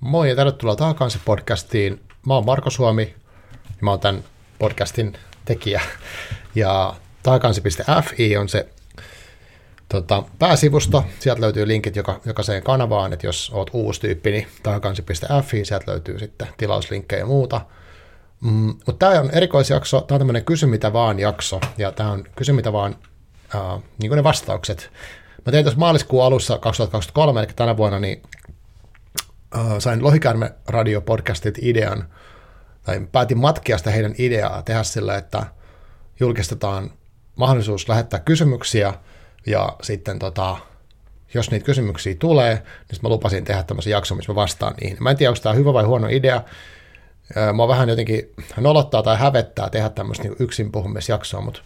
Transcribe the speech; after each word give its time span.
Moi 0.00 0.28
ja 0.28 0.36
tervetuloa 0.36 0.76
takaisin 0.76 1.20
podcastiin. 1.24 2.00
Mä 2.26 2.34
oon 2.34 2.46
Marko 2.46 2.70
Suomi 2.70 3.14
ja 3.52 3.76
mä 3.80 3.90
oon 3.90 4.00
tämän 4.00 4.24
podcastin 4.58 5.12
tekijä. 5.44 5.80
Ja 6.54 6.94
taakansi.fi 7.22 8.36
on 8.36 8.48
se 8.48 8.68
tota, 9.88 10.22
pääsivusto. 10.38 11.04
Sieltä 11.18 11.40
löytyy 11.40 11.68
linkit 11.68 11.96
joka, 11.96 12.20
jokaiseen 12.24 12.62
kanavaan, 12.62 13.12
että 13.12 13.26
jos 13.26 13.50
oot 13.54 13.70
uusi 13.72 14.00
tyyppi, 14.00 14.30
niin 14.30 14.46
taakansi.fi, 14.62 15.64
sieltä 15.64 15.90
löytyy 15.90 16.18
sitten 16.18 16.48
tilauslinkkejä 16.56 17.20
ja 17.20 17.26
muuta. 17.26 17.60
Mm, 18.40 18.74
mutta 18.86 19.06
tämä 19.06 19.20
on 19.20 19.30
erikoisjakso, 19.30 20.00
tämä 20.00 20.16
on 20.16 20.20
tämmöinen 20.20 20.44
kysy 20.44 20.66
mitä 20.66 20.92
vaan 20.92 21.18
jakso, 21.18 21.60
ja 21.78 21.92
tämä 21.92 22.10
on 22.10 22.24
kysy 22.36 22.52
mitä 22.52 22.72
vaan, 22.72 22.96
uh, 23.54 23.82
niin 23.98 24.10
kuin 24.10 24.16
ne 24.16 24.24
vastaukset. 24.24 24.90
Mä 25.46 25.52
tein 25.52 25.64
tuossa 25.64 25.80
maaliskuun 25.80 26.24
alussa 26.24 26.58
2023, 26.58 27.40
eli 27.40 27.48
tänä 27.56 27.76
vuonna, 27.76 27.98
niin 27.98 28.22
sain 29.78 30.02
Lohikäärme 30.02 30.52
Radio-podcastit 30.68 31.58
idean, 31.62 32.04
tai 32.82 33.00
päätin 33.12 33.38
matkia 33.38 33.78
sitä 33.78 33.90
heidän 33.90 34.14
ideaa 34.18 34.62
tehdä 34.62 34.82
sillä, 34.82 35.16
että 35.16 35.46
julkistetaan 36.20 36.90
mahdollisuus 37.36 37.88
lähettää 37.88 38.20
kysymyksiä, 38.20 38.94
ja 39.46 39.76
sitten 39.82 40.18
tota, 40.18 40.56
jos 41.34 41.50
niitä 41.50 41.66
kysymyksiä 41.66 42.14
tulee, 42.18 42.54
niin 42.54 43.00
mä 43.02 43.08
lupasin 43.08 43.44
tehdä 43.44 43.62
tämmöisen 43.62 43.90
jakson, 43.90 44.16
missä 44.16 44.32
mä 44.32 44.36
vastaan 44.36 44.74
niihin. 44.80 44.96
Mä 45.00 45.10
en 45.10 45.16
tiedä, 45.16 45.30
onko 45.30 45.40
tämä 45.42 45.54
hyvä 45.54 45.72
vai 45.72 45.84
huono 45.84 46.08
idea. 46.10 46.42
Mä 47.56 47.68
vähän 47.68 47.88
jotenkin 47.88 48.32
nolottaa 48.56 49.02
tai 49.02 49.16
hävettää 49.18 49.70
tehdä 49.70 49.88
tämmöistä 49.88 50.24
niin 50.24 50.36
yksin 50.38 50.72
puhumisjaksoa, 50.72 51.40
mutta 51.40 51.60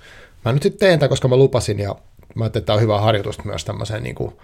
mä 0.45 0.53
nyt 0.53 0.63
sitten 0.63 0.89
teen 0.89 0.99
tämän, 0.99 1.09
koska 1.09 1.29
mä 1.29 1.37
lupasin, 1.37 1.79
ja 1.79 1.97
mä 2.35 2.45
ajattelin, 2.45 2.63
että 2.63 2.67
tämä 2.67 2.75
on 2.75 2.83
hyvä 2.83 3.01
harjoitusta 3.01 3.43
myös 3.43 3.65
tämmöiseen 3.65 4.03
niin 4.03 4.15
kuin, 4.15 4.37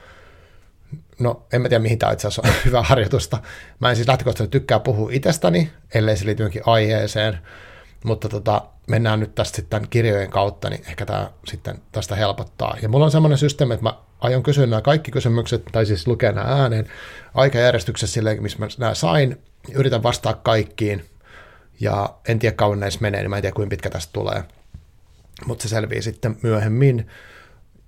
no 1.20 1.46
en 1.52 1.62
mä 1.62 1.68
tiedä 1.68 1.82
mihin 1.82 1.98
tämä 1.98 2.12
itse 2.12 2.28
asiassa 2.28 2.42
on 2.48 2.54
hyvä 2.64 2.82
harjoitusta. 2.82 3.38
Mä 3.78 3.90
en 3.90 3.96
siis 3.96 4.08
lähtökohtaisesti 4.08 4.58
tykkää 4.58 4.80
puhua 4.80 5.10
itsestäni, 5.12 5.70
ellei 5.94 6.16
se 6.16 6.26
liity 6.26 6.50
aiheeseen, 6.66 7.38
mutta 8.04 8.28
tota, 8.28 8.62
mennään 8.86 9.20
nyt 9.20 9.34
tästä 9.34 9.56
sitten 9.56 9.86
kirjojen 9.90 10.30
kautta, 10.30 10.70
niin 10.70 10.84
ehkä 10.88 11.06
tämä 11.06 11.30
sitten 11.48 11.78
tästä 11.92 12.16
helpottaa. 12.16 12.76
Ja 12.82 12.88
mulla 12.88 13.04
on 13.04 13.10
semmoinen 13.10 13.38
systeemi, 13.38 13.74
että 13.74 13.84
mä 13.84 13.94
aion 14.20 14.42
kysyä 14.42 14.66
nämä 14.66 14.82
kaikki 14.82 15.10
kysymykset, 15.10 15.64
tai 15.72 15.86
siis 15.86 16.06
lukea 16.06 16.32
nämä 16.32 16.62
ääneen 16.62 16.88
aikajärjestyksessä 17.34 18.14
silleen, 18.14 18.42
missä 18.42 18.58
mä 18.58 18.66
nämä 18.78 18.94
sain, 18.94 19.42
yritän 19.74 20.02
vastaa 20.02 20.34
kaikkiin, 20.34 21.04
ja 21.80 22.14
en 22.28 22.38
tiedä 22.38 22.56
kauan 22.56 22.80
näissä 22.80 23.00
menee, 23.00 23.20
niin 23.20 23.30
mä 23.30 23.36
en 23.36 23.42
tiedä 23.42 23.54
kuinka 23.54 23.70
pitkä 23.70 23.90
tästä 23.90 24.12
tulee, 24.12 24.44
mutta 25.46 25.62
se 25.62 25.68
selvii 25.68 26.02
sitten 26.02 26.38
myöhemmin. 26.42 27.06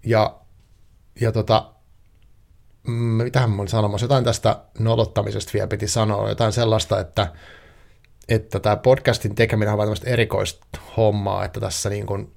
Ja, 0.07 0.37
ja 1.21 1.33
tota, 1.33 1.73
mm, 2.87 2.93
mitähän 2.93 3.51
mä 3.51 3.57
olin 3.57 3.69
sanomassa, 3.69 4.05
jotain 4.05 4.25
tästä 4.25 4.57
nolottamisesta 4.79 5.53
vielä 5.55 5.67
piti 5.67 5.89
sanoa, 5.89 6.29
jotain 6.29 6.53
sellaista, 6.53 7.01
että 7.01 7.33
että 8.29 8.61
tämä 8.61 8.77
podcastin 8.77 9.35
tekeminen 9.35 9.73
on 9.73 9.79
vain 9.79 9.87
tämmöistä 9.87 10.11
erikoista 10.11 10.67
hommaa, 10.97 11.45
että 11.45 11.61
tässä 11.61 11.91
niin 11.91 12.07
kuin 12.07 12.33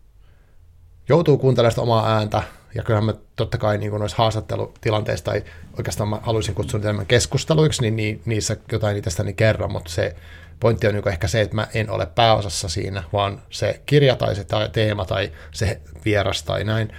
joutuu 1.09 1.37
kuuntelemaan 1.37 1.71
sitä 1.71 1.81
omaa 1.81 2.15
ääntä, 2.15 2.43
ja 2.75 2.83
kyllähän 2.83 3.05
mä 3.05 3.13
totta 3.35 3.57
kai 3.57 3.77
niin 3.77 3.91
noissa 3.91 4.17
haastattelutilanteissa, 4.17 5.25
tai 5.25 5.43
oikeastaan 5.77 6.09
mä 6.09 6.19
haluaisin 6.23 6.55
kutsua 6.55 6.79
enemmän 6.79 7.05
keskusteluiksi, 7.05 7.91
niin 7.91 8.21
niissä 8.25 8.57
jotain 8.71 8.97
itsestäni 8.97 9.33
kerran, 9.33 9.71
mutta 9.71 9.91
se 9.91 10.15
pointti 10.59 10.87
on 10.87 10.93
niin 10.93 11.07
ehkä 11.07 11.27
se, 11.27 11.41
että 11.41 11.55
mä 11.55 11.67
en 11.73 11.89
ole 11.89 12.05
pääosassa 12.05 12.69
siinä, 12.69 13.03
vaan 13.13 13.41
se 13.49 13.81
kirja 13.85 14.15
tai 14.15 14.35
se 14.35 14.45
teema 14.73 15.05
tai 15.05 15.31
se 15.51 15.81
vieras 16.05 16.43
tai 16.43 16.63
näin, 16.63 16.93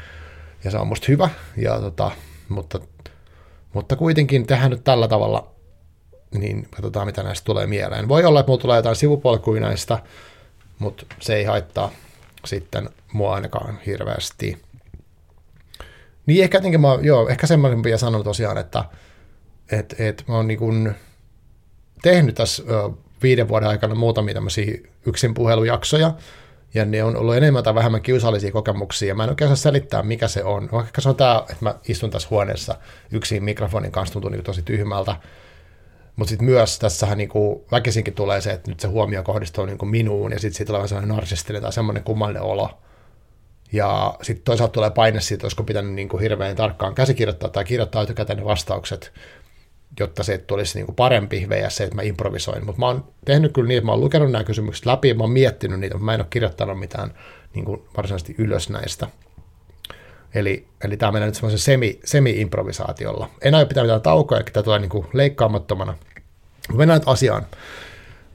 ja 0.65 0.71
se 0.71 0.79
on 0.79 0.87
musta 0.87 1.07
hyvä, 1.09 1.31
ja 1.57 1.81
tota, 1.81 2.11
mutta, 2.49 2.81
mutta 3.77 3.97
kuitenkin 3.97 4.47
tehdään 4.47 4.71
nyt 4.71 4.85
tällä 4.85 5.09
tavalla 5.09 5.51
niin 6.35 6.69
katsotaan 6.71 7.07
mitä 7.07 7.23
näistä 7.23 7.45
tulee 7.45 7.67
mieleen. 7.67 8.09
Voi 8.09 8.25
olla, 8.25 8.41
että 8.41 8.51
mulla 8.51 8.63
tulee 8.63 8.77
jotain 8.77 8.97
sivupolkuja 8.97 9.61
näistä, 9.61 9.99
mutta 10.79 11.07
se 11.21 11.35
ei 11.35 11.45
haittaa 11.45 11.91
sitten 12.45 12.91
mua 13.13 13.35
ainakaan 13.35 13.79
hirveästi. 13.87 14.63
Niin 16.27 16.45
ehkä 16.45 16.59
jotenkin 16.59 16.81
mä, 16.81 16.99
joo, 17.03 17.29
ehkä 17.29 17.47
semmoisen 17.47 17.83
vielä 17.83 17.99
sanon 17.99 18.25
tosiaan, 18.25 18.59
että 18.59 18.85
et, 19.73 19.95
et 19.99 20.25
mä 20.29 20.35
oon 20.35 20.47
niin 20.47 20.95
tehnyt 22.03 22.35
tässä 22.35 22.63
ö, 22.69 22.91
viiden 23.23 23.49
vuoden 23.49 23.69
aikana 23.69 23.95
muutamia 23.95 24.35
tämmöisiä 24.35 24.79
yksin 25.07 25.35
puhelujaksoja, 25.35 26.15
ja 26.77 26.85
ne 26.85 27.05
on 27.05 27.17
ollut 27.17 27.37
enemmän 27.37 27.65
tai 27.65 27.75
vähemmän 27.75 28.03
kiusallisia 28.03 28.53
kokemuksia, 28.53 29.15
mä 29.15 29.25
en 29.25 29.31
oikein 29.31 29.49
saa 29.49 29.57
selittää, 29.57 30.03
mikä 30.03 30.29
se 30.29 30.45
on. 30.45 30.69
Vaikka 30.73 31.01
se 31.01 31.09
on 31.09 31.17
tämä, 31.17 31.39
että 31.41 31.65
mä 31.65 31.75
istun 31.89 32.11
tässä 32.11 32.29
huoneessa 32.31 32.75
yksin 33.11 33.45
mikrofonin 33.45 33.93
kanssa, 33.93 34.13
tuntuu 34.13 34.31
niin 34.31 34.45
tosi 34.45 34.63
tyhmältä, 34.63 35.17
mutta 36.17 36.29
sitten 36.29 36.47
myös 36.47 36.79
tässähän 36.79 37.19
niinku 37.19 37.65
väkisinkin 37.73 38.15
tulee 38.15 38.41
se, 38.41 38.51
että 38.51 38.71
nyt 38.71 38.81
se 38.81 38.89
huomio 38.89 39.23
kohdistuu 39.23 39.67
niinku 39.67 39.87
minuun 39.87 40.33
ja 40.33 40.39
sitten 40.39 40.57
siitä 40.57 40.73
tulee 40.73 40.89
sellainen 40.89 41.17
narsistinen 41.17 41.63
tai 41.63 41.73
semmoinen 41.73 42.05
kummallinen 42.05 42.43
olo. 42.43 42.71
Ja 43.73 44.15
sitten 44.23 44.45
toisaalta 44.45 44.73
tulee 44.73 44.91
paine 44.91 45.21
siitä, 45.21 45.45
olisiko 45.45 45.63
pitänyt 45.63 45.93
niinku 45.93 46.19
hirveän 46.19 46.57
tarkkaan 46.57 46.95
käsikirjoittaa 46.95 47.51
tai 47.51 47.65
kirjoittaa 47.65 48.03
etukäteen 48.03 48.39
ne 48.39 48.45
vastaukset, 48.45 49.13
jotta 50.01 50.23
se 50.23 50.39
tulisi 50.39 50.79
niinku 50.79 50.93
parempi 50.93 51.47
vs. 51.49 51.77
se, 51.77 51.85
että 51.85 51.97
mä 51.97 52.03
improvisoin. 52.03 52.67
Mutta 52.67 52.81
mä 52.81 52.87
oon 52.87 53.05
tehnyt 53.25 53.53
kyllä 53.53 53.69
niin, 53.69 53.79
että 53.79 53.87
mä 53.87 53.93
oon 53.93 54.01
lukenut 54.01 54.31
nämä 54.31 54.45
kysymykset 54.45 54.87
läpi 54.87 55.09
ja 55.09 55.15
mä 55.15 55.23
oon 55.23 55.31
miettinyt 55.31 55.81
niitä, 55.81 55.95
mutta 55.95 56.05
mä 56.05 56.15
en 56.15 56.21
ole 56.21 56.27
kirjoittanut 56.31 56.79
mitään 56.79 57.15
niinku 57.55 57.89
varsinaisesti 57.97 58.35
ylös 58.39 58.71
näistä. 58.71 59.07
Eli, 60.35 60.67
eli 60.85 60.97
tämä 60.97 61.13
menee 61.13 61.27
nyt 61.27 61.35
semmoisen 61.35 61.59
semi, 61.59 62.01
semi-improvisaatiolla. 62.05 63.31
En 63.43 63.55
aio 63.55 63.67
pitää 63.67 63.85
mitään 63.85 64.01
taukoja, 64.01 64.43
tämä 64.53 64.65
tulee 64.65 64.79
niin 64.79 64.89
kuin 64.89 65.07
leikkaamattomana. 65.13 65.95
Mennään 66.75 67.01
nyt 67.01 67.09
asiaan. 67.09 67.47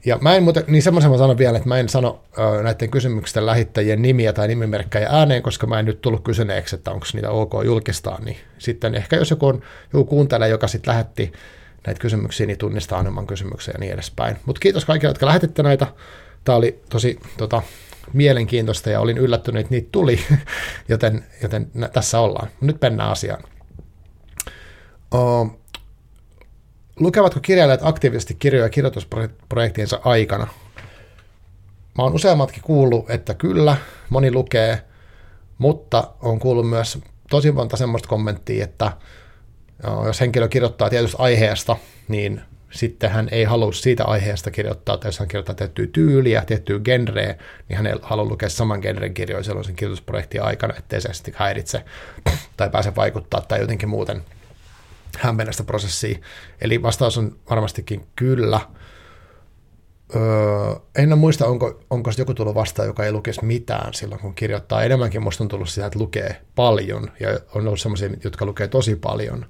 Ja 0.06 0.18
mä 0.20 0.36
en 0.36 0.42
muuten, 0.42 0.64
niin 0.66 0.82
semmoisen 0.82 1.10
mä 1.10 1.18
sanon 1.18 1.38
vielä, 1.38 1.56
että 1.56 1.68
mä 1.68 1.78
en 1.78 1.88
sano 1.88 2.24
näiden 2.62 2.90
kysymysten 2.90 3.46
lähettäjien 3.46 4.02
nimiä 4.02 4.32
tai 4.32 4.48
nimimerkkejä 4.48 5.08
ääneen, 5.10 5.42
koska 5.42 5.66
mä 5.66 5.78
en 5.78 5.84
nyt 5.84 6.00
tullut 6.00 6.24
kysyneeksi, 6.24 6.76
että 6.76 6.90
onko 6.90 7.06
niitä 7.12 7.30
ok 7.30 7.52
julkistaa, 7.64 8.20
niin 8.24 8.36
sitten 8.58 8.94
ehkä 8.94 9.16
jos 9.16 9.30
joku, 9.30 9.46
on, 9.46 9.62
joku 9.92 10.04
kuuntelee, 10.04 10.48
joka 10.48 10.68
sitten 10.68 10.90
lähetti 10.90 11.32
näitä 11.86 12.00
kysymyksiä, 12.00 12.46
niin 12.46 12.58
tunnistaa 12.58 13.00
enemmän 13.00 13.26
kysymyksiä 13.26 13.72
ja 13.74 13.80
niin 13.80 13.92
edespäin. 13.92 14.36
Mutta 14.46 14.60
kiitos 14.60 14.84
kaikille, 14.84 15.10
jotka 15.10 15.26
lähetitte 15.26 15.62
näitä. 15.62 15.86
Tämä 16.44 16.56
oli 16.56 16.82
tosi 16.88 17.18
tota, 17.38 17.62
mielenkiintoista 18.12 18.90
ja 18.90 19.00
olin 19.00 19.18
yllättynyt, 19.18 19.60
että 19.60 19.74
niitä 19.74 19.88
tuli, 19.92 20.20
joten, 20.88 21.24
joten 21.42 21.70
tässä 21.92 22.20
ollaan. 22.20 22.48
Nyt 22.60 22.80
mennään 22.80 23.10
asiaan. 23.10 23.42
Lukevatko 27.00 27.40
kirjailijat 27.40 27.80
aktiivisesti 27.82 28.34
kirjoja 28.34 28.68
kirjoitusprojektiensa 28.68 30.00
aikana? 30.04 30.46
Mä 31.98 32.02
oon 32.02 32.14
useammatkin 32.14 32.62
kuullut, 32.62 33.10
että 33.10 33.34
kyllä, 33.34 33.76
moni 34.10 34.32
lukee, 34.32 34.82
mutta 35.58 36.10
on 36.20 36.38
kuullut 36.38 36.68
myös 36.68 36.98
tosi 37.30 37.52
monta 37.52 37.76
semmoista 37.76 38.08
kommenttia, 38.08 38.64
että 38.64 38.92
jos 40.06 40.20
henkilö 40.20 40.48
kirjoittaa 40.48 40.90
tietystä 40.90 41.22
aiheesta, 41.22 41.76
niin 42.08 42.40
sitten 42.70 43.10
hän 43.10 43.28
ei 43.30 43.44
halua 43.44 43.72
siitä 43.72 44.04
aiheesta 44.04 44.50
kirjoittaa, 44.50 44.98
tai 44.98 45.08
jos 45.08 45.18
hän 45.18 45.28
kirjoittaa 45.28 45.54
tiettyä 45.54 45.86
tyyliä, 45.92 46.44
tiettyä 46.46 46.78
genreä, 46.78 47.34
niin 47.68 47.76
hän 47.76 47.86
ei 47.86 47.94
halua 48.02 48.24
lukea 48.24 48.48
saman 48.48 48.80
genren 48.80 49.14
kirjoja 49.14 49.42
sellaisen 49.42 49.76
kirjoitusprojektin 49.76 50.42
aikana, 50.42 50.74
ettei 50.78 51.00
se 51.00 51.12
sitten 51.12 51.34
häiritse 51.36 51.84
tai 52.56 52.70
pääse 52.70 52.96
vaikuttaa 52.96 53.40
tai 53.40 53.60
jotenkin 53.60 53.88
muuten 53.88 54.22
hämmennä 55.18 55.52
sitä 55.52 55.64
prosessia. 55.64 56.18
Eli 56.60 56.82
vastaus 56.82 57.18
on 57.18 57.36
varmastikin 57.50 58.06
kyllä. 58.16 58.60
Öö, 60.16 60.74
en 60.94 61.18
muista, 61.18 61.46
onko, 61.46 61.80
onko 61.90 62.10
joku 62.18 62.34
tullut 62.34 62.54
vastaan, 62.54 62.88
joka 62.88 63.04
ei 63.04 63.12
lukisi 63.12 63.44
mitään 63.44 63.94
silloin, 63.94 64.20
kun 64.20 64.34
kirjoittaa. 64.34 64.82
Enemmänkin 64.82 65.22
musta 65.22 65.44
on 65.44 65.48
tullut 65.48 65.68
sitä, 65.68 65.86
että 65.86 65.98
lukee 65.98 66.40
paljon, 66.54 67.10
ja 67.20 67.28
on 67.54 67.66
ollut 67.66 67.80
sellaisia, 67.80 68.10
jotka 68.24 68.46
lukee 68.46 68.68
tosi 68.68 68.96
paljon 68.96 69.46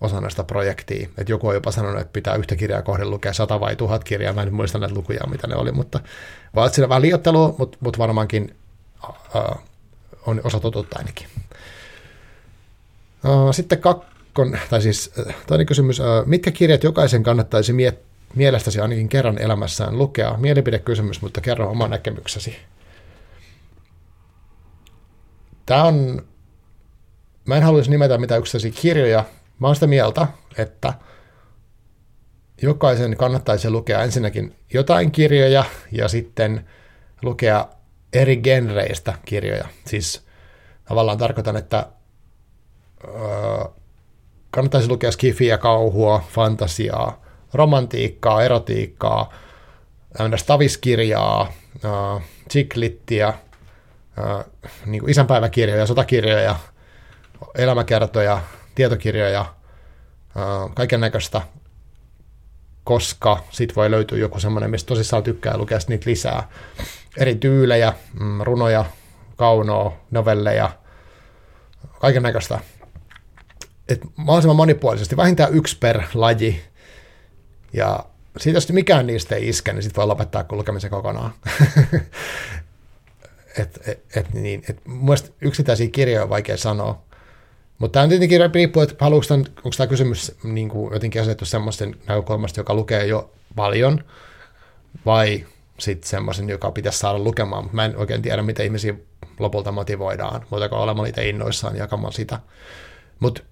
osana 0.00 0.30
sitä 0.30 0.44
projektia. 0.44 1.08
Et 1.18 1.28
joku 1.28 1.48
on 1.48 1.54
jopa 1.54 1.70
sanonut, 1.70 2.00
että 2.00 2.12
pitää 2.12 2.34
yhtä 2.34 2.56
kirjaa 2.56 2.82
kohden 2.82 3.10
lukea 3.10 3.32
sata 3.32 3.60
vai 3.60 3.76
tuhat 3.76 4.04
kirjaa. 4.04 4.32
Mä 4.32 4.42
en 4.42 4.54
muista 4.54 4.78
näitä 4.78 4.94
lukuja, 4.94 5.26
mitä 5.30 5.46
ne 5.46 5.56
oli, 5.56 5.72
mutta 5.72 6.00
vaan 6.54 6.70
siinä 6.70 6.88
vähän 6.88 7.02
liiottelua, 7.02 7.54
mutta, 7.58 7.78
mutta 7.80 7.98
varmaankin 7.98 8.56
uh, 9.08 9.60
on 10.26 10.40
osa 10.44 10.60
totuutta 10.60 10.98
ainakin. 10.98 11.26
Sitten 13.50 13.78
kakkon, 14.36 14.58
tai 14.70 14.82
siis 14.82 15.12
toinen 15.46 15.66
kysymys, 15.66 16.00
uh, 16.00 16.06
mitkä 16.26 16.50
kirjat 16.50 16.84
jokaisen 16.84 17.22
kannattaisi 17.22 17.72
miet- 17.72 18.04
mielestäsi 18.34 18.80
ainakin 18.80 19.08
kerran 19.08 19.38
elämässään 19.38 19.98
lukea? 19.98 20.36
Mielipidekysymys, 20.36 21.22
mutta 21.22 21.40
kerro 21.40 21.70
oma 21.70 21.88
näkemyksesi. 21.88 22.56
Tämä 25.66 25.84
on, 25.84 26.26
mä 27.44 27.56
en 27.56 27.62
haluaisi 27.62 27.90
nimetä 27.90 28.18
mitään 28.18 28.40
yksittäisiä 28.40 28.82
kirjoja, 28.82 29.24
Mä 29.58 29.66
oon 29.66 29.76
sitä 29.76 29.86
mieltä, 29.86 30.26
että 30.58 30.94
jokaisen 32.62 33.16
kannattaisi 33.16 33.70
lukea 33.70 34.02
ensinnäkin 34.02 34.56
jotain 34.72 35.10
kirjoja 35.10 35.64
ja 35.92 36.08
sitten 36.08 36.68
lukea 37.22 37.68
eri 38.12 38.36
genreistä 38.36 39.14
kirjoja. 39.24 39.68
Siis 39.86 40.26
tavallaan 40.84 41.18
tarkoitan, 41.18 41.56
että 41.56 41.86
öö, 43.04 43.64
kannattaisi 44.56 44.88
lukea 44.88 45.12
skifiä, 45.12 45.58
kauhua, 45.58 46.24
fantasiaa, 46.28 47.22
romantiikkaa, 47.54 48.42
erotiikkaa, 48.42 49.34
staviskirjaa, 50.36 51.52
chiklittiä, 52.50 53.34
niin 54.86 55.00
kuin 55.00 55.10
isänpäiväkirjoja, 55.10 55.86
sotakirjoja, 55.86 56.56
elämäkertoja, 57.54 58.40
tietokirjoja, 58.74 59.44
kaiken 60.74 61.00
näköistä, 61.00 61.42
koska 62.84 63.44
sit 63.50 63.76
voi 63.76 63.90
löytyä 63.90 64.18
joku 64.18 64.40
semmoinen, 64.40 64.70
mistä 64.70 64.88
tosissaan 64.88 65.22
tykkää 65.22 65.56
lukea 65.56 65.78
niitä 65.88 66.10
lisää. 66.10 66.48
Eri 67.16 67.34
tyylejä, 67.34 67.92
mm, 68.20 68.40
runoja, 68.40 68.84
kaunoa, 69.36 69.96
novelleja, 70.10 70.70
kaiken 72.00 72.22
näköistä. 72.22 72.60
Et 73.88 74.00
mahdollisimman 74.16 74.56
monipuolisesti, 74.56 75.16
vähintään 75.16 75.54
yksi 75.54 75.78
per 75.78 76.02
laji. 76.14 76.60
Ja 77.72 78.04
siitä 78.36 78.56
jos 78.56 78.72
mikään 78.72 79.06
niistä 79.06 79.34
ei 79.34 79.48
iske, 79.48 79.72
niin 79.72 79.82
sitten 79.82 79.96
voi 79.96 80.06
lopettaa 80.06 80.44
kulkemisen 80.44 80.90
kokonaan. 80.90 81.32
et, 83.58 83.88
et, 83.88 84.02
et, 84.16 84.34
niin, 84.34 84.62
et, 84.68 84.80
mielestä 84.86 85.30
yksittäisiä 85.40 85.88
kirjoja 85.88 86.22
on 86.22 86.28
vaikea 86.28 86.56
sanoa. 86.56 87.02
Mutta 87.78 87.92
tämä 87.92 88.02
on 88.02 88.08
tietenkin 88.08 88.40
riippuu, 88.54 88.82
että 88.82 88.94
haluatko 88.98 89.28
tämän, 89.28 89.46
onko 89.56 89.70
tämä 89.76 89.86
kysymys 89.86 90.34
niin 90.42 90.68
kuin 90.68 90.92
jotenkin 90.92 91.22
asettu 91.22 91.44
semmoisten 91.44 91.96
näkökulmasta, 92.06 92.60
joka 92.60 92.74
lukee 92.74 93.06
jo 93.06 93.30
paljon, 93.56 94.04
vai 95.06 95.46
sitten 95.78 96.08
semmoisen, 96.08 96.48
joka 96.48 96.70
pitäisi 96.70 96.98
saada 96.98 97.18
lukemaan. 97.18 97.64
Mutta 97.64 97.76
mä 97.76 97.84
en 97.84 97.96
oikein 97.96 98.22
tiedä, 98.22 98.42
miten 98.42 98.66
ihmisiä 98.66 98.94
lopulta 99.38 99.72
motivoidaan, 99.72 100.46
muuta 100.50 100.68
olemaan 100.70 101.04
niitä 101.04 101.22
innoissaan 101.22 101.76
jakamaan 101.76 102.12
sitä. 102.12 102.40
Mutta 103.20 103.42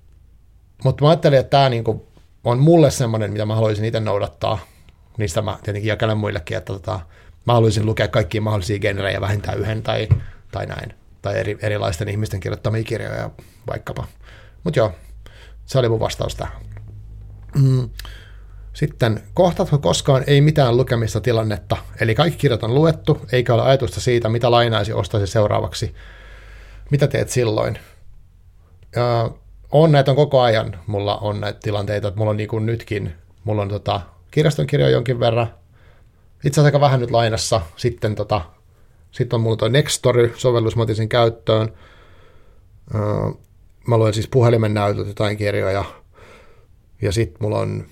mut 0.85 1.01
mä 1.01 1.09
ajattelin, 1.09 1.39
että 1.39 1.51
tämä 1.51 1.69
niinku 1.69 2.09
on 2.45 2.59
mulle 2.59 2.91
semmoinen, 2.91 3.33
mitä 3.33 3.47
mä 3.47 3.55
haluaisin 3.55 3.85
itse 3.85 4.01
noudattaa. 4.01 4.59
Niistä 5.19 5.43
mä 5.43 5.59
tietenkin 5.63 5.89
jakelen 5.89 6.19
muillekin, 6.19 6.57
että 6.57 6.73
tota, 6.73 7.01
mä 7.47 7.53
haluaisin 7.53 7.87
lukea 7.87 8.09
kaikkia 8.09 8.41
mahdollisia 8.41 8.79
genrejä 8.79 9.21
vähintään 9.21 9.59
yhden 9.59 9.83
tai, 9.83 10.09
tai 10.53 10.67
näin. 10.67 10.95
Tai 11.23 11.39
eri, 11.39 11.59
erilaisten 11.63 12.09
ihmisten 12.09 12.41
kirjoittamia 12.41 12.85
kirjoja 12.85 13.31
vaikkapa. 13.67 14.07
Mutta 14.65 14.81
joo, 14.81 14.93
se 15.67 15.79
oli 15.79 15.89
mun 15.89 16.01
vastaus 16.01 16.35
tähän. 16.35 16.57
Mm. 17.55 17.91
Sitten, 18.73 19.23
kohtatko 19.35 19.79
koskaan 19.79 20.25
ei 20.27 20.41
mitään 20.41 20.77
lukemista 20.77 21.21
tilannetta, 21.21 21.77
eli 22.01 22.15
kaikki 22.15 22.39
kirjat 22.39 22.63
on 22.63 22.75
luettu, 22.75 23.27
eikä 23.33 23.55
ole 23.55 23.63
ajatusta 23.63 24.01
siitä, 24.01 24.29
mitä 24.29 24.51
lainaisi 24.51 24.93
ostaisi 24.93 25.33
seuraavaksi. 25.33 25.95
Mitä 26.91 27.07
teet 27.07 27.31
silloin? 27.31 27.79
Ja 28.97 29.31
on 29.75 29.93
näitä 29.93 30.11
on 30.11 30.17
koko 30.17 30.41
ajan, 30.41 30.81
mulla 30.87 31.17
on 31.17 31.41
näitä 31.41 31.59
tilanteita, 31.63 32.09
että 32.09 32.19
mulla 32.19 32.31
on 32.31 32.37
niin 32.37 32.49
kuin 32.49 32.67
nytkin, 32.67 33.13
mulla 33.45 33.63
on 33.63 33.69
tota, 33.69 34.01
kirjaston 34.31 34.67
kirjoja 34.67 34.93
jonkin 34.93 35.21
verran, 35.21 35.47
itse 36.45 36.49
asiassa 36.49 36.65
aika 36.65 36.81
vähän 36.81 37.01
nyt 37.01 37.11
lainassa, 37.11 37.61
sitten 37.77 38.15
tota, 38.15 38.41
sitten 39.11 39.37
on 39.37 39.41
mulla 39.41 39.57
tuo 39.57 39.69
Nextory-sovellus, 39.69 40.77
mä 40.77 40.83
otin 40.83 40.97
sen 40.97 41.09
käyttöön, 41.09 41.73
mä 43.89 43.99
luen 43.99 44.15
siis 44.15 44.29
puhelimen 44.29 44.75
näytöt 44.75 45.07
jotain 45.07 45.37
kirjoja, 45.37 45.85
ja 47.03 47.13
sitten 47.13 47.39
mulla 47.41 47.59
on 47.59 47.87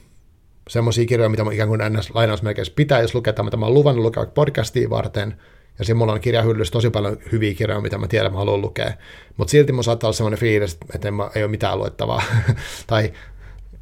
semmoisia 0.68 1.06
kirjoja, 1.06 1.28
mitä 1.28 1.44
mä 1.44 1.52
ikään 1.52 1.68
kuin 1.68 1.80
ns. 1.90 2.10
lainausmerkeissä 2.14 2.72
pitäisi 2.76 3.14
lukea, 3.14 3.42
mitä 3.42 3.56
mä 3.56 3.66
oon 3.66 3.74
luvannut 3.74 4.04
lukea 4.04 4.26
podcastiin 4.26 4.90
varten, 4.90 5.40
ja 5.78 5.84
siinä 5.84 5.98
mulla 5.98 6.12
on 6.12 6.20
kirjahyllyssä 6.20 6.72
tosi 6.72 6.90
paljon 6.90 7.16
hyviä 7.32 7.54
kirjoja, 7.54 7.80
mitä 7.80 7.98
mä 7.98 8.08
tiedän, 8.08 8.32
mä 8.32 8.38
haluan 8.38 8.60
lukea. 8.60 8.92
Mutta 9.36 9.50
silti 9.50 9.72
mulla 9.72 9.82
saattaa 9.82 10.08
olla 10.08 10.16
semmoinen 10.16 10.38
fiilis, 10.38 10.78
että 10.94 11.08
en 11.08 11.14
mä, 11.14 11.30
ei 11.34 11.42
ole 11.42 11.50
mitään 11.50 11.78
luettavaa. 11.78 12.22
tai, 12.86 13.12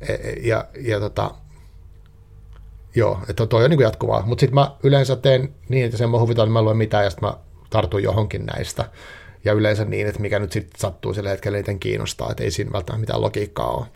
e, 0.00 0.12
e, 0.14 0.32
ja, 0.42 0.64
ja 0.80 1.00
tota, 1.00 1.30
joo, 2.94 3.20
että 3.28 3.46
toi 3.46 3.64
on 3.64 3.70
niin 3.70 3.80
jatkuvaa. 3.80 4.22
Mutta 4.26 4.40
sitten 4.40 4.54
mä 4.54 4.70
yleensä 4.82 5.16
teen 5.16 5.54
niin, 5.68 5.84
että 5.84 5.96
sen 5.96 6.10
mä 6.10 6.18
huvitaan, 6.18 6.46
että 6.46 6.52
mä 6.52 6.62
luen 6.62 6.76
mitään, 6.76 7.04
ja 7.04 7.10
sitten 7.10 7.28
mä 7.28 7.36
tartun 7.70 8.02
johonkin 8.02 8.46
näistä. 8.46 8.90
Ja 9.44 9.52
yleensä 9.52 9.84
niin, 9.84 10.06
että 10.06 10.20
mikä 10.20 10.38
nyt 10.38 10.52
sitten 10.52 10.80
sattuu 10.80 11.14
sillä 11.14 11.30
hetkellä 11.30 11.58
eniten 11.58 11.80
kiinnostaa, 11.80 12.30
että 12.30 12.44
ei 12.44 12.50
siinä 12.50 12.72
välttämättä 12.72 13.00
mitään 13.00 13.20
logiikkaa 13.20 13.70
ole. 13.70 13.86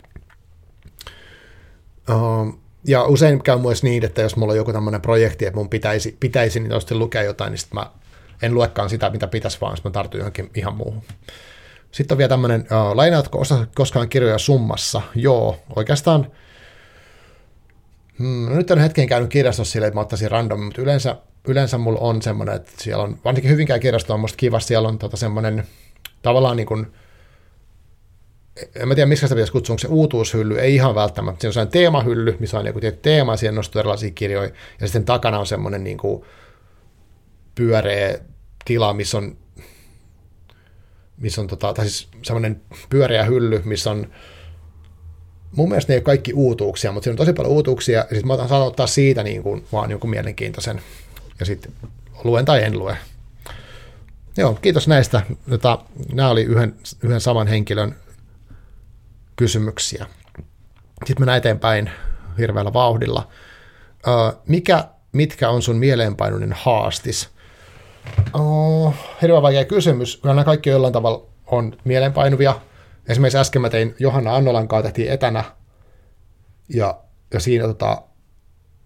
Um, 2.15 2.59
ja 2.87 3.03
usein 3.03 3.43
käy 3.43 3.59
myös 3.59 3.83
niin, 3.83 4.05
että 4.05 4.21
jos 4.21 4.35
mulla 4.35 4.53
on 4.53 4.57
joku 4.57 4.73
tämmöinen 4.73 5.01
projekti, 5.01 5.45
että 5.45 5.57
mun 5.57 5.69
pitäisi, 5.69 6.17
pitäisi 6.19 6.59
niin 6.59 6.73
lukea 6.91 7.23
jotain, 7.23 7.51
niin 7.51 7.59
sitten 7.59 7.79
mä 7.79 7.91
en 8.41 8.53
luekaan 8.53 8.89
sitä, 8.89 9.09
mitä 9.09 9.27
pitäisi, 9.27 9.61
vaan 9.61 9.77
mä 9.83 9.91
tartun 9.91 10.19
johonkin 10.19 10.49
ihan 10.55 10.75
muuhun. 10.75 11.03
Sitten 11.91 12.15
on 12.15 12.17
vielä 12.17 12.29
tämmöinen, 12.29 12.61
uh, 12.61 12.95
lainaatko 12.95 13.39
osa 13.39 13.67
koskaan 13.75 14.09
kirjoja 14.09 14.37
summassa? 14.37 15.01
Joo, 15.15 15.59
oikeastaan, 15.75 16.31
hmm, 18.19 18.49
no 18.49 18.55
nyt 18.55 18.71
on 18.71 18.79
hetken 18.79 19.07
käynyt 19.07 19.29
kirjastossa 19.29 19.71
silleen, 19.71 19.87
että 19.87 19.97
mä 19.97 20.01
ottaisin 20.01 20.31
random, 20.31 20.59
mutta 20.59 20.81
yleensä, 20.81 21.15
yleensä 21.47 21.77
mulla 21.77 21.99
on 21.99 22.21
semmoinen, 22.21 22.55
että 22.55 22.71
siellä 22.77 23.03
on, 23.03 23.17
varsinkin 23.25 23.51
Hyvinkään 23.51 23.79
kirjasto 23.79 24.13
on 24.13 24.19
musta 24.19 24.37
kiva, 24.37 24.59
siellä 24.59 24.87
on 24.87 24.97
tota 24.97 25.17
semmoinen 25.17 25.63
tavallaan 26.21 26.57
niin 26.57 26.67
kuin, 26.67 26.87
en 28.75 28.87
mä 28.87 28.95
tiedä, 28.95 29.07
miksi 29.07 29.25
sitä 29.25 29.35
pitäisi 29.35 29.51
kutsua, 29.51 29.73
onko 29.73 29.79
se 29.79 29.87
uutuushylly, 29.87 30.59
ei 30.59 30.75
ihan 30.75 30.95
välttämättä. 30.95 31.41
Siinä 31.41 31.49
on 31.49 31.53
sellainen 31.53 31.71
teemahylly, 31.71 32.37
missä 32.39 32.59
on 32.59 32.65
joku 32.65 32.79
tietty 32.79 32.99
teema, 33.01 33.33
ja 33.33 33.37
siihen 33.37 33.55
nostuu 33.55 33.79
erilaisia 33.79 34.11
kirjoja, 34.11 34.51
ja 34.81 34.87
sitten 34.87 35.05
takana 35.05 35.39
on 35.39 35.45
semmoinen 35.45 35.83
niin 35.83 35.97
kuin 35.97 36.23
pyöreä 37.55 38.19
tila, 38.65 38.93
missä 38.93 39.17
on, 39.17 39.37
missä 41.17 41.41
on 41.41 41.47
tota, 41.47 41.73
tai 41.73 41.85
siis 41.85 42.07
semmoinen 42.21 42.61
pyöreä 42.89 43.23
hylly, 43.23 43.61
missä 43.65 43.91
on 43.91 44.07
mun 45.55 45.69
mielestä 45.69 45.91
ne 45.91 45.95
ei 45.95 45.97
ole 45.97 46.03
kaikki 46.03 46.33
uutuuksia, 46.33 46.91
mutta 46.91 47.03
siinä 47.03 47.13
on 47.13 47.17
tosi 47.17 47.33
paljon 47.33 47.53
uutuuksia, 47.53 47.99
ja 47.99 48.03
sitten 48.03 48.27
mä 48.27 48.33
otan, 48.33 48.49
saatan 48.49 48.67
ottaa 48.67 48.87
siitä 48.87 49.23
niin 49.23 49.43
kuin, 49.43 49.65
vaan 49.71 49.91
jonkun 49.91 50.09
mielenkiintoisen, 50.09 50.81
ja 51.39 51.45
sitten 51.45 51.73
luen 52.23 52.45
tai 52.45 52.63
en 52.63 52.79
lue. 52.79 52.97
Joo, 54.37 54.53
kiitos 54.53 54.87
näistä. 54.87 55.21
Jota, 55.47 55.79
nämä 56.13 56.29
oli 56.29 56.43
yhden, 56.43 56.75
yhden 57.03 57.21
saman 57.21 57.47
henkilön 57.47 57.95
kysymyksiä. 59.35 60.05
Sitten 61.05 61.21
mennään 61.21 61.37
eteenpäin 61.37 61.91
hirveällä 62.37 62.73
vauhdilla. 62.73 63.27
Mikä, 64.47 64.87
mitkä 65.11 65.49
on 65.49 65.61
sun 65.61 65.75
mieleenpainuinen 65.75 66.53
haastis? 66.53 67.29
Oh, 68.33 68.93
hirveän 69.21 69.41
vaikea 69.41 69.65
kysymys. 69.65 70.17
Kyllä 70.17 70.35
nämä 70.35 70.45
kaikki 70.45 70.69
jollain 70.69 70.93
tavalla 70.93 71.25
on 71.45 71.77
mieleenpainuvia. 71.83 72.59
Esimerkiksi 73.07 73.37
äsken 73.37 73.61
mä 73.61 73.69
tein 73.69 73.95
Johanna 73.99 74.35
Annolan 74.35 74.67
kanssa 74.67 74.83
tehtiin 74.83 75.11
etänä, 75.11 75.43
ja, 76.69 76.99
ja 77.33 77.39
siinä 77.39 77.67
tota, 77.67 78.01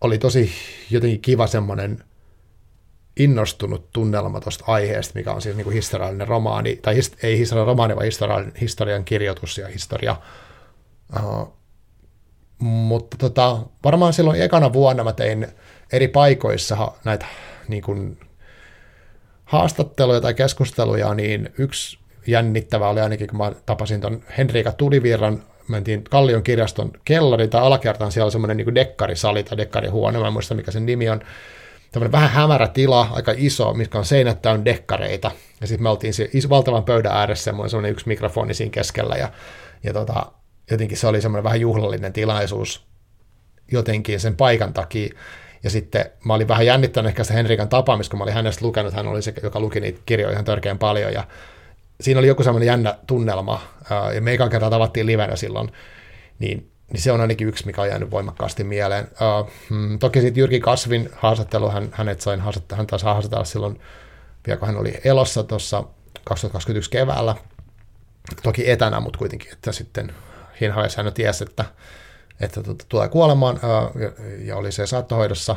oli 0.01 0.17
tosi 0.17 0.51
jotenkin 0.89 1.21
kiva 1.21 1.47
semmoinen 1.47 2.03
innostunut 3.19 3.91
tunnelma 3.91 4.39
tuosta 4.39 4.63
aiheesta, 4.67 5.19
mikä 5.19 5.31
on 5.31 5.41
siis 5.41 5.55
niin 5.55 5.63
kuin 5.63 5.73
historiallinen 5.73 6.27
romaani, 6.27 6.75
tai 6.75 6.95
his, 6.95 7.11
ei 7.23 7.37
historiallinen 7.37 7.71
romaani, 7.71 7.95
vaan 7.95 8.05
historian, 8.05 8.51
historian 8.61 9.05
kirjoitus 9.05 9.57
ja 9.57 9.67
historia. 9.67 10.15
Uh, 11.23 11.53
mutta 12.59 13.17
tota, 13.17 13.57
varmaan 13.83 14.13
silloin 14.13 14.41
ekana 14.41 14.73
vuonna 14.73 15.03
mä 15.03 15.13
tein 15.13 15.47
eri 15.93 16.07
paikoissa 16.07 16.91
näitä 17.05 17.25
niin 17.67 17.83
kuin, 17.83 18.19
haastatteluja 19.45 20.21
tai 20.21 20.33
keskusteluja, 20.33 21.13
niin 21.13 21.49
yksi 21.57 21.99
jännittävä 22.27 22.89
oli 22.89 22.99
ainakin, 22.99 23.27
kun 23.27 23.37
mä 23.37 23.51
tapasin 23.65 24.01
tuon 24.01 24.23
Henriika 24.37 24.71
Tulivirran, 24.71 25.43
mentiin 25.67 26.03
Kallion 26.03 26.43
kirjaston 26.43 26.91
kellari 27.05 27.47
tai 27.47 27.61
alakertaan, 27.61 28.11
siellä 28.11 28.25
oli 28.25 28.31
semmoinen 28.31 28.57
niin 28.57 28.75
dekkarisali 28.75 29.43
tai 29.43 29.57
dekkarihuone, 29.57 30.19
mä 30.19 30.27
en 30.27 30.33
muista 30.33 30.55
mikä 30.55 30.71
sen 30.71 30.85
nimi 30.85 31.09
on, 31.09 31.21
tämmöinen 31.91 32.11
vähän 32.11 32.29
hämärä 32.29 32.67
tila, 32.67 33.07
aika 33.11 33.33
iso, 33.37 33.73
missä 33.73 33.97
on 33.97 34.05
seinät 34.05 34.41
täynnä 34.41 34.65
dekkareita. 34.65 35.31
Ja 35.61 35.67
sitten 35.67 35.83
me 35.83 35.89
oltiin 35.89 36.13
se 36.13 36.29
iso, 36.33 36.49
valtavan 36.49 36.83
pöydän 36.83 37.15
ääressä 37.15 37.43
semmoinen, 37.43 37.69
semmoinen 37.69 37.91
yksi 37.91 38.07
mikrofoni 38.07 38.53
siinä 38.53 38.71
keskellä. 38.71 39.15
Ja, 39.15 39.31
ja 39.83 39.93
tota, 39.93 40.25
jotenkin 40.71 40.97
se 40.97 41.07
oli 41.07 41.21
semmoinen 41.21 41.43
vähän 41.43 41.61
juhlallinen 41.61 42.13
tilaisuus 42.13 42.89
jotenkin 43.71 44.19
sen 44.19 44.35
paikan 44.35 44.73
takia. 44.73 45.13
Ja 45.63 45.69
sitten 45.69 46.05
mä 46.25 46.33
olin 46.33 46.47
vähän 46.47 46.65
jännittänyt 46.65 47.09
ehkä 47.09 47.23
sitä 47.23 47.33
Henrikan 47.33 47.69
tapaamista, 47.69 48.11
kun 48.11 48.17
mä 48.17 48.23
olin 48.23 48.33
hänestä 48.33 48.65
lukenut, 48.65 48.93
hän 48.93 49.07
oli 49.07 49.21
se, 49.21 49.33
joka 49.43 49.59
luki 49.59 49.79
niitä 49.79 49.99
kirjoja 50.05 50.33
ihan 50.33 50.45
törkeän 50.45 50.77
paljon. 50.77 51.13
Ja 51.13 51.27
siinä 52.01 52.19
oli 52.19 52.27
joku 52.27 52.43
semmoinen 52.43 52.67
jännä 52.67 52.97
tunnelma, 53.07 53.61
ja 54.13 54.21
me 54.21 54.33
ekan 54.33 54.49
kertaa 54.49 54.69
tavattiin 54.69 55.05
livenä 55.05 55.35
silloin, 55.35 55.71
niin 56.39 56.71
niin 56.93 57.01
se 57.01 57.11
on 57.11 57.21
ainakin 57.21 57.47
yksi, 57.47 57.65
mikä 57.65 57.81
on 57.81 57.87
jäänyt 57.87 58.11
voimakkaasti 58.11 58.63
mieleen. 58.63 59.07
Uh, 59.11 59.51
mm, 59.69 59.99
toki 59.99 60.21
sitten 60.21 60.41
Jyrki 60.41 60.59
Kasvin 60.59 61.09
haastattelu, 61.15 61.69
hän, 61.69 61.89
hänet 61.91 62.21
sain 62.21 62.39
haastattelu, 62.39 62.77
hän 62.77 62.87
taas 62.87 63.03
haastatella 63.03 63.45
silloin, 63.45 63.81
vielä 64.47 64.59
kun 64.59 64.67
hän 64.67 64.77
oli 64.77 64.99
elossa 65.03 65.43
tuossa 65.43 65.83
2021 66.23 66.89
keväällä, 66.89 67.35
toki 68.43 68.69
etänä, 68.71 68.99
mutta 68.99 69.19
kuitenkin, 69.19 69.53
että 69.53 69.71
sitten 69.71 70.13
siinä 70.59 70.75
hän 70.97 71.13
tiesi, 71.13 71.43
että, 71.43 71.65
että 72.39 72.63
tuota, 72.63 72.85
tulee 72.89 73.07
kuolemaan 73.07 73.55
uh, 73.55 74.01
ja, 74.01 74.11
ja, 74.45 74.55
oli 74.55 74.71
se 74.71 74.87
saattohoidossa. 74.87 75.55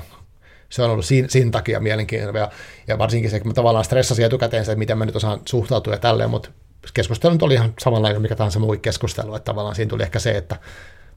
Se 0.69 0.83
on 0.83 0.91
ollut 0.91 1.05
siinä, 1.05 1.29
siinä 1.29 1.51
takia 1.51 1.81
mielenkiintoinen 1.81 2.41
ja, 2.41 2.51
ja 2.87 2.99
varsinkin 2.99 3.31
se, 3.31 3.41
kun 3.41 3.49
mä 3.49 3.55
tavallaan 3.55 3.85
stressasin 3.85 4.25
etukäteen 4.25 4.65
se, 4.65 4.73
että 4.73 4.79
miten 4.79 4.99
mä 4.99 5.07
nyt 5.07 5.17
osaan 5.17 5.41
suhtautua 5.45 5.93
ja 5.95 5.99
tälleen, 5.99 6.31
mutta 6.31 6.51
keskustelu 6.95 7.33
nyt 7.33 7.43
oli 7.43 7.55
ihan 7.55 7.75
samanlainen 7.79 8.23
mikä 8.23 8.37
tahansa 8.37 8.59
muu 8.59 8.77
keskustelu, 8.83 9.35
että 9.35 9.45
tavallaan 9.45 9.75
siinä 9.75 9.89
tuli 9.89 10.03
ehkä 10.03 10.19
se, 10.19 10.31
että 10.31 10.57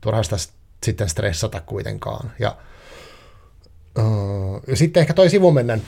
turha 0.02 0.24
sitä 0.24 0.36
sitten 0.84 1.10
stressata 1.10 1.62
kuitenkaan. 1.62 2.32
Ja, 2.40 2.58
ja 4.68 4.76
sitten 4.76 5.02
ehkä 5.02 5.14
toi 5.14 5.30
sivumennen 5.30 5.82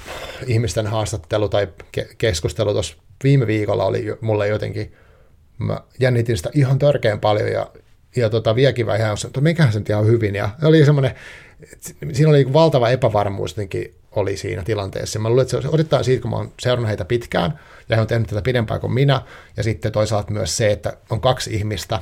ihmisten 0.48 0.88
haastattelu 0.88 1.50
tai 1.50 1.68
ke- 1.98 2.16
keskustelu 2.18 2.74
tuossa 2.74 2.96
viime 3.24 3.48
viikolla 3.48 3.86
oli 3.86 4.06
mulle 4.22 4.48
jotenkin, 4.48 4.94
mä 5.58 5.82
jännitin 6.00 6.38
sitä 6.38 6.50
ihan 6.54 6.80
törkeän 6.80 7.20
paljon 7.20 7.52
ja, 7.52 7.72
ja 8.16 8.30
tota, 8.30 8.56
viekin 8.56 8.86
vähän, 8.86 9.18
että 9.26 9.42
mikähän 9.42 9.74
se 9.74 9.82
ihan 9.90 10.06
hyvin. 10.06 10.36
Ja 10.36 10.50
oli 10.64 10.86
semmoinen, 10.86 11.16
siinä 12.14 12.30
oli 12.30 12.54
valtava 12.54 12.90
epävarmuus 12.90 13.52
jotenkin 13.52 13.96
oli 14.12 14.38
siinä 14.38 14.64
tilanteessa. 14.64 15.20
Mä 15.20 15.30
luulen, 15.30 15.42
että 15.42 15.62
se 15.62 15.68
osittain 15.68 16.04
siitä, 16.04 16.22
kun 16.22 16.32
mä 16.32 16.38
oon 16.38 16.52
seurannut 16.60 16.90
heitä 16.90 17.06
pitkään, 17.06 17.60
ja 17.90 17.96
he 17.96 18.02
on 18.02 18.08
tehnyt 18.08 18.28
tätä 18.28 18.42
pidempään 18.42 18.80
kuin 18.80 18.94
minä, 18.94 19.22
ja 19.58 19.64
sitten 19.64 19.92
toisaalta 19.92 20.32
myös 20.32 20.58
se, 20.58 20.72
että 20.72 20.98
on 21.10 21.22
kaksi 21.22 21.56
ihmistä, 21.56 22.00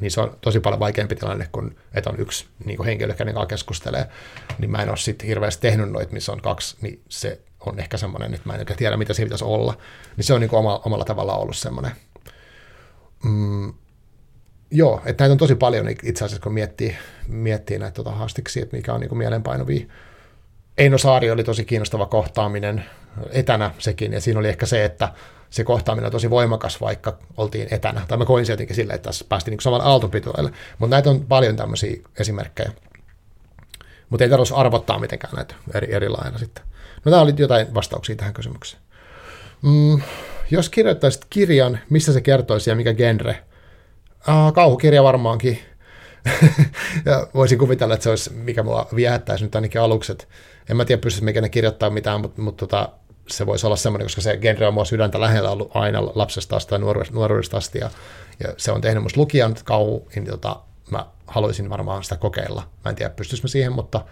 niin 0.00 0.10
se 0.10 0.20
on 0.20 0.36
tosi 0.40 0.60
paljon 0.60 0.80
vaikeampi 0.80 1.16
tilanne 1.16 1.48
kuin, 1.52 1.76
että 1.94 2.10
on 2.10 2.20
yksi 2.20 2.46
niin 2.64 2.76
kuin 2.76 2.86
henkilö, 2.86 3.14
kenen 3.14 3.34
kanssa 3.34 3.46
keskustelee, 3.46 4.06
niin 4.58 4.70
mä 4.70 4.82
en 4.82 4.88
ole 4.88 4.96
sitten 4.96 5.28
hirveästi 5.28 5.60
tehnyt 5.62 5.90
noita, 5.90 6.12
missä 6.12 6.32
on 6.32 6.40
kaksi, 6.40 6.76
niin 6.80 7.02
se 7.08 7.40
on 7.66 7.78
ehkä 7.78 7.96
semmoinen, 7.96 8.34
että 8.34 8.48
mä 8.48 8.54
en 8.54 8.66
tiedä, 8.76 8.96
mitä 8.96 9.14
se 9.14 9.22
pitäisi 9.22 9.44
olla. 9.44 9.74
Niin 10.16 10.24
se 10.24 10.34
on 10.34 10.40
niin 10.40 10.48
kuin 10.50 10.60
oma, 10.60 10.80
omalla 10.84 11.04
tavalla 11.04 11.36
ollut 11.36 11.56
semmoinen. 11.56 11.92
Mm, 13.24 13.74
joo, 14.70 15.02
että 15.04 15.24
näitä 15.24 15.32
on 15.32 15.38
tosi 15.38 15.54
paljon 15.54 15.88
itse 15.88 16.24
asiassa, 16.24 16.42
kun 16.42 16.52
miettii, 16.52 16.96
miettii 17.28 17.78
näitä 17.78 17.94
tota 17.94 18.10
haastiksi, 18.10 18.62
että 18.62 18.76
mikä 18.76 18.94
on 18.94 19.00
niin 19.00 19.08
kuin 19.08 19.18
mielenpainovia 19.18 19.86
Eino 20.80 20.98
Saari 20.98 21.30
oli 21.30 21.44
tosi 21.44 21.64
kiinnostava 21.64 22.06
kohtaaminen 22.06 22.84
etänä 23.30 23.70
sekin, 23.78 24.12
ja 24.12 24.20
siinä 24.20 24.40
oli 24.40 24.48
ehkä 24.48 24.66
se, 24.66 24.84
että 24.84 25.12
se 25.50 25.64
kohtaaminen 25.64 26.06
on 26.06 26.12
tosi 26.12 26.30
voimakas, 26.30 26.80
vaikka 26.80 27.18
oltiin 27.36 27.68
etänä. 27.70 28.00
Tai 28.08 28.18
mä 28.18 28.24
koin 28.24 28.46
se 28.46 28.52
jotenkin 28.52 28.76
silleen, 28.76 28.94
että 28.94 29.08
tässä 29.08 29.24
päästiin 29.28 29.52
niin 29.52 29.60
samalla 29.60 29.84
aaltopituille. 29.84 30.52
Mutta 30.78 30.96
näitä 30.96 31.10
on 31.10 31.26
paljon 31.26 31.56
tämmöisiä 31.56 31.96
esimerkkejä. 32.18 32.72
Mutta 34.10 34.24
ei 34.24 34.30
tarvitse 34.30 34.54
arvottaa 34.54 34.98
mitenkään 34.98 35.34
näitä 35.34 35.54
eri, 35.74 35.94
eri 35.94 36.08
lailla 36.08 36.38
sitten. 36.38 36.64
No 37.04 37.10
tämä 37.10 37.22
oli 37.22 37.34
jotain 37.36 37.74
vastauksia 37.74 38.16
tähän 38.16 38.34
kysymykseen. 38.34 38.82
Mm, 39.62 40.02
jos 40.50 40.68
kirjoittaisit 40.68 41.26
kirjan, 41.30 41.78
missä 41.90 42.12
se 42.12 42.20
kertoisi 42.20 42.70
ja 42.70 42.76
mikä 42.76 42.94
genre? 42.94 43.44
Ah, 44.26 44.52
kauhukirja 44.52 45.02
varmaankin. 45.02 45.58
ja 47.06 47.26
voisin 47.34 47.58
kuvitella, 47.58 47.94
että 47.94 48.04
se 48.04 48.10
olisi, 48.10 48.32
mikä 48.32 48.62
mua 48.62 48.88
viehättäisi 48.94 49.44
nyt 49.44 49.54
ainakin 49.54 49.80
alukset. 49.80 50.28
En 50.70 50.76
mä 50.76 50.84
tiedä, 50.84 51.00
pystyisikö 51.00 51.24
mikä 51.24 51.40
ne 51.40 51.48
kirjoittaa 51.48 51.90
mitään, 51.90 52.20
mutta, 52.20 52.42
mutta 52.42 52.66
tota, 52.66 52.88
se 53.32 53.46
voisi 53.46 53.66
olla 53.66 53.76
semmoinen, 53.76 54.06
koska 54.06 54.20
se 54.20 54.36
genre 54.36 54.66
on 54.66 54.74
mua 54.74 54.84
sydäntä 54.84 55.20
lähellä 55.20 55.50
ollut 55.50 55.70
aina 55.74 56.02
lapsesta 56.14 56.56
asti 56.56 56.70
tai 56.70 56.78
nuoruudesta 57.12 57.56
asti, 57.56 57.78
ja, 57.78 57.90
ja 58.40 58.54
se 58.56 58.72
on 58.72 58.80
tehnyt 58.80 59.02
musta 59.02 59.20
lukijan 59.20 59.54
kauhu, 59.64 60.08
niin 60.14 60.26
tota, 60.26 60.60
mä 60.90 61.06
haluaisin 61.26 61.70
varmaan 61.70 62.04
sitä 62.04 62.16
kokeilla. 62.16 62.62
Mä 62.84 62.88
en 62.88 62.96
tiedä, 62.96 63.10
pystyisikö 63.10 63.48
siihen, 63.48 63.72
mutta 63.72 64.04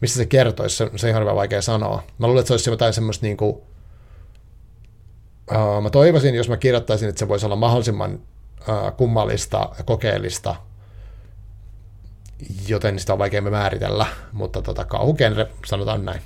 mistä 0.00 0.16
se 0.16 0.26
kertoisi, 0.26 0.76
se, 0.76 0.90
se 0.96 1.06
on 1.06 1.10
ihan 1.10 1.36
vaikea 1.36 1.62
sanoa. 1.62 2.02
Mä 2.18 2.26
luulen, 2.26 2.40
että 2.40 2.48
se 2.48 2.52
olisi 2.54 2.70
jotain 2.70 2.92
semmoista 2.92 3.26
niin 3.26 3.36
kuin, 3.36 3.56
uh, 5.50 5.82
mä 5.82 5.90
toivoisin, 5.90 6.34
jos 6.34 6.48
mä 6.48 6.56
kirjoittaisin, 6.56 7.08
että 7.08 7.18
se 7.18 7.28
voisi 7.28 7.46
olla 7.46 7.56
mahdollisimman 7.56 8.14
uh, 8.14 8.96
kummallista 8.96 9.68
ja 9.78 9.84
kokeellista, 9.84 10.56
joten 12.68 12.98
sitä 12.98 13.12
on 13.12 13.18
vaikea 13.18 13.42
määritellä, 13.42 14.06
mutta 14.32 14.62
tota, 14.62 14.84
kauhugenre, 14.84 15.46
sanotaan 15.66 16.04
näin. 16.04 16.22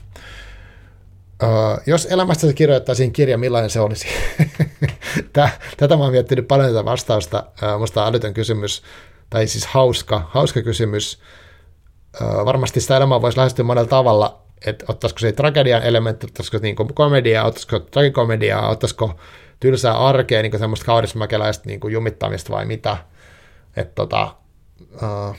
Öö, 1.42 1.48
jos 1.86 2.06
elämästä 2.10 2.52
kirjoittaisiin 2.52 3.12
kirja, 3.12 3.38
millainen 3.38 3.70
se 3.70 3.80
olisi? 3.80 4.08
Tätä 5.76 5.96
mä 5.96 6.02
oon 6.02 6.12
miettinyt 6.12 6.48
paljon 6.48 6.68
tätä 6.68 6.84
vastausta. 6.84 7.44
Öö, 7.62 7.78
musta 7.78 8.02
on 8.02 8.08
älytön 8.08 8.34
kysymys, 8.34 8.82
tai 9.30 9.46
siis 9.46 9.66
hauska, 9.66 10.30
hauska 10.30 10.62
kysymys. 10.62 11.18
Öö, 12.20 12.44
varmasti 12.44 12.80
sitä 12.80 12.96
elämää 12.96 13.22
voisi 13.22 13.38
lähestyä 13.38 13.64
monella 13.64 13.88
tavalla, 13.88 14.42
että 14.66 14.84
ottaisiko 14.88 15.18
se 15.18 15.32
tragedian 15.32 15.82
elementti, 15.82 16.26
ottaisiko 16.26 16.58
niin 16.62 16.76
komediaa, 16.76 17.46
ottaisiko 17.46 17.78
tragikomediaa, 17.78 18.68
ottaisiko 18.68 19.14
tylsää 19.60 19.98
arkea, 19.98 20.42
niin 20.42 20.58
semmoista 20.58 20.86
kaurismäkeläistä 20.86 21.64
niin 21.66 21.80
jumittamista 21.90 22.52
vai 22.52 22.66
mitä. 22.66 22.96
Että 23.76 23.94
tota, 23.94 24.34
uh, 24.80 25.36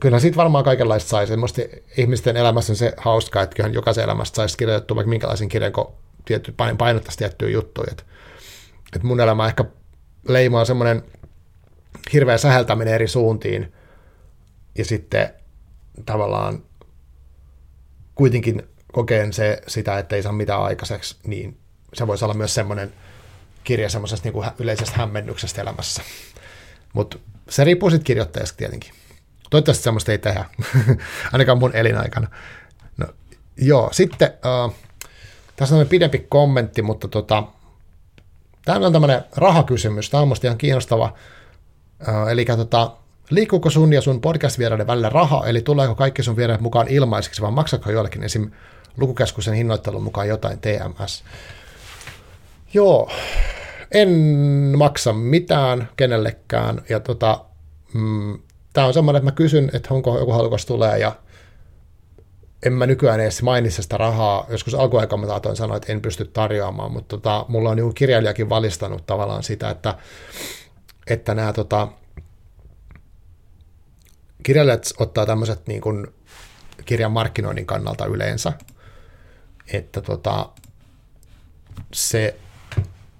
kyllä 0.00 0.20
siitä 0.20 0.36
varmaan 0.36 0.64
kaikenlaista 0.64 1.08
saisi. 1.08 1.30
Semmoista 1.30 1.62
ihmisten 1.96 2.36
elämässä 2.36 2.72
on 2.72 2.76
se 2.76 2.92
hauskaa, 2.96 3.42
että 3.42 3.56
kyllähän 3.56 3.74
jokaisen 3.74 4.04
elämästä 4.04 4.36
saisi 4.36 4.56
kirjoitettua 4.56 4.94
vaikka 4.94 5.08
minkälaisen 5.08 5.48
kirjan, 5.48 5.72
kun 5.72 5.94
tietty, 6.24 6.54
painottaisi 6.78 7.18
tiettyjä 7.18 7.50
juttuja. 7.50 7.88
Että, 7.90 8.02
että 8.96 9.06
mun 9.06 9.20
elämä 9.20 9.46
ehkä 9.46 9.64
leimaa 10.28 10.64
semmoinen 10.64 11.02
hirveä 12.12 12.38
säheltäminen 12.38 12.94
eri 12.94 13.08
suuntiin 13.08 13.72
ja 14.78 14.84
sitten 14.84 15.34
tavallaan 16.06 16.62
kuitenkin 18.14 18.62
kokeen 18.92 19.32
se, 19.32 19.62
sitä, 19.66 19.98
että 19.98 20.16
ei 20.16 20.22
saa 20.22 20.32
mitään 20.32 20.62
aikaiseksi, 20.62 21.16
niin 21.26 21.58
se 21.94 22.06
voisi 22.06 22.24
olla 22.24 22.34
myös 22.34 22.54
semmoinen 22.54 22.92
kirja 23.64 23.90
semmoisesta 23.90 24.28
niin 24.28 24.44
yleisestä 24.58 24.96
hämmennyksestä 24.96 25.62
elämässä. 25.62 26.02
Mutta 26.92 27.18
se 27.48 27.64
riippuu 27.64 27.90
sitten 27.90 28.04
kirjoittajasta 28.04 28.56
tietenkin. 28.56 28.97
Toivottavasti 29.50 29.84
semmoista 29.84 30.12
ei 30.12 30.18
tehdä, 30.18 30.44
ainakaan 31.32 31.58
mun 31.58 31.76
elinaikana. 31.76 32.28
No, 32.96 33.06
joo, 33.56 33.88
sitten 33.92 34.30
uh, 34.66 34.74
tässä 35.56 35.76
on 35.76 35.86
pidempi 35.86 36.26
kommentti, 36.28 36.82
mutta 36.82 37.08
tota, 37.08 37.44
tämä 38.64 38.86
on 38.86 38.92
tämmöinen 38.92 39.24
rahakysymys. 39.36 40.10
Tämä 40.10 40.20
on 40.20 40.28
musta 40.28 40.46
ihan 40.46 40.58
kiinnostava. 40.58 41.12
Uh, 42.08 42.28
eli 42.28 42.44
tota, 42.44 42.96
liikkuuko 43.30 43.70
sun 43.70 43.92
ja 43.92 44.00
sun 44.00 44.20
podcast-vieraiden 44.20 44.86
välillä 44.86 45.08
raha, 45.08 45.46
eli 45.46 45.62
tuleeko 45.62 45.94
kaikki 45.94 46.22
sun 46.22 46.36
vieraat 46.36 46.60
mukaan 46.60 46.88
ilmaiseksi, 46.88 47.42
vai 47.42 47.50
maksako 47.50 47.90
joillekin 47.90 48.24
esim. 48.24 48.50
lukukeskuksen 48.96 49.54
hinnoittelun 49.54 50.02
mukaan 50.02 50.28
jotain 50.28 50.58
TMS? 50.60 51.24
Joo, 52.74 53.10
en 53.92 54.08
maksa 54.76 55.12
mitään 55.12 55.88
kenellekään, 55.96 56.82
ja 56.88 57.00
tota, 57.00 57.44
mm, 57.94 58.38
tämä 58.72 58.86
on 58.86 58.94
semmoinen, 58.94 59.18
että 59.18 59.30
mä 59.30 59.34
kysyn, 59.34 59.70
että 59.72 59.94
onko 59.94 60.18
joku 60.18 60.32
halukas 60.32 60.66
tulee 60.66 60.98
ja 60.98 61.16
en 62.66 62.72
mä 62.72 62.86
nykyään 62.86 63.20
edes 63.20 63.42
mainitse 63.42 63.82
sitä 63.82 63.96
rahaa. 63.96 64.46
Joskus 64.48 64.74
alkuaikaan 64.74 65.20
mä 65.20 65.26
taatoin 65.26 65.56
sanoa, 65.56 65.76
että 65.76 65.92
en 65.92 66.00
pysty 66.00 66.24
tarjoamaan, 66.24 66.92
mutta 66.92 67.16
tota, 67.16 67.44
mulla 67.48 67.70
on 67.70 67.78
joku 67.78 67.92
kirjailijakin 67.92 68.48
valistanut 68.48 69.06
tavallaan 69.06 69.42
sitä, 69.42 69.70
että, 69.70 69.94
että 71.06 71.34
nämä 71.34 71.52
tota, 71.52 71.88
kirjailijat 74.42 74.92
ottaa 74.98 75.26
tämmöiset 75.26 75.66
niin 75.66 75.80
kuin 75.80 76.06
kirjan 76.84 77.12
markkinoinnin 77.12 77.66
kannalta 77.66 78.06
yleensä, 78.06 78.52
että 79.72 80.00
tota, 80.00 80.48
se, 81.92 82.36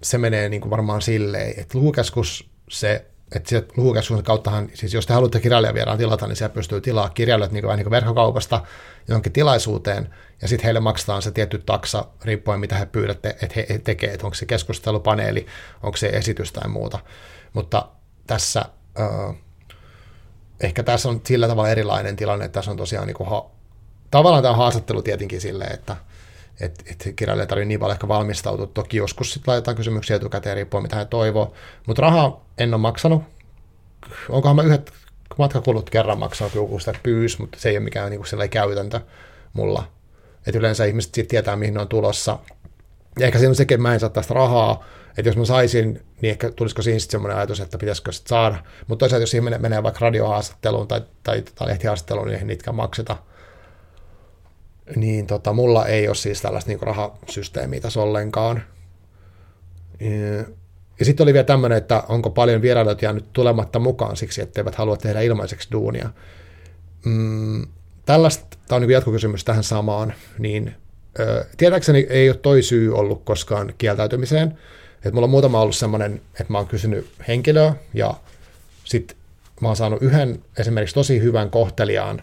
se 0.03 0.19
menee 0.19 0.49
niin 0.49 0.61
kuin 0.61 0.71
varmaan 0.71 1.03
silleen, 1.03 1.61
että 1.61 1.79
lukukeskus 1.79 2.51
se 2.71 3.07
että 3.35 3.49
sieltä 3.49 3.73
lukukeskuksen 3.77 4.25
kauttahan, 4.25 4.69
siis 4.75 4.95
jos 4.95 5.07
te 5.07 5.15
haluatte 5.15 5.41
kirjailijavieraan 5.41 5.99
tilata, 5.99 6.27
niin 6.27 6.37
siellä 6.37 6.55
pystyy 6.55 6.81
tilaa 6.81 7.09
kirjailijat 7.09 7.53
niin 7.53 7.65
niin 7.77 7.91
verkkokaupasta 7.91 8.61
johonkin 9.09 9.33
tilaisuuteen, 9.33 10.15
ja 10.43 10.49
sitten 10.49 10.65
heille 10.65 10.81
maksetaan 10.81 11.23
se 11.23 11.31
tietty 11.31 11.59
taksa, 11.59 12.05
riippuen 12.25 12.61
mitä 12.61 12.77
he 12.77 12.87
pyydätte, 12.87 13.29
että 13.29 13.55
he, 13.57 13.67
he 13.69 13.79
tekevät, 13.79 14.15
että 14.15 14.27
onko 14.27 14.35
se 14.35 14.47
keskustelupaneeli, 14.47 15.47
onko 15.83 15.97
se 15.97 16.07
esitys 16.07 16.53
tai 16.53 16.69
muuta. 16.69 16.99
Mutta 17.53 17.89
tässä, 18.27 18.65
äh, 19.01 19.37
ehkä 20.61 20.83
tässä 20.83 21.09
on 21.09 21.21
sillä 21.25 21.49
tavalla 21.49 21.71
erilainen 21.71 22.17
tilanne, 22.17 22.45
että 22.45 22.59
tässä 22.59 22.71
on 22.71 22.77
tosiaan 22.77 23.07
niin 23.07 23.17
kuin 23.17 23.31
ha- 23.31 23.51
tavallaan 24.11 24.43
tämä 24.43 24.57
haastattelu 24.57 25.03
tietenkin 25.03 25.41
silleen, 25.41 25.75
että 25.75 25.97
että 26.61 26.85
et 26.87 27.15
kirjailija 27.17 27.47
tarvitsee 27.47 27.69
niin 27.69 27.81
paljon 27.81 27.95
ehkä 27.95 28.09
valmistautua. 28.09 28.67
Toki 28.67 28.97
joskus 28.97 29.33
sitten 29.33 29.53
laitetaan 29.53 29.77
kysymyksiä 29.77 30.17
etukäteen 30.17 30.57
riippuen 30.57 30.83
mitä 30.83 30.97
he 30.97 31.05
toivoo. 31.05 31.53
Mutta 31.87 32.03
rahaa 32.03 32.45
en 32.59 32.75
ole 32.75 32.81
maksanut. 32.81 33.23
Onkohan 34.29 34.57
mä 34.57 34.63
yhdet 34.63 34.93
matkakulut 35.39 35.91
kerran 35.91 36.19
maksanut, 36.19 36.55
joku 36.55 36.79
sitä 36.79 36.95
pyys, 37.03 37.39
mutta 37.39 37.59
se 37.61 37.69
ei 37.69 37.77
ole 37.77 37.85
mikään 37.85 38.11
niin 38.11 38.21
kuin 38.21 38.51
käytäntö 38.51 39.01
mulla. 39.53 39.89
Et 40.47 40.55
yleensä 40.55 40.85
ihmiset 40.85 41.15
sitten 41.15 41.31
tietää, 41.31 41.57
mihin 41.57 41.75
ne 41.75 41.81
on 41.81 41.89
tulossa. 41.89 42.39
Ja 43.19 43.27
ehkä 43.27 43.39
siinä 43.39 43.51
on 43.51 43.55
sekin, 43.55 43.75
että 43.75 43.83
mä 43.83 43.95
en 43.95 44.01
saa 44.01 44.09
tästä 44.09 44.35
rahaa, 44.35 44.85
että 45.19 45.29
jos 45.29 45.37
mä 45.37 45.45
saisin, 45.45 46.03
niin 46.21 46.31
ehkä 46.31 46.51
tulisiko 46.51 46.83
siinä 46.83 46.99
sitten 46.99 47.13
semmoinen 47.13 47.39
ajatus, 47.39 47.61
että 47.61 47.79
pitäisikö 47.79 48.13
sitten 48.13 48.29
saada. 48.29 48.57
Mutta 48.87 49.03
toisaalta, 49.03 49.23
jos 49.23 49.35
ihminen 49.35 49.63
menee 49.63 49.83
vaikka 49.83 50.01
radiohaastatteluun 50.01 50.89
tai, 50.89 51.01
tai, 51.23 51.43
tai 51.55 51.69
lehtihaastatteluun, 51.69 52.27
niin 52.27 52.35
eihän 52.35 52.47
niitäkään 52.47 52.75
makseta 52.75 53.17
niin 54.97 55.27
tota, 55.27 55.53
mulla 55.53 55.87
ei 55.87 56.09
ole 56.09 56.15
siis 56.15 56.43
tällaista 56.43 56.71
niin 56.71 56.83
rahasysteemiä 56.83 57.81
tässä 57.81 58.03
ollenkaan. 58.03 58.63
Ja 60.99 61.05
sitten 61.05 61.25
oli 61.25 61.33
vielä 61.33 61.45
tämmöinen, 61.45 61.79
että 61.79 62.03
onko 62.09 62.31
paljon 62.31 62.63
vierailijoita 62.63 63.05
jäänyt 63.05 63.25
tulematta 63.33 63.79
mukaan 63.79 64.17
siksi, 64.17 64.43
etteivät 64.43 64.75
halua 64.75 64.97
tehdä 64.97 65.21
ilmaiseksi 65.21 65.69
duunia. 65.73 66.11
Mm, 67.05 67.67
tällaista, 68.07 68.59
tämä 68.69 68.77
on 68.77 68.83
niin 68.83 68.91
jatkokysymys 68.91 69.45
tähän 69.45 69.65
samaan, 69.65 70.13
niin 70.39 70.75
ö, 71.21 71.45
tietääkseni 71.57 72.07
ei 72.11 72.31
ole 72.31 72.37
toi 72.37 72.63
syy 72.63 72.95
ollut 72.95 73.25
koskaan 73.25 73.75
kieltäytymiseen. 73.79 74.59
Et 75.05 75.13
mulla 75.15 75.25
on 75.25 75.31
muutama 75.31 75.61
ollut 75.61 75.77
semmoinen, 75.77 76.21
että 76.41 76.53
mä 76.53 76.59
oon 76.59 76.67
kysynyt 76.67 77.11
henkilöä 77.29 77.75
ja 77.95 78.15
sitten 78.85 79.17
mä 79.61 79.69
oon 79.69 79.77
saanut 79.77 80.03
yhden 80.03 80.43
esimerkiksi 80.59 80.95
tosi 80.95 81.21
hyvän 81.21 81.51
kohteliaan 81.51 82.23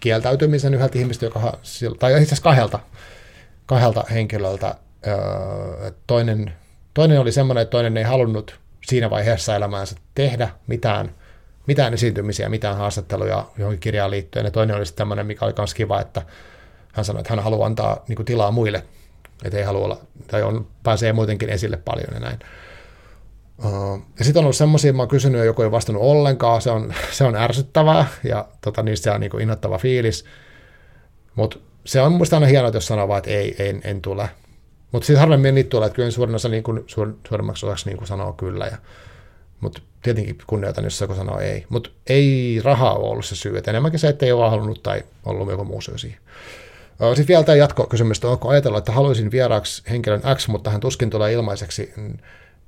kieltäytymisen 0.00 0.74
yhdeltä 0.74 0.98
ihmistä, 0.98 1.26
joka, 1.26 1.58
tai 1.98 2.12
itse 2.12 2.24
asiassa 2.24 2.42
kahdelta, 2.42 2.78
kahdelta 3.66 4.04
henkilöltä. 4.10 4.74
Toinen, 6.06 6.52
toinen 6.94 7.20
oli 7.20 7.32
semmoinen, 7.32 7.62
että 7.62 7.70
toinen 7.70 7.96
ei 7.96 8.04
halunnut 8.04 8.60
siinä 8.86 9.10
vaiheessa 9.10 9.56
elämäänsä 9.56 9.96
tehdä 10.14 10.48
mitään, 10.66 11.14
mitään 11.66 11.94
esiintymisiä, 11.94 12.48
mitään 12.48 12.76
haastatteluja 12.76 13.46
johonkin 13.58 13.80
kirjaan 13.80 14.10
liittyen. 14.10 14.44
Ja 14.44 14.50
toinen 14.50 14.76
oli 14.76 14.86
sitten 14.86 14.98
tämmöinen, 14.98 15.26
mikä 15.26 15.44
oli 15.44 15.54
myös 15.58 15.74
kiva, 15.74 16.00
että 16.00 16.22
hän 16.92 17.04
sanoi, 17.04 17.20
että 17.20 17.32
hän 17.32 17.44
haluaa 17.44 17.66
antaa 17.66 18.04
niin 18.08 18.24
tilaa 18.24 18.50
muille, 18.50 18.84
että 19.44 19.58
ei 19.58 19.64
halua 19.64 19.84
olla, 19.84 20.00
tai 20.26 20.42
on, 20.42 20.66
pääsee 20.82 21.12
muutenkin 21.12 21.48
esille 21.48 21.76
paljon 21.76 22.14
ja 22.14 22.20
näin. 22.20 22.38
Ja 24.18 24.24
sitten 24.24 24.40
on 24.40 24.44
ollut 24.44 24.56
semmoisia, 24.56 24.92
mä 24.92 25.02
oon 25.02 25.08
kysynyt 25.08 25.38
ja 25.38 25.44
joku 25.44 25.62
ei 25.62 25.70
vastannut 25.70 26.02
ollenkaan, 26.02 26.62
se 26.62 26.70
on, 26.70 26.94
se 27.10 27.24
on 27.24 27.36
ärsyttävää 27.36 28.06
ja 28.24 28.48
tota, 28.60 28.82
niistä 28.82 29.14
on 29.14 29.20
niin 29.20 29.40
innoittava 29.40 29.78
fiilis. 29.78 30.24
Mutta 31.34 31.58
se 31.84 32.00
on 32.00 32.12
musta 32.12 32.36
aina 32.36 32.46
hienoa, 32.46 32.70
jos 32.74 32.86
sanoo 32.86 33.08
vaan, 33.08 33.18
että 33.18 33.30
ei, 33.30 33.56
en, 33.58 33.80
en 33.84 34.02
tule. 34.02 34.30
Mutta 34.92 35.06
sitten 35.06 35.20
harvemmin 35.20 35.54
niitä 35.54 35.70
tulee, 35.70 35.86
että 35.86 35.96
kyllä 35.96 36.10
suurin 36.10 36.34
osa 36.34 36.48
niin 36.48 36.62
kuin, 36.62 36.84
suur, 36.86 37.14
suurimmaksi 37.28 37.66
osaksi 37.66 37.88
niin 37.88 37.96
kuin 37.96 38.08
sanoo 38.08 38.32
kyllä. 38.32 38.66
Ja, 38.66 38.76
mutta 39.60 39.82
tietenkin 40.02 40.38
kunnioitan, 40.46 40.84
jos 40.84 41.00
joku 41.00 41.14
sanoo 41.14 41.38
ei. 41.38 41.66
Mutta 41.68 41.90
ei 42.06 42.60
rahaa 42.64 42.94
ole 42.94 43.08
ollut 43.10 43.24
se 43.24 43.36
syy, 43.36 43.58
että 43.58 43.70
enemmänkin 43.70 44.00
se, 44.00 44.08
että 44.08 44.26
ei 44.26 44.32
ole 44.32 44.50
halunnut 44.50 44.82
tai 44.82 45.02
ollut 45.24 45.50
joku 45.50 45.64
muu 45.64 45.80
syy 45.80 45.98
siihen. 45.98 46.18
Sitten 47.14 47.28
vielä 47.28 47.44
tämä 47.44 47.56
jatkokysymys, 47.56 48.24
onko 48.24 48.48
ajatellut, 48.48 48.78
että 48.78 48.92
haluaisin 48.92 49.30
vieraaksi 49.30 49.82
henkilön 49.90 50.22
X, 50.34 50.48
mutta 50.48 50.70
hän 50.70 50.80
tuskin 50.80 51.10
tulee 51.10 51.32
ilmaiseksi, 51.32 51.92
niin 51.96 52.20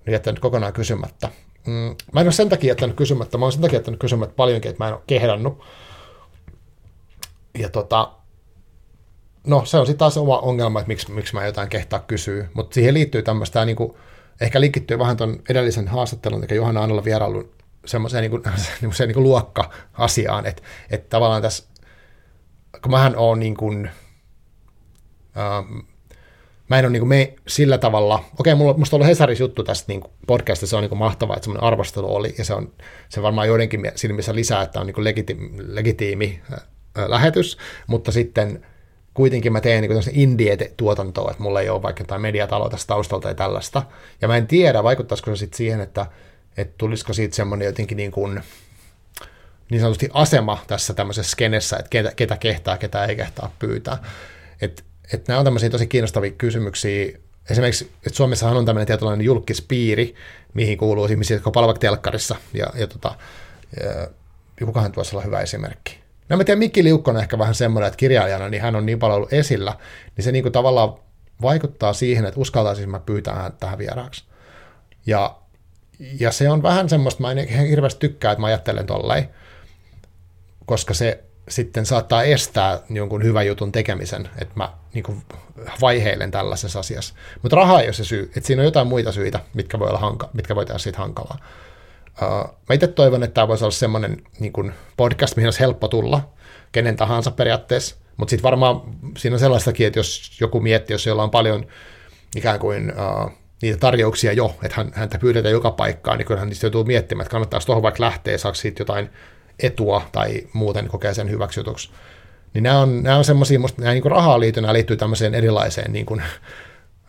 jättänyt 0.07 0.41
kokonaan 0.41 0.73
kysymättä. 0.73 1.29
Mm, 1.67 1.97
mä 2.13 2.21
en 2.21 2.27
ole 2.27 2.33
sen 2.33 2.49
takia 2.49 2.69
jättänyt 2.69 2.97
kysymättä, 2.97 3.39
mä 3.39 3.45
oon 3.45 3.53
sen 3.53 3.61
takia 3.61 3.77
jättänyt 3.77 4.01
kysymättä 4.01 4.35
paljonkin, 4.35 4.71
että 4.71 4.85
mä 4.85 4.89
en 4.89 4.95
ole 4.95 5.03
kehdannut. 5.07 5.65
Ja 7.59 7.69
tota, 7.69 8.13
no 9.47 9.65
se 9.65 9.79
on 9.79 9.87
sitten 9.87 9.99
taas 9.99 10.17
oma 10.17 10.39
ongelma, 10.39 10.81
että 10.81 10.89
miksi, 10.89 11.13
miksi 11.13 11.35
mä 11.35 11.47
jotain 11.47 11.69
kehtaa 11.69 12.01
kysyä, 12.01 12.49
mutta 12.55 12.75
siihen 12.75 12.95
liittyy 12.95 13.23
tämmöistä, 13.23 13.65
niin 13.65 13.77
kuin, 13.77 13.93
ehkä 14.41 14.61
linkittyy 14.61 14.99
vähän 14.99 15.17
tuon 15.17 15.43
edellisen 15.49 15.89
haastattelun, 15.89 16.45
eli 16.45 16.57
Johanna 16.57 16.83
Annolla 16.83 17.05
vierailun 17.05 17.51
semmoiseen 17.87 18.23
niin 18.23 18.31
kuin, 18.31 18.43
niin 18.81 18.93
kuin, 18.97 19.07
niin 19.07 19.15
kuin 19.15 19.25
luokka-asiaan, 19.25 20.47
että, 20.47 20.63
että 20.91 21.09
tavallaan 21.09 21.43
tässä, 21.43 21.65
kun 22.83 22.91
mähän 22.91 23.17
oon 23.17 23.41
niin 23.41 23.57
kuin, 23.57 23.91
ähm, 25.37 25.79
mä 26.71 26.79
en 26.79 26.85
ole 26.85 26.93
niin 26.93 27.01
kuin 27.01 27.09
me 27.09 27.35
sillä 27.49 27.79
tavalla, 27.79 28.25
okei, 28.39 28.55
mulla, 28.55 28.75
musta 28.75 28.97
on 28.97 28.99
ollut 28.99 29.09
Hesaris 29.09 29.41
juttu 29.41 29.63
tästä 29.63 29.93
niin 29.93 30.01
kuin 30.01 30.13
podcastista, 30.27 30.71
se 30.71 30.77
on 30.77 30.83
niin 30.83 30.89
kuin 30.89 30.99
mahtavaa, 30.99 31.37
että 31.37 31.45
semmoinen 31.45 31.67
arvostelu 31.67 32.15
oli, 32.15 32.35
ja 32.39 32.45
se 32.45 32.55
on 32.55 32.73
se 33.09 33.23
varmaan 33.23 33.49
joidenkin 33.49 33.93
silmissä 33.95 34.35
lisää, 34.35 34.63
että 34.63 34.81
on 34.81 34.87
niin 34.87 34.95
kuin 34.95 35.05
legiti, 35.05 35.37
legitiimi 35.67 36.41
äh, 36.53 36.61
lähetys, 36.95 37.59
mutta 37.87 38.13
sitten 38.13 38.65
kuitenkin 39.15 39.53
mä 39.53 39.61
teen 39.61 39.83
niin 39.83 40.03
indie-tuotantoa, 40.13 41.31
että 41.31 41.43
mulla 41.43 41.61
ei 41.61 41.69
ole 41.69 41.83
vaikka 41.83 42.03
jotain 42.03 42.23
mediataloa 42.23 42.71
tästä 42.71 42.87
taustalta 42.87 43.29
ja 43.29 43.35
tällaista. 43.35 43.83
Ja 44.21 44.29
mä 44.29 44.37
en 44.37 44.47
tiedä, 44.47 44.83
vaikuttaisiko 44.83 45.31
se 45.31 45.39
sitten 45.39 45.57
siihen, 45.57 45.81
että, 45.81 46.07
että 46.57 46.75
tulisiko 46.79 47.13
siitä 47.13 47.37
semmoinen 47.37 47.67
jotenkin 47.67 47.97
niin 47.97 48.11
kuin, 48.11 48.43
niin 49.71 49.81
sanotusti 49.81 50.09
asema 50.13 50.65
tässä 50.67 50.95
tämmöisessä 50.95 51.31
skenessä, 51.31 51.77
että 51.77 51.91
ketä, 51.91 52.13
ketä 52.17 52.37
kehtaa, 52.37 52.79
ketä 52.79 53.05
ei 53.05 53.17
kehtaa 53.17 53.55
pyytää. 53.59 53.99
Että 54.61 54.83
et 55.15 55.29
nämä 55.29 55.39
on 55.39 55.45
tämmöisiä 55.45 55.71
tosi 55.71 55.87
kiinnostavia 55.87 56.31
kysymyksiä. 56.31 57.19
Esimerkiksi, 57.51 57.91
että 58.07 58.17
Suomessahan 58.17 58.57
on 58.57 58.65
tämmöinen 58.65 58.87
tietynlainen 58.87 59.25
julkispiiri, 59.25 60.15
mihin 60.55 60.79
kuuluu 60.79 61.05
ihmisiä, 61.05 61.37
jotka 61.37 61.51
palvat 61.51 61.81
telkkarissa. 61.81 62.37
Ja, 62.55 62.67
ja, 62.75 62.87
tota, 62.87 63.15
ja 64.61 64.67
kukahan 64.67 64.93
tuossa 64.93 65.17
olla 65.17 65.25
hyvä 65.25 65.41
esimerkki. 65.41 66.01
No 66.29 66.37
mä 66.37 66.45
tiedän, 66.45 66.59
Mikki 66.59 66.85
Liukkonen 66.85 67.23
ehkä 67.23 67.39
vähän 67.39 67.55
semmoinen, 67.55 67.87
että 67.87 67.97
kirjailijana 67.97 68.49
niin 68.49 68.63
hän 68.63 68.77
on 68.77 68.87
niin 68.87 68.99
paljon 68.99 69.17
ollut 69.17 69.33
esillä, 69.33 69.77
niin 70.17 70.25
se 70.25 70.33
niin 70.33 70.43
kuin 70.43 70.53
tavallaan 70.53 70.95
vaikuttaa 71.43 71.93
siihen, 71.93 72.27
että 72.27 72.41
uskaltaisin 72.41 72.91
mä 72.91 73.01
pyytää 73.01 73.35
hän 73.35 73.53
tähän 73.53 73.79
vieraaksi. 73.79 74.25
Ja, 75.07 75.37
ja 76.21 76.33
se 76.33 76.51
on 76.51 76.63
vähän 76.63 76.89
semmoista, 76.89 77.21
mä 77.21 77.33
en 77.33 77.49
hirveästi 77.49 78.01
tykkää, 78.01 78.33
että 78.33 78.41
mä 78.41 78.47
ajattelen 78.47 78.87
tolleen, 78.87 79.29
koska 80.67 80.95
se 80.95 81.25
sitten 81.49 81.87
saattaa 81.87 82.23
estää 82.23 82.81
jonkun 82.91 83.23
hyvän 83.23 83.47
jutun 83.47 83.73
tekemisen, 83.73 84.29
että 84.39 84.55
mä 84.57 84.73
niin 84.95 85.03
kuin 85.03 85.23
vaiheilen 85.81 86.31
tällaisessa 86.31 86.81
asiassa. 86.81 87.15
Mutta 87.43 87.57
raha 87.57 87.81
ei 87.81 87.87
ole 87.87 87.93
se 87.93 88.05
syy, 88.05 88.31
että 88.37 88.47
siinä 88.47 88.63
on 88.63 88.67
jotain 88.67 88.87
muita 88.87 89.13
syitä, 89.13 89.41
mitkä 89.55 89.79
voi, 89.79 89.89
olla 89.89 89.99
hanka, 89.99 90.31
mitkä 90.33 90.55
voi 90.55 90.67
tehdä 90.67 90.79
siitä 90.79 90.99
hankalaa. 90.99 91.39
Uh, 92.23 92.55
mä 92.69 92.75
itse 92.75 92.87
toivon, 92.87 93.23
että 93.23 93.35
tämä 93.35 93.49
voisi 93.49 93.65
olla 93.65 93.73
semmoinen 93.73 94.23
niin 94.41 94.53
kuin 94.53 94.73
podcast, 94.97 95.37
mihin 95.37 95.47
olisi 95.47 95.61
helppo 95.61 95.89
tulla, 95.89 96.31
kenen 96.73 96.97
tahansa 96.97 97.31
periaatteessa, 97.31 97.97
mutta 98.17 98.31
sitten 98.31 98.43
varmaan 98.43 98.83
siinä 99.19 99.35
on 99.35 99.41
sellaistakin, 99.41 99.87
että 99.87 99.99
jos 99.99 100.41
joku 100.41 100.61
miettii, 100.61 100.95
jos 100.95 101.07
jolla 101.07 101.23
on 101.23 101.31
paljon 101.31 101.67
ikään 102.37 102.59
kuin 102.59 102.93
uh, 102.93 103.33
niitä 103.63 103.79
tarjouksia 103.79 104.33
jo, 104.33 104.57
että 104.63 104.77
hän, 104.77 104.93
häntä 104.95 105.19
pyydetään 105.19 105.53
joka 105.53 105.71
paikkaan, 105.71 106.19
niin 106.19 106.27
kyllähän 106.27 106.49
niistä 106.49 106.67
joutuu 106.67 106.85
miettimään, 106.85 107.23
että 107.23 107.31
kannattaako 107.31 107.67
tuohon 107.67 107.83
vaikka 107.83 108.05
lähteä, 108.05 108.39
saako 108.39 108.55
siitä 108.55 108.81
jotain 108.81 109.11
etua 109.63 110.03
tai 110.13 110.47
muuten 110.53 110.89
kokee 110.89 111.15
sen 111.15 111.31
hyväksytyksi. 111.31 111.91
Niin 112.55 112.63
nämä 112.63 112.79
on, 112.79 113.03
nämä 113.03 113.17
on 113.17 113.25
semmoisia, 113.25 113.59
musta 113.59 113.83
nämä 113.83 113.93
niin 113.93 114.05
rahaa 114.05 114.41
liittyy, 114.41 114.61
nämä 114.61 114.73
liittyy 114.73 114.97
tämmöiseen 114.97 115.35
erilaiseen 115.35 115.93
niin 115.93 116.07
kuin, 116.07 116.23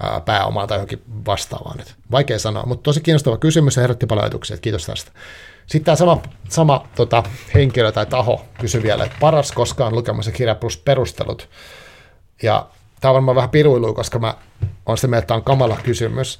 ää, 0.04 0.22
pääomaan 0.22 0.68
tai 0.68 0.76
johonkin 0.76 1.02
vastaavaan. 1.26 1.80
Et 1.80 1.96
vaikea 2.12 2.40
sanoa, 2.40 2.66
mutta 2.66 2.84
tosi 2.84 3.02
kiinnostava 3.02 3.38
kysymys 3.38 3.76
ja 3.76 3.82
herätti 3.82 4.06
paljon 4.06 4.24
ajatuksia, 4.24 4.54
että 4.54 4.64
kiitos 4.64 4.86
tästä. 4.86 5.12
Sitten 5.68 5.86
tämä 5.86 5.96
sama, 5.96 6.22
sama 6.50 6.88
tota, 6.96 7.24
henkilö 7.54 7.92
tai 7.92 8.06
taho 8.06 8.46
kysyi 8.60 8.84
vielä, 8.84 9.04
että 9.04 9.18
paras 9.20 9.52
koskaan 9.52 9.96
lukemassa 9.96 10.32
kirja 10.32 10.56
plus 10.56 10.78
perustelut. 10.78 11.50
Ja 12.44 12.70
tämä 13.02 13.10
on 13.10 13.14
varmaan 13.14 13.36
vähän 13.36 13.50
piruilu, 13.50 13.94
koska 13.94 14.20
mä 14.20 14.36
on 14.86 14.98
sitä 14.98 15.08
mieltä, 15.08 15.24
että 15.24 15.34
on 15.34 15.44
kamala 15.44 15.78
kysymys, 15.84 16.40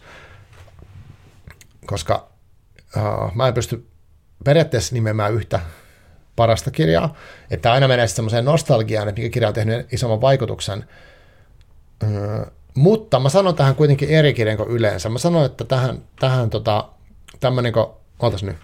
koska 1.86 2.28
uh, 2.98 3.36
mä 3.36 3.48
en 3.48 3.54
pysty 3.54 3.88
periaatteessa 4.44 4.96
nimeämään 4.96 5.34
yhtä 5.34 5.60
parasta 6.36 6.72
kirjaa. 6.72 7.16
Että 7.52 7.72
aina 7.72 7.88
menee 7.88 8.08
semmoiseen 8.08 8.46
nostalgiaan, 8.46 9.10
että 9.10 9.22
mikä 9.22 9.34
kirja 9.34 9.48
on 9.48 9.54
tehnyt 9.54 9.94
isomman 9.94 10.22
vaikutuksen. 10.22 10.84
Öö, 12.04 12.46
mutta 12.76 13.20
mä 13.20 13.30
sanon 13.30 13.56
tähän 13.56 13.76
kuitenkin 13.76 14.10
eri 14.10 14.34
kirjan 14.34 14.58
kuin 14.58 14.70
yleensä. 14.70 15.10
Mä 15.10 15.20
sanon, 15.20 15.46
että 15.46 15.66
tähän, 15.66 16.04
tähän 16.20 16.50
tota, 16.50 16.90
tämmöinen 17.40 17.74
kuin, 17.74 17.88
nyt, 18.42 18.58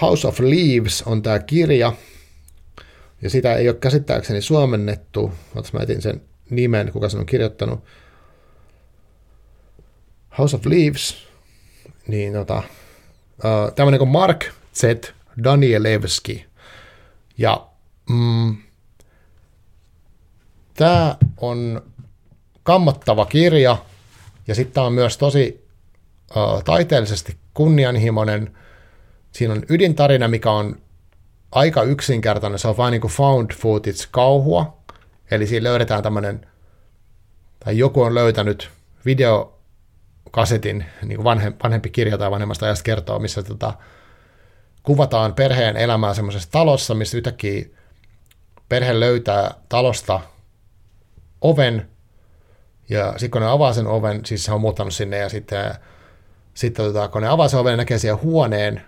House 0.00 0.28
of 0.28 0.40
Leaves 0.40 1.02
on 1.02 1.22
tämä 1.22 1.38
kirja, 1.38 1.92
ja 3.22 3.30
sitä 3.30 3.54
ei 3.54 3.68
ole 3.68 3.76
käsittääkseni 3.76 4.42
suomennettu. 4.42 5.32
Otas 5.54 5.72
mä 5.72 5.80
etin 5.80 6.02
sen 6.02 6.22
nimen, 6.50 6.92
kuka 6.92 7.08
sen 7.08 7.20
on 7.20 7.26
kirjoittanut. 7.26 7.84
House 10.38 10.56
of 10.56 10.66
Leaves, 10.66 11.16
niin 12.06 12.32
tota, 12.32 12.56
uh, 12.56 13.72
tämmöinen 13.74 13.98
kuin 13.98 14.10
Mark 14.10 14.44
Z. 14.74 14.82
Danielewski 15.44 16.46
ja 17.38 17.66
mm, 18.10 18.56
tämä 20.74 21.16
on 21.36 21.82
kammottava 22.62 23.26
kirja, 23.26 23.76
ja 24.46 24.54
sitten 24.54 24.74
tämä 24.74 24.86
on 24.86 24.92
myös 24.92 25.18
tosi 25.18 25.68
uh, 26.36 26.64
taiteellisesti 26.64 27.36
kunnianhimoinen. 27.54 28.56
Siinä 29.32 29.54
on 29.54 29.62
ydintarina, 29.68 30.28
mikä 30.28 30.50
on 30.50 30.76
aika 31.52 31.82
yksinkertainen, 31.82 32.58
se 32.58 32.68
on 32.68 32.76
vain 32.76 32.92
niin 32.92 33.00
kuin 33.00 33.12
found 33.12 33.50
footage 33.54 34.04
kauhua, 34.10 34.78
eli 35.30 35.46
siinä 35.46 35.64
löydetään 35.64 36.02
tämmöinen, 36.02 36.46
tai 37.64 37.78
joku 37.78 38.02
on 38.02 38.14
löytänyt 38.14 38.70
videokasetin, 39.06 40.84
niin 41.02 41.16
kuin 41.16 41.24
vanhem, 41.24 41.54
vanhempi 41.64 41.90
kirja 41.90 42.18
tai 42.18 42.30
vanhemmasta 42.30 42.66
ajasta 42.66 42.82
kertoo, 42.82 43.18
missä 43.18 43.42
tota, 43.42 43.72
kuvataan 44.84 45.34
perheen 45.34 45.76
elämää 45.76 46.14
semmoisessa 46.14 46.50
talossa, 46.50 46.94
missä 46.94 47.16
yhtäkkiä 47.16 47.64
perhe 48.68 49.00
löytää 49.00 49.54
talosta 49.68 50.20
oven, 51.40 51.88
ja 52.88 53.12
sitten 53.12 53.30
kun 53.30 53.40
ne 53.40 53.48
avaa 53.48 53.72
sen 53.72 53.86
oven, 53.86 54.20
siis 54.24 54.44
se 54.44 54.52
on 54.52 54.60
muuttanut 54.60 54.94
sinne, 54.94 55.18
ja 55.18 55.28
sitten, 55.28 55.74
sitten 56.54 56.84
tota, 56.84 57.08
kun 57.08 57.22
ne 57.22 57.28
avaa 57.28 57.48
sen 57.48 57.60
oven, 57.60 57.78
näkee 57.78 57.98
siihen 57.98 58.22
huoneen, 58.22 58.82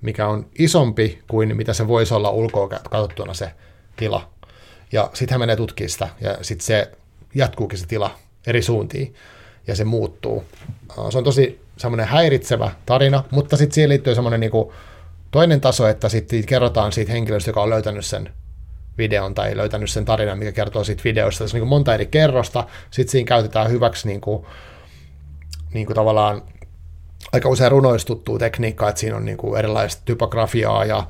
mikä 0.00 0.28
on 0.28 0.46
isompi 0.58 1.22
kuin 1.30 1.56
mitä 1.56 1.72
se 1.72 1.88
voisi 1.88 2.14
olla 2.14 2.30
ulkoa 2.30 2.68
katsottuna 2.68 3.34
se 3.34 3.52
tila. 3.96 4.30
Ja 4.92 5.10
sitten 5.14 5.34
hän 5.34 5.40
menee 5.40 5.56
tutkimaan 5.56 5.90
sitä, 5.90 6.08
ja 6.20 6.38
sitten 6.42 6.66
se 6.66 6.92
jatkuukin 7.34 7.78
se 7.78 7.86
tila 7.86 8.18
eri 8.46 8.62
suuntiin, 8.62 9.14
ja 9.66 9.76
se 9.76 9.84
muuttuu. 9.84 10.44
Se 11.10 11.18
on 11.18 11.24
tosi 11.24 11.60
semmoinen 11.76 12.06
häiritsevä 12.06 12.70
tarina, 12.86 13.24
mutta 13.30 13.56
sitten 13.56 13.74
siihen 13.74 13.88
liittyy 13.88 14.14
semmoinen 14.14 14.40
niinku, 14.40 14.72
Toinen 15.36 15.60
taso, 15.60 15.88
että 15.88 16.08
sitten 16.08 16.46
kerrotaan 16.46 16.92
siitä 16.92 17.12
henkilöstä, 17.12 17.50
joka 17.50 17.62
on 17.62 17.70
löytänyt 17.70 18.06
sen 18.06 18.30
videon 18.98 19.34
tai 19.34 19.56
löytänyt 19.56 19.90
sen 19.90 20.04
tarinan, 20.04 20.38
mikä 20.38 20.52
kertoo 20.52 20.84
siitä 20.84 21.04
videosta. 21.04 21.44
Tässä 21.44 21.56
on 21.56 21.60
niin 21.60 21.68
monta 21.68 21.94
eri 21.94 22.06
kerrosta. 22.06 22.64
Sitten 22.90 23.12
siinä 23.12 23.28
käytetään 23.28 23.70
hyväksi 23.70 24.08
niin 24.08 24.20
kuin, 24.20 24.46
niin 25.74 25.86
kuin 25.86 25.94
tavallaan 25.94 26.42
aika 27.32 27.48
usein 27.48 27.70
runoistuttuu 27.70 28.38
tekniikkaa, 28.38 28.88
että 28.88 29.00
siinä 29.00 29.16
on 29.16 29.24
niin 29.24 29.36
kuin 29.36 29.58
erilaista 29.58 30.02
typografiaa 30.04 30.84
ja 30.84 31.06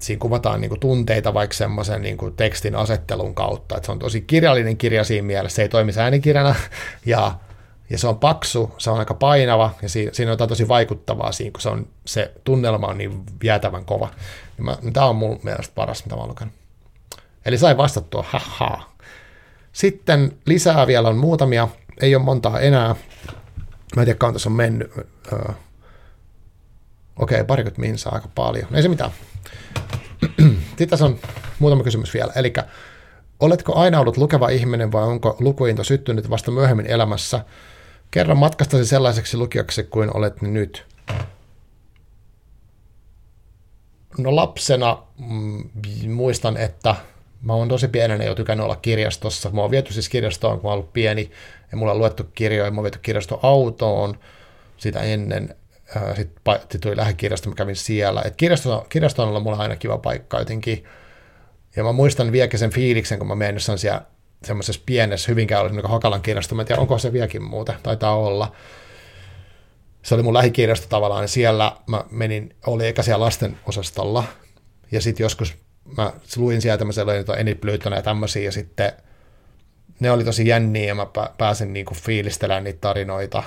siinä 0.00 0.20
kuvataan 0.20 0.60
niin 0.60 0.68
kuin 0.68 0.80
tunteita 0.80 1.34
vaikka 1.34 1.54
semmoisen 1.54 2.02
niin 2.02 2.16
kuin 2.16 2.36
tekstin 2.36 2.76
asettelun 2.76 3.34
kautta. 3.34 3.76
Et 3.76 3.84
se 3.84 3.92
on 3.92 3.98
tosi 3.98 4.20
kirjallinen 4.20 4.76
kirja 4.76 5.04
siinä 5.04 5.26
mielessä, 5.26 5.56
se 5.56 5.62
ei 5.62 5.68
toimi 5.68 5.92
äänikirjana, 5.98 6.54
ja, 7.06 7.34
ja 7.90 7.98
se 7.98 8.08
on 8.08 8.18
paksu, 8.18 8.74
se 8.78 8.90
on 8.90 8.98
aika 8.98 9.14
painava, 9.14 9.70
ja 9.82 9.88
siinä, 9.88 10.10
siinä 10.14 10.30
on 10.30 10.32
jotain 10.32 10.48
tosi 10.48 10.68
vaikuttavaa 10.68 11.32
siinä, 11.32 11.52
kun 11.52 11.60
se, 11.60 11.68
on, 11.68 11.86
se 12.04 12.32
tunnelma 12.44 12.86
on 12.86 12.98
niin 12.98 13.22
jäätävän 13.42 13.84
kova. 13.84 14.08
Tämä 14.92 15.06
on 15.06 15.16
mun 15.16 15.40
mielestä 15.42 15.74
paras, 15.74 16.04
mitä 16.04 16.16
mä 16.16 16.20
oon 16.20 16.30
lukenut. 16.30 16.54
Eli 17.44 17.58
sai 17.58 17.76
vastattua, 17.76 18.24
haha. 18.28 18.90
Sitten 19.72 20.36
lisää 20.46 20.86
vielä 20.86 21.08
on 21.08 21.16
muutamia, 21.16 21.68
ei 22.00 22.14
ole 22.14 22.24
montaa 22.24 22.60
enää. 22.60 22.94
Mä 23.96 24.02
en 24.02 24.04
tiedä, 24.04 24.18
kauan 24.18 24.32
tässä 24.32 24.48
on 24.48 24.56
mennyt. 24.56 24.90
Öö. 24.96 25.38
Okei, 27.16 27.36
okay, 27.36 27.44
parikymmentä 27.44 27.80
minsaa 27.80 28.14
aika 28.14 28.28
paljon. 28.34 28.66
Ei 28.74 28.82
se 28.82 28.88
mitään. 28.88 29.10
Sitten 30.68 30.88
tässä 30.88 31.04
on 31.04 31.18
muutama 31.58 31.84
kysymys 31.84 32.14
vielä. 32.14 32.32
Eli 32.36 32.52
oletko 33.40 33.78
aina 33.78 34.00
ollut 34.00 34.16
lukeva 34.16 34.48
ihminen 34.48 34.92
vai 34.92 35.02
onko 35.02 35.36
lukuinto 35.40 35.84
syttynyt 35.84 36.30
vasta 36.30 36.50
myöhemmin 36.50 36.86
elämässä? 36.86 37.44
Kerran 38.14 38.38
matkastasi 38.38 38.86
sellaiseksi 38.86 39.36
lukijaksi 39.36 39.84
kuin 39.84 40.16
olet 40.16 40.42
nyt. 40.42 40.86
No 44.18 44.36
lapsena 44.36 45.02
mm, 45.18 45.70
muistan, 46.08 46.56
että 46.56 46.94
mä 47.42 47.54
oon 47.54 47.68
tosi 47.68 47.88
pienenä 47.88 48.24
jo 48.24 48.34
tykännyt 48.34 48.64
olla 48.64 48.76
kirjastossa. 48.76 49.50
Mä 49.50 49.60
oon 49.60 49.70
viety 49.70 49.92
siis 49.92 50.08
kirjastoon, 50.08 50.60
kun 50.60 50.68
mä 50.68 50.70
oon 50.70 50.78
ollut 50.78 50.92
pieni, 50.92 51.30
ja 51.70 51.76
mulla 51.76 51.92
on 51.92 51.98
luettu 51.98 52.24
kirjoja, 52.34 52.70
mä 52.70 52.76
oon 52.76 52.84
viety 52.84 52.98
kirjastoautoon 52.98 54.18
sitä 54.76 55.00
ennen. 55.00 55.54
Sitten 56.16 56.60
sit 56.70 56.80
tuli 56.80 56.96
lähikirjasto, 56.96 57.48
mä 57.48 57.54
kävin 57.54 57.76
siellä. 57.76 58.22
Et 58.24 58.36
kirjasto, 58.36 58.86
kirjasto 58.88 59.22
on 59.22 59.28
ollut 59.28 59.42
mulla 59.42 59.56
aina 59.56 59.76
kiva 59.76 59.98
paikka 59.98 60.38
jotenkin. 60.38 60.84
Ja 61.76 61.84
mä 61.84 61.92
muistan 61.92 62.32
vieläkin 62.32 62.58
sen 62.58 62.70
fiiliksen, 62.70 63.18
kun 63.18 63.28
mä 63.28 63.34
menen 63.34 63.54
jossain 63.54 63.78
siellä 63.78 64.02
semmoisessa 64.44 64.82
pienessä 64.86 65.32
Hyvinkäällä, 65.32 65.70
niin 65.70 65.88
Hakalan 65.88 66.22
kirjasto. 66.22 66.54
Mä 66.54 66.62
en 66.62 66.66
tiedä, 66.66 66.80
onko 66.80 66.98
se 66.98 67.12
vieläkin 67.12 67.42
muuta, 67.42 67.74
taitaa 67.82 68.16
olla. 68.16 68.52
Se 70.02 70.14
oli 70.14 70.22
mun 70.22 70.34
lähikirjasto 70.34 70.86
tavallaan, 70.88 71.24
ja 71.24 71.28
siellä 71.28 71.76
mä 71.86 72.04
menin, 72.10 72.56
oli 72.66 72.86
eikä 72.86 73.02
siellä 73.02 73.24
lasten 73.24 73.58
osastolla, 73.66 74.24
ja 74.92 75.00
sitten 75.00 75.24
joskus 75.24 75.54
mä 75.96 76.12
luin 76.36 76.62
sieltä 76.62 76.78
tämmöisiä 76.78 77.14
jotain 77.14 77.40
Enid 77.40 77.58
ja 77.96 78.02
tämmöisiä, 78.02 78.42
ja 78.42 78.52
sitten 78.52 78.92
ne 80.00 80.10
oli 80.10 80.24
tosi 80.24 80.46
jänniä, 80.46 80.84
ja 80.84 80.94
mä 80.94 81.06
pääsin 81.38 81.72
niinku 81.72 81.94
fiilistelemään 81.94 82.64
niitä 82.64 82.80
tarinoita. 82.80 83.42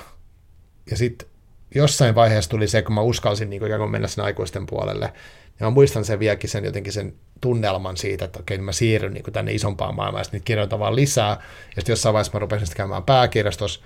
Ja 0.90 0.96
sitten 0.96 1.28
jossain 1.74 2.14
vaiheessa 2.14 2.50
tuli 2.50 2.68
se, 2.68 2.82
kun 2.82 2.94
mä 2.94 3.00
uskalsin 3.00 3.50
niinku 3.50 3.66
kuin 3.78 3.90
mennä 3.90 4.08
sen 4.08 4.24
aikuisten 4.24 4.66
puolelle, 4.66 5.12
ja 5.60 5.66
mä 5.66 5.70
muistan 5.70 6.04
sen 6.04 6.18
vieläkin 6.18 6.50
sen 6.50 6.64
jotenkin 6.64 6.92
sen 6.92 7.14
tunnelman 7.40 7.96
siitä, 7.96 8.24
että 8.24 8.40
okei, 8.40 8.58
mä 8.58 8.72
siirryn 8.72 9.14
niin 9.14 9.24
tänne 9.32 9.52
isompaan 9.52 9.94
maailmaan, 9.94 10.20
ja 10.20 10.24
sitten 10.24 10.58
niitä 10.58 10.78
vaan 10.78 10.96
lisää, 10.96 11.28
ja 11.28 11.74
sitten 11.76 11.92
jossain 11.92 12.12
vaiheessa 12.12 12.32
mä 12.32 12.38
rupesin 12.38 12.76
käymään 12.76 13.02
pääkirjastossa, 13.02 13.80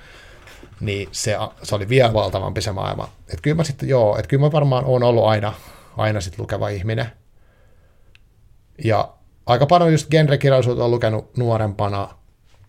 niin 0.81 1.09
se, 1.13 1.37
se 1.63 1.75
oli 1.75 1.89
vielä 1.89 2.13
valtavampi 2.13 2.61
se 2.61 2.73
maailma. 2.73 3.09
Että 3.21 3.43
kyllä 3.43 3.57
mä 3.57 3.65
sitten, 3.65 3.89
joo, 3.89 4.17
että 4.17 4.29
kyllä 4.29 4.41
mä 4.41 4.53
varmaan 4.53 4.85
oon 4.85 5.03
ollut 5.03 5.25
aina, 5.25 5.55
aina 5.97 6.21
sitten 6.21 6.43
lukeva 6.43 6.69
ihminen. 6.69 7.07
Ja 8.85 9.13
aika 9.47 9.67
paljon 9.67 9.93
just 9.93 10.11
genrekirjallisuutta 10.11 10.85
on 10.85 10.91
lukenut 10.91 11.37
nuorempana 11.37 12.09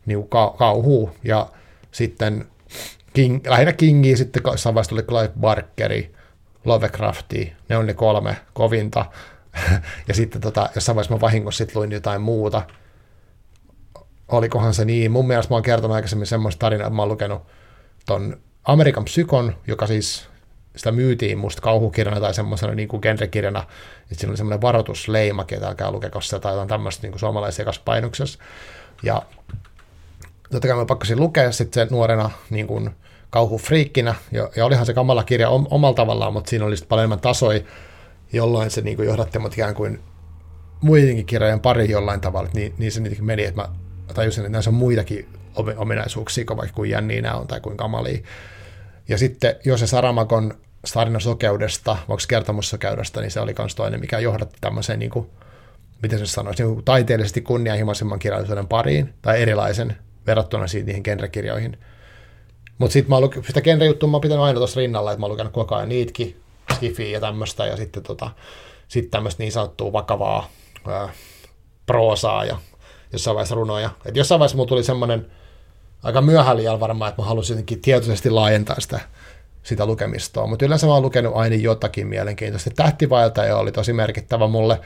niin 0.05 0.27
kauhu 0.57 1.11
ja 1.23 1.49
sitten 1.91 2.45
King, 3.13 3.47
lähinnä 3.47 3.73
Kingi, 3.73 4.17
sitten 4.17 4.41
jossain 4.45 4.75
vaiheessa 4.75 4.89
tuli 4.89 5.03
Clive 5.03 5.31
Barkeri, 5.39 6.15
Lovecrafti, 6.65 7.53
ne 7.69 7.77
on 7.77 7.85
ne 7.85 7.93
kolme 7.93 8.37
kovinta. 8.53 9.05
ja 10.07 10.13
sitten 10.13 10.41
tota, 10.41 10.69
jossain 10.75 10.95
vaiheessa 10.95 11.15
mä 11.15 11.21
vahingossa 11.21 11.57
sitten 11.57 11.79
luin 11.79 11.91
jotain 11.91 12.21
muuta. 12.21 12.61
Olikohan 14.27 14.73
se 14.73 14.85
niin? 14.85 15.11
Mun 15.11 15.27
mielestä 15.27 15.51
mä 15.51 15.55
oon 15.55 15.63
kertonut 15.63 15.95
aikaisemmin 15.95 16.27
semmoista 16.27 16.59
tarinaa, 16.59 16.87
että 16.87 16.95
mä 16.95 17.01
oon 17.01 17.09
lukenut 17.09 17.41
ton 18.05 18.37
Amerikan 18.63 19.05
Psykon, 19.05 19.55
joka 19.67 19.87
siis 19.87 20.29
sitä 20.75 20.91
myytiin 20.91 21.37
musta 21.37 21.61
kauhukirjana 21.61 22.19
tai 22.19 22.33
semmoisena 22.33 22.75
niin 22.75 22.87
kuin 22.87 22.99
genrekirjana, 23.01 23.59
että 24.01 24.15
siinä 24.15 24.31
oli 24.31 24.37
semmoinen 24.37 24.61
varoitusleimake, 24.61 25.55
että 25.55 25.67
älkää 25.67 25.91
lukeko 25.91 26.21
sitä 26.21 26.39
tai 26.39 26.53
jotain 26.53 26.67
tämmöistä 26.67 27.07
niin 27.07 27.19
suomalaisessa. 27.19 28.39
Ja 29.03 29.21
totta 30.51 30.67
kai 30.67 30.77
mä 30.77 30.85
pakkasin 30.85 31.19
lukea 31.19 31.51
sitten 31.51 31.87
nuorena 31.91 32.29
niin 32.49 32.67
kuin 32.67 32.95
kauhufriikkinä, 33.33 34.15
ja, 34.31 34.49
ja 34.55 34.65
olihan 34.65 34.85
se 34.85 34.93
kamala 34.93 35.23
kirja 35.23 35.49
om, 35.49 35.67
omalla 35.69 35.95
tavallaan, 35.95 36.33
mutta 36.33 36.49
siinä 36.49 36.65
oli 36.65 36.77
sitten 36.77 36.89
paljon 36.89 37.03
enemmän 37.03 37.19
tasoja, 37.19 37.61
jolloin 38.33 38.71
se 38.71 38.81
niin 38.81 38.95
kuin 38.95 39.07
johdatti 39.07 39.39
mut 39.39 39.53
ikään 39.53 39.75
kuin 39.75 39.99
muidenkin 40.81 41.25
kirjojen 41.25 41.59
pari 41.59 41.89
jollain 41.89 42.21
tavalla, 42.21 42.49
niin, 42.53 42.73
niin 42.77 42.91
se 42.91 43.01
niitäkin 43.01 43.25
meni, 43.25 43.45
että 43.45 43.61
mä 43.61 43.69
tajusin, 44.13 44.41
että 44.41 44.51
näissä 44.51 44.69
on 44.69 44.75
muitakin 44.75 45.27
ominaisuuksia, 45.77 46.45
vaikka 46.57 46.75
kuin 46.75 46.89
jänniä 46.89 47.21
nämä 47.21 47.35
on 47.35 47.47
tai 47.47 47.59
kuin 47.59 47.77
kamalia. 47.77 48.23
Ja 49.07 49.17
sitten 49.17 49.55
jos 49.65 49.79
se 49.79 49.87
Saramakon 49.87 50.53
tarina 50.93 51.19
sokeudesta, 51.19 51.97
vaikka 52.09 52.25
kertomussokeudesta, 52.27 53.21
niin 53.21 53.31
se 53.31 53.39
oli 53.39 53.55
myös 53.57 53.75
toinen, 53.75 53.99
mikä 53.99 54.19
johdatti 54.19 54.57
tämmöiseen, 54.61 54.99
niin 54.99 55.11
kuin, 55.11 55.29
miten 56.01 56.19
se 56.19 56.25
sanoisi, 56.25 56.63
niin 56.63 56.83
taiteellisesti 56.83 57.41
kunnianhimoisemman 57.41 58.19
kirjallisuuden 58.19 58.67
pariin, 58.67 59.13
tai 59.21 59.41
erilaisen 59.41 59.97
verrattuna 60.27 60.67
siitä 60.67 60.87
niihin 60.87 61.03
genrekirjoihin. 61.03 61.77
Mutta 62.77 62.93
sitten 62.93 63.09
mä 63.09 63.15
oon 63.15 63.29
sitä 63.47 63.61
genrejuttua 63.61 64.09
mä 64.09 64.15
oon 64.15 64.21
pitänyt 64.21 64.43
aina 64.43 64.59
tuossa 64.59 64.79
rinnalla, 64.79 65.11
että 65.11 65.19
mä 65.19 65.25
oon 65.25 65.31
lukenut 65.31 65.53
koko 65.53 65.75
ajan 65.75 65.89
niitkin, 65.89 66.41
skifiä 66.73 67.07
ja 67.07 67.19
tämmöistä, 67.19 67.65
ja 67.65 67.77
sitten 67.77 68.03
tota, 68.03 68.29
sit 68.87 69.11
tämmöistä 69.11 69.43
niin 69.43 69.51
sanottua 69.51 69.93
vakavaa 69.93 70.49
ää, 70.87 71.09
proosaa 71.85 72.45
ja 72.45 72.57
jossain 73.13 73.35
vaiheessa 73.35 73.55
runoja. 73.55 73.89
Et 74.05 74.17
jossain 74.17 74.39
vaiheessa 74.39 74.57
mulla 74.57 74.67
tuli 74.67 74.83
semmoinen 74.83 75.31
aika 76.03 76.21
myöhään 76.21 76.79
varmaan, 76.79 77.09
että 77.09 77.21
mä 77.21 77.27
halusin 77.27 77.53
jotenkin 77.53 77.81
tietoisesti 77.81 78.29
laajentaa 78.29 78.79
sitä, 78.79 78.99
sitä 79.63 79.85
lukemistoa, 79.85 80.47
mutta 80.47 80.65
yleensä 80.65 80.87
mä 80.87 80.93
oon 80.93 81.03
lukenut 81.03 81.35
aina 81.35 81.55
jotakin 81.55 82.07
mielenkiintoista. 82.07 82.69
Tähtivaeltaja 82.75 83.57
oli 83.57 83.71
tosi 83.71 83.93
merkittävä 83.93 84.47
mulle 84.47 84.79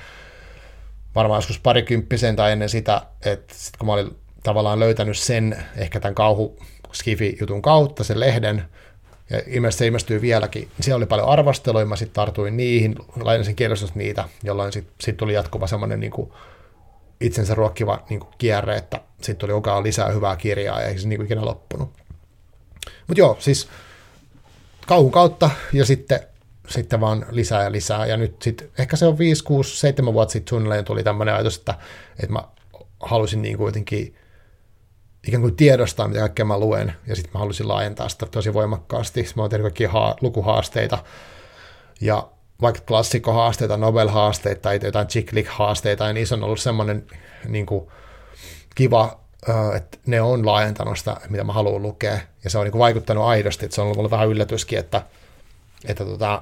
varmaan 1.15 1.37
joskus 1.37 1.59
parikymppisen 1.59 2.35
tai 2.35 2.51
ennen 2.51 2.69
sitä, 2.69 3.01
että 3.25 3.53
sit 3.57 3.77
kun 3.77 3.85
mä 3.85 3.93
olin 3.93 4.17
tavallaan 4.43 4.79
löytänyt 4.79 5.17
sen, 5.17 5.65
ehkä 5.77 5.99
tämän 5.99 6.15
kauhu 6.15 6.59
Skifi-jutun 6.93 7.61
kautta, 7.61 8.03
sen 8.03 8.19
lehden, 8.19 8.63
ja 9.29 9.41
ilmeisesti 9.47 9.79
se 9.79 9.87
ilmestyy 9.87 10.21
vieläkin. 10.21 10.67
Siellä 10.79 10.97
oli 10.97 11.05
paljon 11.05 11.29
arvosteluja, 11.29 11.85
mä 11.85 11.95
sitten 11.95 12.15
tartuin 12.15 12.57
niihin, 12.57 12.95
lainasin 13.21 13.55
kielellisesti 13.55 13.99
niitä, 13.99 14.29
jolloin 14.43 14.73
sitten 14.73 14.93
sit 15.01 15.17
tuli 15.17 15.33
jatkuva 15.33 15.67
semmoinen 15.67 15.99
niin 15.99 16.11
itsensä 17.21 17.55
ruokkiva 17.55 18.03
niin 18.09 18.19
kuin 18.19 18.33
kierre, 18.37 18.77
että 18.77 19.01
sitten 19.21 19.37
tuli 19.37 19.51
koko 19.51 19.83
lisää 19.83 20.09
hyvää 20.09 20.35
kirjaa 20.35 20.81
ja 20.81 20.87
ei 20.87 20.99
se 20.99 21.07
niin 21.07 21.17
kuin 21.17 21.25
ikinä 21.25 21.45
loppunut. 21.45 21.89
Mutta 23.07 23.21
joo, 23.21 23.37
siis 23.39 23.67
kauhun 24.87 25.11
kautta 25.11 25.49
ja 25.73 25.85
sitten, 25.85 26.19
sitten 26.67 27.01
vaan 27.01 27.25
lisää 27.29 27.63
ja 27.63 27.71
lisää. 27.71 28.05
Ja 28.05 28.17
nyt 28.17 28.41
sitten 28.41 28.69
ehkä 28.79 28.95
se 28.95 29.05
on 29.05 29.17
5, 29.17 29.43
6, 29.43 29.77
7 29.77 30.13
vuotta 30.13 30.31
sitten 30.31 30.49
suunnilleen 30.49 30.85
tuli 30.85 31.03
tämmöinen 31.03 31.35
ajatus, 31.35 31.57
että, 31.57 31.73
että 32.19 32.33
mä 32.33 32.43
halusin 32.99 33.41
niin 33.41 33.57
kuin 33.57 33.67
jotenkin 33.67 34.15
ikään 35.27 35.41
kuin 35.41 35.55
tiedostaa, 35.55 36.07
mitä 36.07 36.19
kaikkea 36.19 36.45
mä 36.45 36.59
luen, 36.59 36.93
ja 37.07 37.15
sitten 37.15 37.31
mä 37.33 37.39
halusin 37.39 37.67
laajentaa 37.67 38.09
sitä 38.09 38.25
tosi 38.25 38.53
voimakkaasti. 38.53 39.29
Mä 39.35 39.41
oon 39.41 39.49
tehnyt 39.49 39.63
kaikkia 39.63 39.89
haa, 39.89 40.15
lukuhaasteita, 40.21 40.97
ja 42.01 42.27
vaikka 42.61 42.81
klassikkohaasteita, 42.87 43.77
Nobel-haasteita 43.77 44.61
tai 44.61 44.79
jotain 44.83 45.07
chick 45.07 45.47
haasteita 45.47 46.05
niin 46.05 46.13
niissä 46.13 46.35
on 46.35 46.43
ollut 46.43 46.59
semmoinen 46.59 47.07
niin 47.47 47.65
kuin, 47.65 47.87
kiva, 48.75 49.19
että 49.75 49.97
ne 50.05 50.21
on 50.21 50.45
laajentanut 50.45 50.97
sitä, 50.97 51.17
mitä 51.29 51.43
mä 51.43 51.53
haluan 51.53 51.81
lukea, 51.81 52.19
ja 52.43 52.49
se 52.49 52.57
on 52.57 52.63
niin 52.63 52.71
kuin, 52.71 52.79
vaikuttanut 52.79 53.23
aidosti, 53.23 53.65
että 53.65 53.75
se 53.75 53.81
on 53.81 53.85
ollut 53.85 53.97
mulle 53.97 54.11
vähän 54.11 54.27
yllätyskin, 54.27 54.79
että, 54.79 55.01
että, 55.85 56.05
tota, 56.05 56.41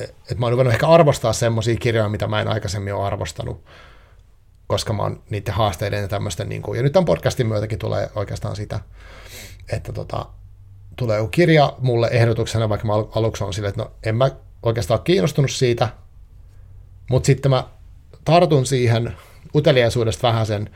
että 0.00 0.34
mä 0.36 0.46
oon 0.46 0.52
ruvennut 0.52 0.74
ehkä 0.74 0.88
arvostaa 0.88 1.32
semmoisia 1.32 1.76
kirjoja, 1.76 2.08
mitä 2.08 2.26
mä 2.26 2.40
en 2.40 2.48
aikaisemmin 2.48 2.94
ole 2.94 3.06
arvostanut, 3.06 3.64
koska 4.68 4.92
mä 4.92 5.02
oon 5.02 5.22
niiden 5.30 5.54
haasteiden 5.54 6.02
ja 6.02 6.08
tämmöisten, 6.08 6.48
niin 6.48 6.62
kuin, 6.62 6.76
ja 6.76 6.82
nyt 6.82 6.92
tämän 6.92 7.04
podcastin 7.04 7.46
myötäkin 7.46 7.78
tulee 7.78 8.10
oikeastaan 8.14 8.56
sitä, 8.56 8.80
että 9.72 9.92
tota, 9.92 10.26
tulee 10.96 11.16
joku 11.16 11.28
kirja 11.28 11.72
mulle 11.78 12.08
ehdotuksena, 12.12 12.68
vaikka 12.68 12.86
mä 12.86 12.92
aluksi 12.92 13.44
on 13.44 13.54
silleen, 13.54 13.68
että 13.68 13.82
no 13.82 13.90
en 14.04 14.16
mä 14.16 14.30
oikeastaan 14.62 15.02
kiinnostunut 15.02 15.50
siitä, 15.50 15.88
mutta 17.10 17.26
sitten 17.26 17.50
mä 17.50 17.64
tartun 18.24 18.66
siihen 18.66 19.16
uteliaisuudesta 19.54 20.28
vähän 20.28 20.46
sen, 20.46 20.70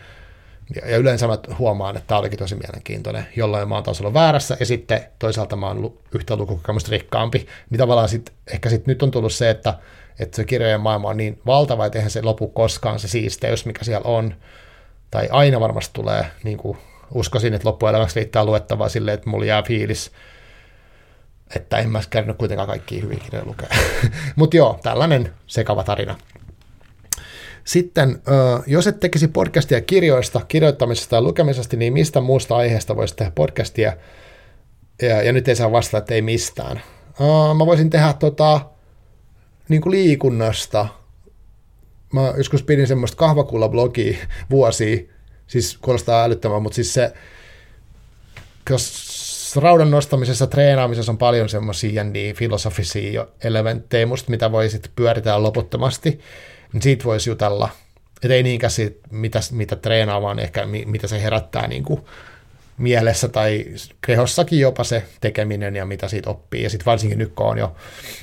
ja 0.87 0.96
yleensä 0.96 1.26
mä 1.26 1.38
huomaan, 1.59 1.96
että 1.96 2.07
tämä 2.07 2.18
olikin 2.18 2.38
tosi 2.38 2.55
mielenkiintoinen, 2.55 3.26
jolloin 3.37 3.68
mä 3.68 3.74
oon 3.74 3.85
taas 3.85 4.00
ollut 4.00 4.14
väärässä, 4.14 4.57
ja 4.61 4.66
sitten 4.66 5.00
toisaalta 5.18 5.57
mä 5.57 5.66
oon 5.66 5.98
yhtä 6.14 6.37
lukukokemusta 6.37 6.90
rikkaampi, 6.90 7.46
niin 7.70 7.78
tavallaan 7.78 8.09
sit, 8.09 8.33
ehkä 8.52 8.68
sitten 8.68 8.92
nyt 8.92 9.02
on 9.02 9.11
tullut 9.11 9.33
se, 9.33 9.50
että, 9.50 9.78
että 10.18 10.37
se 10.37 10.44
kirjojen 10.44 10.81
maailma 10.81 11.09
on 11.09 11.16
niin 11.16 11.40
valtava, 11.46 11.87
että 11.87 11.98
eihän 11.98 12.11
se 12.11 12.22
lopu 12.22 12.48
koskaan 12.48 12.98
se 12.98 13.09
siisteys, 13.09 13.66
mikä 13.66 13.85
siellä 13.85 14.09
on, 14.09 14.35
tai 15.11 15.29
aina 15.31 15.61
varmasti 15.61 15.90
tulee, 15.94 16.27
niin 16.44 16.59
kuin 16.59 16.79
uskoisin, 17.14 17.55
että 17.55 17.68
loppuelämäksi 17.68 18.20
riittää 18.20 18.44
luettavaa 18.44 18.88
silleen, 18.88 19.14
että 19.14 19.31
mulla 19.31 19.44
jää 19.44 19.62
fiilis 19.62 20.12
että 21.57 21.79
en 21.79 21.90
mä 21.90 22.01
käynyt 22.11 22.38
kuitenkaan 22.38 22.68
kaikkia 22.68 23.03
hyviä 23.03 23.18
kirjoja 23.25 23.46
lukea. 23.46 23.68
Mutta 24.37 24.57
joo, 24.57 24.81
tällainen 24.83 25.33
sekava 25.46 25.85
tarina. 25.85 26.18
Sitten, 27.64 28.22
jos 28.66 28.87
et 28.87 29.01
tekisi 29.01 29.29
podcastia 29.29 29.81
kirjoista, 29.81 30.40
kirjoittamisesta 30.48 31.16
ja 31.16 31.22
lukemisesta, 31.22 31.77
niin 31.77 31.92
mistä 31.92 32.20
muusta 32.20 32.57
aiheesta 32.57 32.96
voisi 32.96 33.16
tehdä 33.16 33.33
podcastia? 33.35 33.96
Ja, 35.03 35.22
ja 35.22 35.33
nyt 35.33 35.48
ei 35.48 35.57
saa 35.57 35.72
vastata, 35.72 35.98
että 35.98 36.14
ei 36.14 36.22
mistään. 36.22 36.81
Mä 37.59 37.66
voisin 37.66 37.90
tehdä 37.90 38.12
tota, 38.12 38.61
niin 39.68 39.83
kuin 39.83 39.90
liikunnasta. 39.90 40.88
Mä 42.12 42.35
joskus 42.37 42.62
pidin 42.62 42.87
semmoista 42.87 43.16
kahvakulla-blogia 43.16 44.16
vuosia, 44.51 45.03
siis 45.46 45.79
kuulostaa 45.79 46.25
älyttömän, 46.25 46.62
mutta 46.62 46.77
siis 46.77 46.94
se, 46.94 47.12
raudan 49.57 49.90
nostamisessa, 49.90 50.46
treenaamisessa 50.46 51.12
on 51.12 51.18
paljon 51.18 51.48
semmoisia 51.48 52.05
niin 52.05 52.37
filosofisia 52.37 53.27
elementtejä 53.44 54.07
musta, 54.07 54.31
mitä 54.31 54.53
voi 54.53 54.70
sitten 54.70 54.92
pyöritellä 54.96 55.42
loputtomasti, 55.42 56.20
niin 56.72 56.83
siitä 56.83 57.05
voisi 57.05 57.31
jutella. 57.31 57.68
Että 58.22 58.35
ei 58.35 58.42
niinkään 58.42 58.70
siitä, 58.70 59.09
mitä, 59.11 59.40
mitä 59.53 59.77
treenaa, 59.77 60.22
vaan 60.22 60.38
ehkä 60.38 60.66
mitä 60.87 61.07
se 61.07 61.22
herättää 61.22 61.66
niin 61.66 61.85
kuin 61.85 62.01
mielessä 62.78 63.28
tai 63.28 63.64
kehossakin 64.06 64.61
jopa 64.61 64.85
se 64.85 65.04
tekeminen 65.20 65.76
ja 65.76 65.87
mitä 65.87 66.08
siitä 66.08 66.30
oppii. 66.30 66.62
Ja 66.62 66.70
sitten 66.70 66.87
varsinkin 66.87 67.18
nyt, 67.18 67.32
kun 67.35 67.46
on 67.46 67.58
jo 67.58 67.76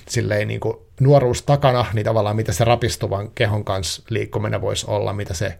silleen 0.07 0.47
niin 0.47 0.59
kuin 0.59 0.77
nuoruus 0.99 1.41
takana, 1.41 1.85
niin 1.93 2.05
tavallaan 2.05 2.35
mitä 2.35 2.51
se 2.51 2.63
rapistuvan 2.63 3.31
kehon 3.31 3.65
kanssa 3.65 4.03
liikkuminen 4.09 4.61
voisi 4.61 4.85
olla, 4.89 5.13
mitä, 5.13 5.33
se, 5.33 5.57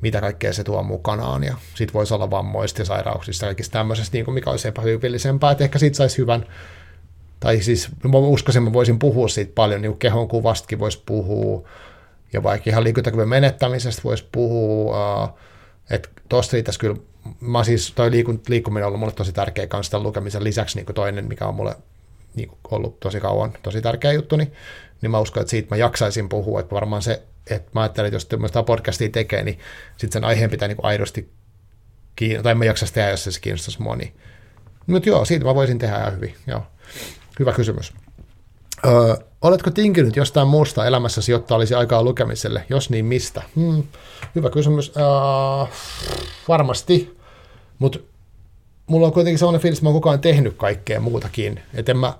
mitä 0.00 0.20
kaikkea 0.20 0.52
se 0.52 0.64
tuo 0.64 0.82
mukanaan. 0.82 1.44
Ja 1.44 1.54
sitten 1.74 1.94
voisi 1.94 2.14
olla 2.14 2.30
vammoista 2.30 2.80
ja 2.80 2.84
sairauksista 2.84 3.44
ja 3.44 3.48
kaikista 3.48 3.72
tämmöisestä, 3.72 4.16
niin 4.16 4.24
kuin 4.24 4.34
mikä 4.34 4.50
olisi 4.50 4.68
epätyypillisempää, 4.68 5.50
että 5.50 5.64
ehkä 5.64 5.78
siitä 5.78 5.96
saisi 5.96 6.18
hyvän 6.18 6.46
tai 7.44 7.60
siis 7.60 7.88
mä 8.04 8.18
uskoisin, 8.18 8.60
että 8.62 8.70
mä 8.70 8.74
voisin 8.74 8.98
puhua 8.98 9.28
siitä 9.28 9.52
paljon, 9.54 9.82
niin 9.82 9.98
kehon 9.98 10.28
kuvastakin 10.28 10.78
voisi 10.78 11.02
puhua, 11.06 11.68
ja 12.32 12.42
vaikka 12.42 12.70
ihan 12.70 12.84
liikuntakyvyn 12.84 13.28
menettämisestä 13.28 14.02
voisi 14.04 14.28
puhua, 14.32 15.38
että 15.90 16.08
tuosta 16.28 16.52
riittäisi 16.52 16.78
kyllä, 16.78 16.96
mä 17.40 17.64
siis, 17.64 17.92
toi 17.92 18.10
liikkuminen 18.48 18.84
on 18.84 18.88
ollut 18.88 19.00
mulle 19.00 19.12
tosi 19.12 19.32
tärkeä 19.32 19.66
kanssa 19.66 19.90
tämän 19.90 20.02
lukemisen 20.02 20.44
lisäksi 20.44 20.76
niin 20.76 20.86
kuin 20.86 20.94
toinen, 20.96 21.28
mikä 21.28 21.46
on 21.46 21.54
mulle 21.54 21.76
niin 22.34 22.48
kuin 22.48 22.58
ollut 22.70 23.00
tosi 23.00 23.20
kauan 23.20 23.52
tosi 23.62 23.82
tärkeä 23.82 24.12
juttu, 24.12 24.36
niin, 24.36 24.52
niin 25.00 25.10
mä 25.10 25.18
uskon, 25.18 25.40
että 25.40 25.50
siitä 25.50 25.68
mä 25.70 25.76
jaksaisin 25.76 26.28
puhua, 26.28 26.60
että 26.60 26.74
varmaan 26.74 27.02
se, 27.02 27.22
että 27.50 27.70
mä 27.74 27.80
ajattelen, 27.80 28.08
että 28.08 28.16
jos 28.16 28.26
tämmöistä 28.26 28.62
podcastia 28.62 29.08
tekee, 29.08 29.42
niin 29.42 29.58
sitten 29.96 30.12
sen 30.12 30.24
aiheen 30.24 30.50
pitää 30.50 30.68
niin 30.68 30.76
kuin 30.76 30.86
aidosti 30.86 31.30
kiinnostaa, 32.16 32.42
tai 32.42 32.54
mä 32.54 32.64
jaksaisi 32.64 32.94
tehdä, 32.94 33.10
jos 33.10 33.24
se 33.24 33.40
kiinnostaisi 33.40 33.82
mua, 33.82 33.96
niin 33.96 34.12
mutta 34.86 35.08
joo, 35.08 35.24
siitä 35.24 35.44
mä 35.44 35.54
voisin 35.54 35.78
tehdä 35.78 35.98
ihan 35.98 36.16
hyvin, 36.16 36.34
joo. 36.46 36.66
Hyvä 37.38 37.52
kysymys. 37.52 37.92
Öö, 38.86 39.16
oletko 39.42 39.70
tinkinyt 39.70 40.16
jostain 40.16 40.48
muusta 40.48 40.86
elämässäsi, 40.86 41.32
jotta 41.32 41.54
olisi 41.54 41.74
aikaa 41.74 42.02
lukemiselle? 42.02 42.64
Jos 42.68 42.90
niin, 42.90 43.04
mistä? 43.04 43.42
Hmm, 43.56 43.82
hyvä 44.34 44.50
kysymys. 44.50 44.92
Öö, 44.96 45.04
varmasti, 46.48 47.16
mutta 47.78 47.98
mulla 48.86 49.06
on 49.06 49.12
kuitenkin 49.12 49.38
sellainen 49.38 49.60
fiilis, 49.60 49.78
että 49.78 49.84
mä 49.84 49.88
oon 49.88 49.96
koko 50.00 50.08
ajan 50.08 50.20
tehnyt 50.20 50.54
kaikkea 50.56 51.00
muutakin. 51.00 51.60
Että 51.74 51.92
en 51.92 51.98
mä, 51.98 52.12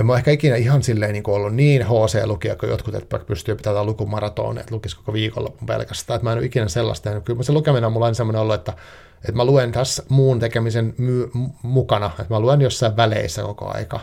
en 0.00 0.06
mä 0.06 0.16
ehkä 0.16 0.30
ikinä 0.30 0.56
ihan 0.56 0.82
silleen 0.82 1.12
niin 1.12 1.30
ollut 1.30 1.54
niin 1.54 1.82
HC-lukija 1.82 2.56
kuin 2.56 2.70
jotkut, 2.70 2.94
että 2.94 3.18
pystyy 3.18 3.54
pitämään 3.54 3.86
lukumaratoon, 3.86 4.58
että 4.58 4.74
lukisi 4.74 4.96
koko 4.96 5.12
viikonlopun 5.12 5.66
pelkästään. 5.66 6.16
Että 6.16 6.24
mä 6.24 6.32
en 6.32 6.38
ole 6.38 6.46
ikinä 6.46 6.68
sellaista. 6.68 7.20
Kyllä 7.20 7.42
se 7.42 7.52
lukeminen 7.52 7.84
on 7.84 7.92
mulla 7.92 8.06
aina 8.06 8.14
sellainen 8.14 8.42
ollut, 8.42 8.54
että, 8.54 8.72
että 9.16 9.32
mä 9.32 9.44
luen 9.44 9.72
tässä 9.72 10.02
muun 10.08 10.40
tekemisen 10.40 10.94
my- 10.98 11.30
mukana, 11.62 12.10
että 12.18 12.34
mä 12.34 12.40
luen 12.40 12.60
jossain 12.60 12.96
väleissä 12.96 13.42
koko 13.42 13.70
aika 13.74 14.00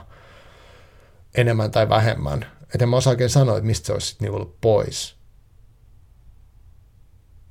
enemmän 1.36 1.72
tai 1.72 1.90
vähemmän. 1.90 2.46
Että 2.62 2.86
en 2.86 2.90
mä 2.90 2.98
osaa 2.98 3.12
oikein 3.12 3.30
sanoa, 3.30 3.58
että 3.58 3.68
mistä 3.68 3.88
se 3.88 3.94
olisi 3.94 4.16
niin 4.20 4.32
ollut 4.32 4.62
pois. 4.62 5.16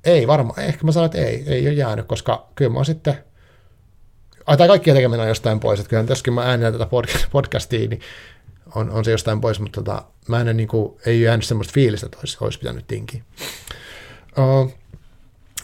Ei 0.04 0.26
varmaan, 0.26 0.60
ehkä 0.60 0.84
mä 0.84 0.92
sanon, 0.92 1.06
että 1.06 1.18
ei, 1.18 1.44
ei 1.46 1.66
ole 1.66 1.74
jäänyt, 1.74 2.06
koska 2.06 2.48
kyllä 2.54 2.70
mä 2.70 2.78
oon 2.78 2.84
sitten, 2.84 3.24
tai 4.58 4.68
kaikkia 4.68 4.94
tekeminen 4.94 5.20
on 5.20 5.28
jostain 5.28 5.60
pois, 5.60 5.80
että 5.80 5.90
kyllähän 5.90 6.06
tässäkin 6.06 6.32
mä 6.32 6.42
äänen 6.42 6.72
tätä 6.72 6.86
podcastia, 7.32 7.88
niin 7.88 8.00
on, 8.74 8.90
on 8.90 9.04
se 9.04 9.10
jostain 9.10 9.40
pois, 9.40 9.60
mutta 9.60 9.82
tota, 9.82 10.04
mä 10.28 10.40
en 10.40 10.56
niin 10.56 10.68
kuin, 10.68 10.98
ei 11.06 11.20
jäänyt 11.20 11.44
semmoista 11.44 11.72
fiilistä, 11.72 12.06
että 12.06 12.18
olisi, 12.18 12.36
olisi 12.40 12.58
pitänyt 12.58 12.86
tinkiä. 12.86 13.22
Uh, 14.38 14.72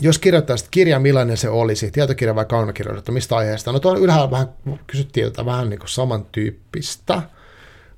jos 0.01 0.19
kirjoittaisit 0.19 0.69
kirja, 0.71 0.99
millainen 0.99 1.37
se 1.37 1.49
olisi, 1.49 1.91
tietokirja 1.91 2.35
vai 2.35 2.45
kaunokirja, 2.45 3.03
mistä 3.11 3.37
aiheesta? 3.37 3.73
No 3.73 3.81
tuolla 3.81 3.99
ylhäällä 3.99 4.31
vähän 4.31 4.49
kysyttiin 4.87 5.25
jotain 5.25 5.47
vähän 5.47 5.71
niin 5.71 5.81
kuin 5.81 5.89
samantyyppistä, 5.89 7.23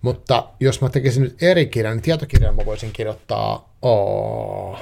mutta 0.02 0.48
jos 0.60 0.80
mä 0.80 0.88
tekisin 0.88 1.22
nyt 1.22 1.42
eri 1.42 1.66
kirjan, 1.66 1.96
niin 1.96 2.02
tietokirjan 2.02 2.56
mä 2.56 2.66
voisin 2.66 2.92
kirjoittaa... 2.92 3.74
Oh, 3.82 4.80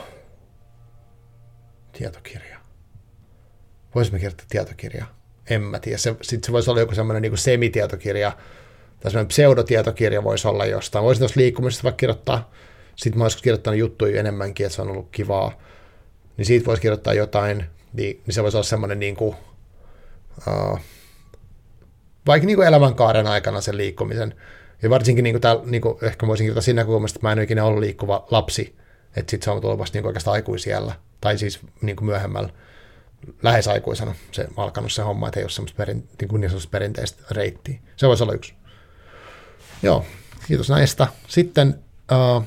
tietokirja. 1.93 2.59
Voisimme 3.95 4.19
kirjoittaa 4.19 4.47
tietokirja? 4.49 5.07
En 5.51 5.63
mä 5.63 5.79
tiedä. 5.79 5.99
Se, 5.99 6.17
sitten 6.23 6.47
se 6.47 6.53
voisi 6.53 6.71
olla 6.71 6.81
joku 6.81 6.95
semmoinen 6.95 7.23
niin 7.23 7.39
semitietokirja, 7.39 8.33
tai 9.01 9.11
semmoinen 9.11 9.29
pseudotietokirja 9.29 10.25
voisi 10.25 10.49
olla 10.49 10.67
jostain. 10.67 11.05
Voisin 11.05 11.21
tuossa 11.21 11.41
liikkumisesta 11.41 11.85
vaikka 11.85 11.97
kirjoittaa, 11.97 12.51
sitten 12.97 13.19
mä 13.19 13.25
olisin 13.25 13.43
kirjoittanut 13.43 13.79
juttuja 13.79 14.21
enemmänkin, 14.21 14.67
että 14.67 14.77
se 14.77 14.83
on 14.83 14.91
ollut 14.91 15.09
kivaa. 15.11 15.63
Niin 16.37 16.47
siitä 16.47 16.67
voisi 16.67 16.83
kirjoittaa 16.83 17.15
jotain, 17.15 17.65
niin, 17.93 18.23
niin 18.27 18.35
se 18.35 18.43
voisi 18.43 18.57
olla 18.57 18.65
semmoinen 18.65 19.01
niin 19.01 19.17
kuin, 19.17 19.37
uh, 20.47 20.81
vaikka 22.27 22.47
niin 22.47 22.57
kuin 22.57 22.69
elämänkaaren 22.69 23.27
aikana 23.27 23.61
sen 23.61 23.77
liikkumisen. 23.77 24.35
Ja 24.83 24.91
varsinkin 24.91 25.23
niin 25.23 25.35
kuin 25.35 25.43
täällä, 25.43 25.63
niin 25.67 25.83
kuin, 25.83 25.99
ehkä 26.03 26.27
voisin 26.27 26.45
kirjoittaa 26.45 26.63
siinä 26.63 26.85
kulmasta, 26.85 27.17
että 27.17 27.27
mä 27.27 27.33
en 27.33 27.39
ole 27.39 27.45
ikinä 27.45 27.65
ollut 27.65 27.81
liikkuva 27.81 28.27
lapsi, 28.31 28.77
että 29.17 29.31
sitten 29.31 29.45
se 29.45 29.51
on 29.51 29.61
tullut 29.61 29.79
vasta 29.79 29.99
niin 29.99 30.07
oikeastaan 30.07 30.35
aikuisiellä, 30.35 30.95
tai 31.21 31.39
siis 31.39 31.61
niin 31.81 31.97
kuin 31.97 32.07
myöhemmällä 32.07 32.51
lähes 33.43 33.69
aikuisena 33.69 34.15
se 34.33 34.49
alkanut 34.57 34.93
se 34.93 35.03
homma, 35.03 35.29
että 35.29 35.41
ei 35.41 35.45
ole 35.45 35.51
semmoista 35.51 35.77
perin, 35.77 36.09
niin 36.21 36.29
kuin 36.29 36.41
niin 36.41 36.53
perinteistä 36.71 37.23
reittiä. 37.31 37.79
Se 37.97 38.09
voisi 38.09 38.23
olla 38.23 38.33
yksi. 38.33 38.55
Joo, 39.83 40.05
kiitos 40.47 40.71
näistä. 40.71 41.07
Sitten 41.29 41.79
uh, 42.13 42.45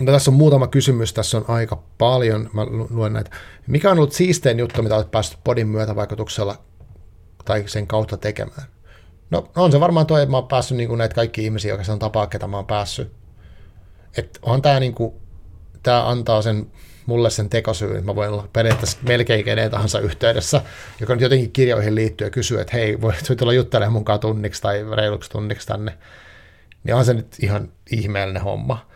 no 0.00 0.12
tässä 0.12 0.30
on 0.30 0.36
muutama 0.36 0.66
kysymys, 0.66 1.12
tässä 1.12 1.36
on 1.36 1.44
aika 1.48 1.82
paljon, 1.98 2.50
mä 2.52 2.66
luen 2.90 3.12
näitä. 3.12 3.30
Mikä 3.66 3.90
on 3.90 3.98
ollut 3.98 4.12
siistein 4.12 4.58
juttu, 4.58 4.82
mitä 4.82 4.96
olet 4.96 5.10
päässyt 5.10 5.38
podin 5.44 5.68
myötävaikutuksella 5.68 6.58
tai 7.44 7.64
sen 7.66 7.86
kautta 7.86 8.16
tekemään? 8.16 8.75
No 9.30 9.50
on 9.56 9.72
se 9.72 9.80
varmaan 9.80 10.06
tuo, 10.06 10.18
että 10.18 10.30
mä 10.30 10.36
oon 10.36 10.48
päässyt 10.48 10.76
niin 10.76 10.88
kuin 10.88 10.98
näitä 10.98 11.14
kaikki 11.14 11.44
ihmisiä 11.44 11.72
oikeastaan 11.72 11.98
tapaa, 11.98 12.26
ketä 12.26 12.46
mä 12.46 12.56
oon 12.56 12.66
päässyt. 12.66 13.12
Että 14.16 14.40
on 14.42 14.62
tämä 14.62 14.80
niin 14.80 14.94
kuin, 14.94 15.14
tämä 15.82 16.08
antaa 16.08 16.42
sen 16.42 16.66
mulle 17.06 17.30
sen 17.30 17.50
tekosyyn, 17.50 17.92
että 17.92 18.04
mä 18.04 18.14
voin 18.14 18.30
olla 18.30 18.48
periaatteessa 18.52 18.98
melkein 19.02 19.44
kenen 19.44 19.70
tahansa 19.70 19.98
yhteydessä, 19.98 20.60
joka 21.00 21.14
nyt 21.14 21.22
jotenkin 21.22 21.52
kirjoihin 21.52 21.94
liittyy 21.94 22.26
ja 22.26 22.30
kysyy, 22.30 22.60
että 22.60 22.76
hei, 22.76 23.00
voit 23.00 23.24
tulla 23.38 23.52
juttelemaan 23.52 23.92
mukaan 23.92 24.20
tunniksi 24.20 24.62
tai 24.62 24.84
reiluksi 24.96 25.30
tunniksi 25.30 25.66
tänne. 25.66 25.98
Niin 26.84 26.94
on 26.94 27.04
se 27.04 27.14
nyt 27.14 27.36
ihan 27.42 27.72
ihmeellinen 27.90 28.42
homma. 28.42 28.86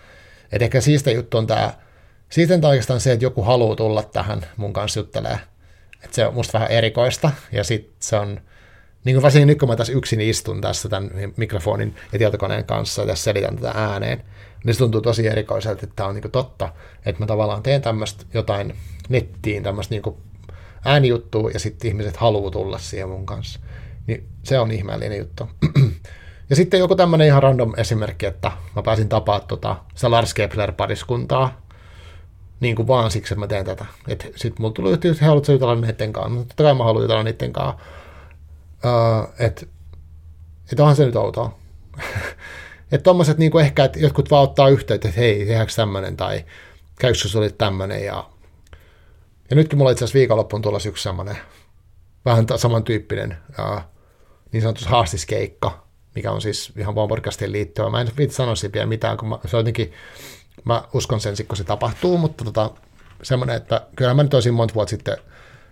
Et 0.53 0.63
ehkä 0.63 0.81
siistä 0.81 1.11
juttu 1.11 1.39
on 1.39 1.47
tämä, 1.47 1.73
on 2.55 2.65
oikeastaan 2.65 3.01
se, 3.01 3.13
että 3.13 3.25
joku 3.25 3.43
haluaa 3.43 3.77
tulla 3.77 4.03
tähän 4.03 4.47
mun 4.57 4.73
kanssa 4.73 5.01
juttelemaan. 5.01 5.41
Että 6.05 6.15
se 6.17 6.27
on 6.27 6.35
musta 6.35 6.53
vähän 6.53 6.71
erikoista 6.71 7.31
ja 7.53 7.65
sitten 7.65 7.97
se 8.01 8.17
on, 8.17 8.41
niin 9.05 9.15
kuin 9.17 9.23
varsinkin 9.23 9.47
nyt 9.47 9.59
kun 9.59 9.69
mä 9.69 9.77
tässä 9.77 9.93
yksin 9.93 10.21
istun 10.21 10.61
tässä 10.61 10.89
tämän 10.89 11.11
mikrofonin 11.37 11.95
ja 12.13 12.19
tietokoneen 12.19 12.65
kanssa 12.65 13.03
ja 13.03 13.07
tässä 13.07 13.25
selitän 13.25 13.57
tätä 13.57 13.73
ääneen, 13.75 14.23
niin 14.65 14.75
se 14.75 14.79
tuntuu 14.79 15.01
tosi 15.01 15.27
erikoiselta, 15.27 15.81
että 15.83 15.97
tämä 15.97 16.09
on 16.09 16.15
niin 16.15 16.31
totta, 16.31 16.73
että 17.07 17.23
mä 17.23 17.27
tavallaan 17.27 17.63
teen 17.63 17.83
tämmöistä 17.83 18.25
jotain 18.35 18.75
nettiin, 19.09 19.63
tämmöistä 19.63 19.95
niin 19.95 20.17
äänijuttua 20.85 21.51
ja 21.51 21.59
sitten 21.59 21.89
ihmiset 21.89 22.17
haluaa 22.17 22.51
tulla 22.51 22.79
siihen 22.79 23.09
mun 23.09 23.27
kanssa. 23.27 23.61
Niin 24.07 24.29
se 24.43 24.59
on 24.59 24.71
ihmeellinen 24.71 25.19
juttu. 25.19 25.49
ja 26.51 26.57
sitten 26.57 26.81
joku 26.81 26.97
tämmöinen 26.97 27.27
ihan 27.27 27.43
random 27.43 27.73
esimerkki, 27.77 28.27
että 28.27 28.53
mä 28.77 28.83
pääsin 28.83 29.09
tapaamaan 29.09 29.49
tota, 29.49 29.77
se 29.95 30.09
Lars 30.09 30.35
Kepler-pariskuntaa, 30.35 31.49
niin 32.61 32.77
kuin 32.77 32.89
vaan 32.89 33.11
siksi, 33.11 33.35
että 33.35 33.41
mä 33.41 33.47
teen 33.47 33.65
tätä. 33.65 33.87
Että 34.09 34.25
sitten 34.37 34.63
mulla 34.63 34.75
tuli, 34.75 34.93
että 34.93 35.09
he 35.09 35.27
haluavat 35.27 35.49
jutella 35.49 35.75
niiden 35.75 36.13
kanssa, 36.13 36.39
totta 36.39 36.63
kai 36.63 36.75
mä 36.75 36.85
haluan 36.85 37.05
jutella 37.05 37.23
niiden 37.23 37.53
kanssa. 37.53 37.85
Uh, 38.85 39.35
että 39.39 39.67
et 40.73 40.81
onhan 40.81 40.97
se 40.97 41.07
nyt 41.07 41.17
outoa. 41.17 41.59
että 42.93 43.05
tommoset 43.05 43.39
niinku 43.39 43.59
ehkä, 43.59 43.85
että 43.85 43.99
jotkut 43.99 44.31
vaan 44.31 44.43
ottaa 44.43 44.69
yhteyttä, 44.69 45.09
että 45.09 45.21
hei, 45.21 45.47
tehdäänkö 45.47 45.73
tämmöinen, 45.77 46.17
tai 46.17 46.45
käykö 46.99 47.19
se 47.19 47.39
oli 47.39 47.51
tämmöinen, 47.51 48.05
ja, 48.05 48.31
ja 49.51 49.57
nytkin 49.57 49.79
mulla 49.79 49.91
itse 49.91 50.05
asiassa 50.05 50.19
viikonloppuun 50.19 50.63
tulossa 50.63 50.89
yksi 50.89 51.03
semmoinen 51.03 51.37
vähän 52.25 52.47
samantyyppinen 52.57 53.37
ja, 53.59 53.85
niin 54.53 54.63
sanotus 54.63 54.87
haastiskeikka, 54.87 55.87
mikä 56.15 56.33
on 56.33 56.41
siis 56.41 56.73
ihan 56.77 56.95
vaan 56.95 57.09
podcastiin 57.09 57.53
liittyvä. 57.53 57.91
Mä 57.91 58.01
en 58.01 58.09
viitsi 58.17 58.37
sanoa 58.37 58.55
siitä 58.55 58.73
vielä 58.73 58.87
mitään, 58.87 59.17
kun 59.17 59.29
mä, 59.29 59.39
se 59.47 59.57
on 59.57 59.61
jotenkin, 59.61 59.93
mä 60.65 60.83
uskon 60.95 61.21
sen, 61.21 61.35
kun 61.49 61.57
se 61.57 61.65
tapahtuu, 61.65 62.19
mutta 62.19 62.45
tota, 62.45 62.71
semmoinen, 63.23 63.57
että 63.57 63.87
kyllä 63.97 64.15
mä 64.15 64.23
nyt 64.23 64.35
olisin 64.35 64.55
monta 64.55 64.75
vuotta 64.75 64.91
sitten, 64.91 65.17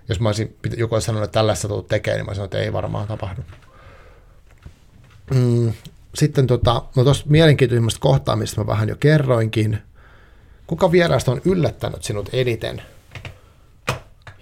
jos 0.08 0.20
mä 0.20 0.28
olisin, 0.28 0.56
joku 0.76 0.94
olisi 0.94 1.06
sanonut, 1.06 1.24
että 1.24 1.38
tällaista 1.38 1.68
tullut 1.68 1.88
tekemään, 1.88 2.18
niin 2.18 2.26
mä 2.26 2.34
sanoin, 2.34 2.46
että 2.46 2.58
ei 2.58 2.72
varmaan 2.72 3.08
tapahdu. 3.08 3.42
Mm, 5.34 5.72
sitten 6.14 6.46
tota, 6.46 6.82
no 6.96 7.04
tuosta 7.04 7.24
mielenkiintoisimmasta 7.28 8.00
kohtaamista 8.00 8.60
mä 8.60 8.66
vähän 8.66 8.88
jo 8.88 8.96
kerroinkin. 9.00 9.78
Kuka 10.66 10.92
vieraista 10.92 11.32
on 11.32 11.40
yllättänyt 11.44 12.02
sinut 12.02 12.28
eniten? 12.32 12.82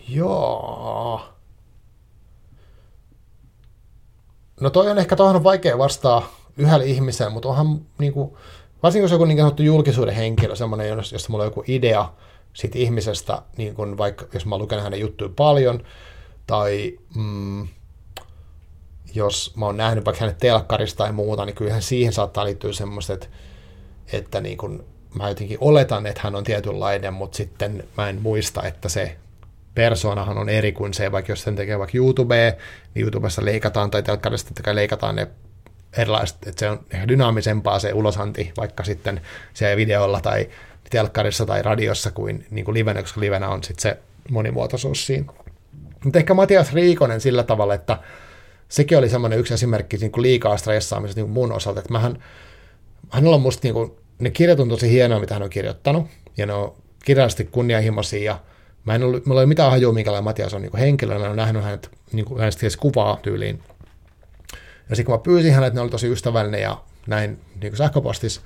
Joo. 0.08 1.28
No 4.60 4.70
toi 4.70 4.90
on 4.90 4.98
ehkä 4.98 5.16
tuohon 5.16 5.36
on 5.36 5.44
vaikea 5.44 5.78
vastaa 5.78 6.36
yhdelle 6.56 6.84
ihmiselle, 6.84 7.32
mutta 7.32 7.48
onhan 7.48 7.80
niin 7.98 8.12
kuin, 8.12 8.36
varsinkin 8.82 9.04
jos 9.04 9.12
joku 9.12 9.24
niin 9.24 9.38
sanottu 9.38 9.62
julkisuuden 9.62 10.14
henkilö, 10.14 10.56
semmoinen, 10.56 10.88
josta 10.88 11.28
mulla 11.28 11.44
on 11.44 11.48
joku 11.48 11.64
idea 11.66 12.12
siitä 12.56 12.78
ihmisestä, 12.78 13.42
niin 13.56 13.74
kuin 13.74 13.98
vaikka 13.98 14.26
jos 14.34 14.46
mä 14.46 14.54
oon 14.54 14.62
lukenut 14.62 14.84
hänen 14.84 15.00
juttuja 15.00 15.30
paljon, 15.36 15.84
tai 16.46 16.98
mm, 17.14 17.68
jos 19.14 19.56
mä 19.56 19.66
oon 19.66 19.76
nähnyt 19.76 20.04
vaikka 20.04 20.20
hänet 20.20 20.38
telkkarista 20.38 21.04
tai 21.04 21.12
muuta, 21.12 21.44
niin 21.44 21.56
kyllähän 21.56 21.82
siihen 21.82 22.12
saattaa 22.12 22.44
liittyä 22.44 22.72
semmoista, 22.72 23.12
että, 23.12 23.26
että 24.12 24.40
niin 24.40 24.58
kuin 24.58 24.82
mä 25.14 25.28
jotenkin 25.28 25.58
oletan, 25.60 26.06
että 26.06 26.20
hän 26.24 26.34
on 26.34 26.44
tietynlainen, 26.44 27.14
mutta 27.14 27.36
sitten 27.36 27.84
mä 27.96 28.08
en 28.08 28.22
muista, 28.22 28.62
että 28.62 28.88
se 28.88 29.16
persoonahan 29.74 30.38
on 30.38 30.48
eri 30.48 30.72
kuin 30.72 30.94
se, 30.94 31.12
vaikka 31.12 31.32
jos 31.32 31.42
sen 31.42 31.56
tekee 31.56 31.78
vaikka 31.78 31.98
YouTubea, 31.98 32.52
niin 32.94 33.02
YouTubessa 33.02 33.44
leikataan 33.44 33.90
tai 33.90 34.02
telkkarista 34.02 34.74
leikataan 34.74 35.16
ne 35.16 35.28
erilaiset, 35.96 36.46
että 36.46 36.60
se 36.60 36.70
on 36.70 36.80
dynaamisempaa 37.08 37.78
se 37.78 37.92
ulosanti 37.92 38.52
vaikka 38.56 38.84
sitten 38.84 39.20
se 39.54 39.76
videolla 39.76 40.20
tai 40.20 40.48
telkkarissa 40.90 41.46
tai 41.46 41.62
radiossa 41.62 42.10
kuin, 42.10 42.46
niin 42.50 42.64
kuin 42.64 42.74
livenä, 42.74 43.02
koska 43.02 43.20
livenä 43.20 43.48
on 43.48 43.64
sitten 43.64 43.82
se 43.82 43.98
monimuotoisuus 44.30 45.06
siinä. 45.06 45.32
Mutta 46.04 46.18
ehkä 46.18 46.34
Matias 46.34 46.72
Riikonen 46.72 47.20
sillä 47.20 47.42
tavalla, 47.42 47.74
että 47.74 47.98
sekin 48.68 48.98
oli 48.98 49.08
semmoinen 49.08 49.38
yksi 49.38 49.54
esimerkki 49.54 49.96
niin 49.96 50.12
kuin 50.12 50.22
liikaa 50.22 50.56
stressaamisesta 50.56 51.20
niin 51.20 51.26
kuin 51.26 51.34
mun 51.34 51.52
osalta, 51.52 51.80
että 51.80 51.92
mähän, 51.92 52.22
hänellä 53.10 53.36
on 53.36 53.42
musta 53.42 53.60
niin 53.62 53.74
kuin, 53.74 53.92
ne 54.18 54.30
kirjat 54.30 54.60
on 54.60 54.68
tosi 54.68 54.90
hienoa, 54.90 55.20
mitä 55.20 55.34
hän 55.34 55.42
on 55.42 55.50
kirjoittanut, 55.50 56.06
ja 56.36 56.46
ne 56.46 56.52
on 56.52 56.74
kirjallisesti 57.04 57.44
kunnianhimoisia, 57.44 58.32
ja 58.32 58.40
mä 58.84 58.94
en 58.94 59.02
ollut, 59.02 59.26
mulla 59.26 59.40
ei 59.40 59.44
ole 59.44 59.48
mitään 59.48 59.70
hajua, 59.70 59.92
minkälainen 59.92 60.24
Matias 60.24 60.54
on 60.54 60.62
niin 60.62 60.70
kuin 60.70 60.80
henkilönä, 60.80 61.18
mä 61.18 61.26
en 61.26 61.36
nähnyt 61.36 61.64
hänet, 61.64 61.90
niin 62.12 62.24
kuin, 62.24 62.40
hänestä 62.40 62.66
kuvaa 62.80 63.18
tyyliin. 63.22 63.62
Ja 64.88 64.96
sitten 64.96 65.04
kun 65.04 65.14
mä 65.14 65.18
pyysin 65.18 65.54
hänet, 65.54 65.74
ne 65.74 65.80
oli 65.80 65.90
tosi 65.90 66.12
ystävällinen 66.12 66.62
ja 66.62 66.82
näin 67.06 67.40
niin 67.60 67.72
kuin 67.72 67.76
sähköpostissa, 67.76 68.40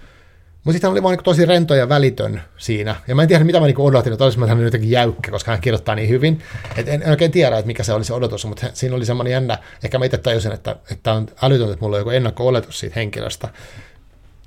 mutta 0.65 0.73
sitten 0.73 0.89
hän 0.89 0.93
oli 0.93 1.03
vaan 1.03 1.17
niin 1.17 1.25
tosi 1.25 1.47
rento 1.47 1.75
ja 1.75 1.89
välitön 1.89 2.43
siinä. 2.57 2.97
Ja 3.09 3.15
mä 3.15 3.23
en 3.23 3.29
tiedä, 3.29 3.45
mitä 3.45 3.61
mä 3.61 3.67
niin 3.67 3.79
odotin, 3.79 4.13
että 4.13 4.25
olisi 4.25 4.41
hän 4.49 4.61
jotenkin 4.61 4.91
jäykkä, 4.91 5.31
koska 5.31 5.51
hän 5.51 5.61
kirjoittaa 5.61 5.95
niin 5.95 6.09
hyvin. 6.09 6.43
Et 6.77 6.89
en, 6.89 7.03
en 7.03 7.11
oikein 7.11 7.31
tiedä, 7.31 7.59
että 7.59 7.67
mikä 7.67 7.83
se 7.83 7.93
oli 7.93 8.05
se 8.05 8.15
odotus, 8.15 8.47
mutta 8.47 8.67
siinä 8.73 8.97
oli 8.97 9.05
semmoinen 9.05 9.33
jännä. 9.33 9.59
Ehkä 9.85 9.99
mä 9.99 10.05
itse 10.05 10.19
tajusin, 10.19 10.53
että, 10.53 10.77
että 10.91 11.13
on 11.13 11.29
älytöntä, 11.43 11.73
että 11.73 11.85
mulla 11.85 11.97
on 11.97 12.01
joku 12.01 12.11
ennakko-oletus 12.11 12.79
siitä 12.81 12.95
henkilöstä 12.97 13.49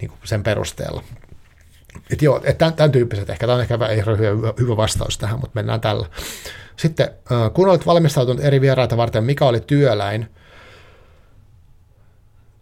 niin 0.02 0.12
sen 0.23 0.43
perusteella. 0.43 1.04
Et 2.12 2.21
joo, 2.21 2.41
et 2.43 2.58
tämän, 2.58 2.73
tämän 2.73 2.91
tyyppiset 2.91 3.30
ehkä. 3.30 3.47
Tämä 3.47 3.56
on 3.56 3.62
ehkä 3.62 3.78
hyvä, 3.78 4.54
hyvä 4.60 4.78
vastaus 4.78 5.17
tähän, 5.17 5.39
mutta 5.39 5.56
mennään 5.56 5.82
tällä. 5.82 6.08
Sitten, 6.76 7.10
kun 7.54 7.69
olet 7.69 7.86
valmistautunut 7.86 8.43
eri 8.43 8.62
vieraita 8.62 8.97
varten, 8.97 9.23
mikä 9.23 9.45
oli 9.45 9.60
työläin? 9.60 10.30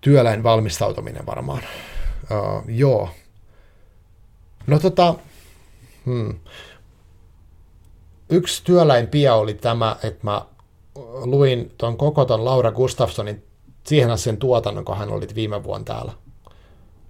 Työläin 0.02 0.44
valmistautuminen 0.44 1.26
varmaan. 1.26 1.64
Uh, 2.32 2.64
joo, 2.68 3.10
No 4.68 4.80
tota, 4.80 5.16
hmm. 6.06 6.40
yksi 8.30 8.64
työläinpia 8.64 9.36
oli 9.36 9.54
tämä, 9.54 9.96
että 10.04 10.20
mä 10.24 10.46
luin 11.24 11.72
tuon 11.78 11.98
koko 11.98 12.26
ton 12.26 12.46
Laura 12.46 12.72
Gustafssonin 12.72 13.44
siihen 13.84 14.18
sen 14.18 14.38
tuotannon, 14.38 14.86
kun 14.86 14.98
hän 14.98 15.10
oli 15.10 15.28
viime 15.36 15.64
vuonna 15.64 15.86
täällä. 15.86 16.12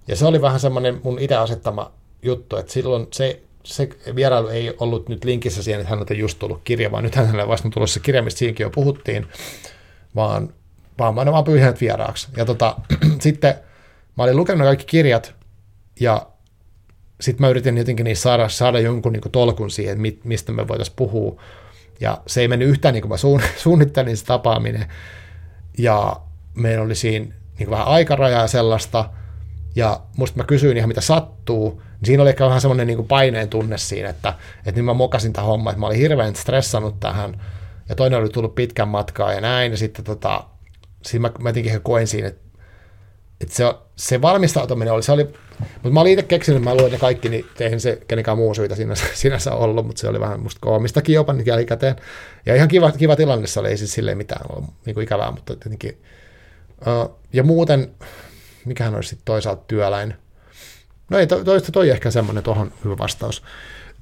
Ja 0.08 0.16
se 0.16 0.26
oli 0.26 0.42
vähän 0.42 0.60
semmoinen 0.60 1.00
mun 1.04 1.18
itse 1.18 1.36
asettama 1.36 1.92
juttu, 2.22 2.56
että 2.56 2.72
silloin 2.72 3.06
se, 3.12 3.42
se 3.64 3.88
vierailu 4.16 4.48
ei 4.48 4.74
ollut 4.78 5.08
nyt 5.08 5.24
linkissä 5.24 5.62
siihen, 5.62 5.80
että 5.80 5.90
häneltä 5.90 6.14
just 6.14 6.38
tullut 6.38 6.60
kirja, 6.64 6.92
vaan 6.92 7.04
nyt 7.04 7.14
hänelle 7.14 7.48
vasta 7.48 7.70
tulossa 7.70 8.00
kirja, 8.00 8.22
mistä 8.22 8.38
siinäkin 8.38 8.64
jo 8.64 8.70
puhuttiin, 8.70 9.26
vaan, 10.14 10.54
vaan 10.98 11.14
mä 11.14 11.32
vaan 11.32 11.44
pyyhin 11.44 11.74
vieraaksi. 11.80 12.28
Ja 12.36 12.44
tota, 12.44 12.76
sitten 13.20 13.54
mä 14.18 14.24
olin 14.24 14.36
lukenut 14.36 14.66
kaikki 14.66 14.84
kirjat, 14.84 15.34
ja 16.00 16.26
sitten 17.22 17.46
mä 17.46 17.48
yritin 17.48 17.78
jotenkin 17.78 18.04
niin 18.04 18.16
saada, 18.16 18.48
saada 18.48 18.80
jonkun 18.80 19.12
niin 19.12 19.32
tolkun 19.32 19.70
siihen, 19.70 19.98
mistä 20.24 20.52
me 20.52 20.68
voitaisiin 20.68 20.96
puhua. 20.96 21.42
Ja 22.00 22.18
se 22.26 22.40
ei 22.40 22.48
mennyt 22.48 22.68
yhtään 22.68 22.92
niin 22.94 23.02
kuin 23.02 23.08
mä 23.08 23.16
suunnittelin 23.62 24.16
se 24.16 24.24
tapaaminen. 24.24 24.86
Ja 25.78 26.16
meillä 26.54 26.84
oli 26.84 26.94
siinä 26.94 27.34
niin 27.58 27.70
vähän 27.70 27.86
aikarajaa 27.86 28.46
sellaista. 28.46 29.10
Ja 29.76 30.00
musta 30.16 30.36
mä 30.36 30.44
kysyin 30.44 30.76
ihan 30.76 30.88
mitä 30.88 31.00
sattuu. 31.00 31.82
Niin 31.82 32.06
siinä 32.06 32.22
oli 32.22 32.30
ehkä 32.30 32.46
vähän 32.46 32.60
semmoinen 32.60 32.86
niin 32.86 33.06
paineen 33.06 33.48
tunne 33.48 33.78
siinä, 33.78 34.08
että, 34.08 34.34
että 34.58 34.72
nyt 34.80 34.84
mä 34.84 34.94
mokasin 34.94 35.32
tämän 35.32 35.46
homman, 35.46 35.70
että 35.70 35.80
mä 35.80 35.86
olin 35.86 35.98
hirveän 35.98 36.36
stressannut 36.36 37.00
tähän. 37.00 37.42
Ja 37.88 37.94
toinen 37.94 38.18
oli 38.18 38.28
tullut 38.28 38.54
pitkän 38.54 38.88
matkaa 38.88 39.32
ja 39.32 39.40
näin. 39.40 39.72
Ja 39.72 39.78
sitten 39.78 40.04
tota, 40.04 40.44
siinä 41.02 41.28
mä, 41.28 41.32
mä 41.42 41.48
jotenkin 41.48 41.80
koen 41.82 42.06
siinä, 42.06 42.28
että, 42.28 42.41
että 43.42 43.54
se, 43.54 43.64
se 43.96 44.22
valmistautuminen 44.22 44.92
oli, 44.92 45.02
se 45.02 45.12
oli 45.12 45.28
mutta 45.74 45.90
mä 45.90 46.00
olin 46.00 46.12
itse 46.12 46.22
keksinyt, 46.22 46.62
mä 46.62 46.74
luin 46.74 46.92
ne 46.92 46.98
kaikki, 46.98 47.28
niin 47.28 47.46
eihän 47.60 47.80
se 47.80 48.02
kenenkään 48.08 48.38
muu 48.38 48.54
syytä 48.54 48.74
sinänsä, 48.74 49.04
sinänsä 49.14 49.52
ollut, 49.52 49.86
mutta 49.86 50.00
se 50.00 50.08
oli 50.08 50.20
vähän 50.20 50.40
musta 50.40 50.60
koomistakin 50.60 51.14
jopa 51.14 51.32
nyt 51.32 51.46
jälkikäteen. 51.46 51.96
Ja 52.46 52.54
ihan 52.54 52.68
kiva, 52.68 52.92
kiva 52.92 53.16
tilanne 53.16 53.46
se 53.46 53.60
oli, 53.60 53.68
ei 53.68 53.76
siis 53.76 53.92
silleen 53.92 54.18
mitään 54.18 54.46
ollut 54.48 54.70
niin 54.86 54.94
kuin 54.94 55.04
ikävää, 55.04 55.30
mutta 55.30 55.56
tietenkin. 55.56 56.02
Ja 57.32 57.42
muuten, 57.42 57.90
mikähän 58.64 58.94
olisi 58.94 59.08
sitten 59.08 59.24
toisaalta 59.24 59.62
työläin. 59.66 60.14
No 61.10 61.18
ei, 61.18 61.26
to, 61.26 61.44
toista 61.44 61.72
toi 61.72 61.90
ehkä 61.90 62.10
semmoinen 62.10 62.42
tuohon 62.42 62.72
hyvä 62.84 62.98
vastaus. 62.98 63.42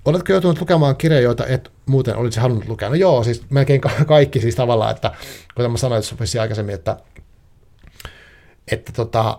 Oletko 0.04 0.32
joutunut 0.32 0.60
lukemaan 0.60 0.96
kirjoja, 0.96 1.22
joita 1.22 1.46
et 1.46 1.72
muuten 1.86 2.16
olisi 2.16 2.40
halunnut 2.40 2.68
lukea? 2.68 2.88
No 2.88 2.94
joo, 2.94 3.24
siis 3.24 3.42
melkein 3.50 3.80
kaikki 4.06 4.40
siis 4.40 4.54
tavallaan, 4.54 4.90
että 4.90 5.12
kuten 5.54 5.70
mä 5.70 5.76
sanoin 5.76 6.02
että 6.02 6.40
aikaisemmin, 6.40 6.74
että, 6.74 6.96
että 8.70 8.92
tota, 8.92 9.38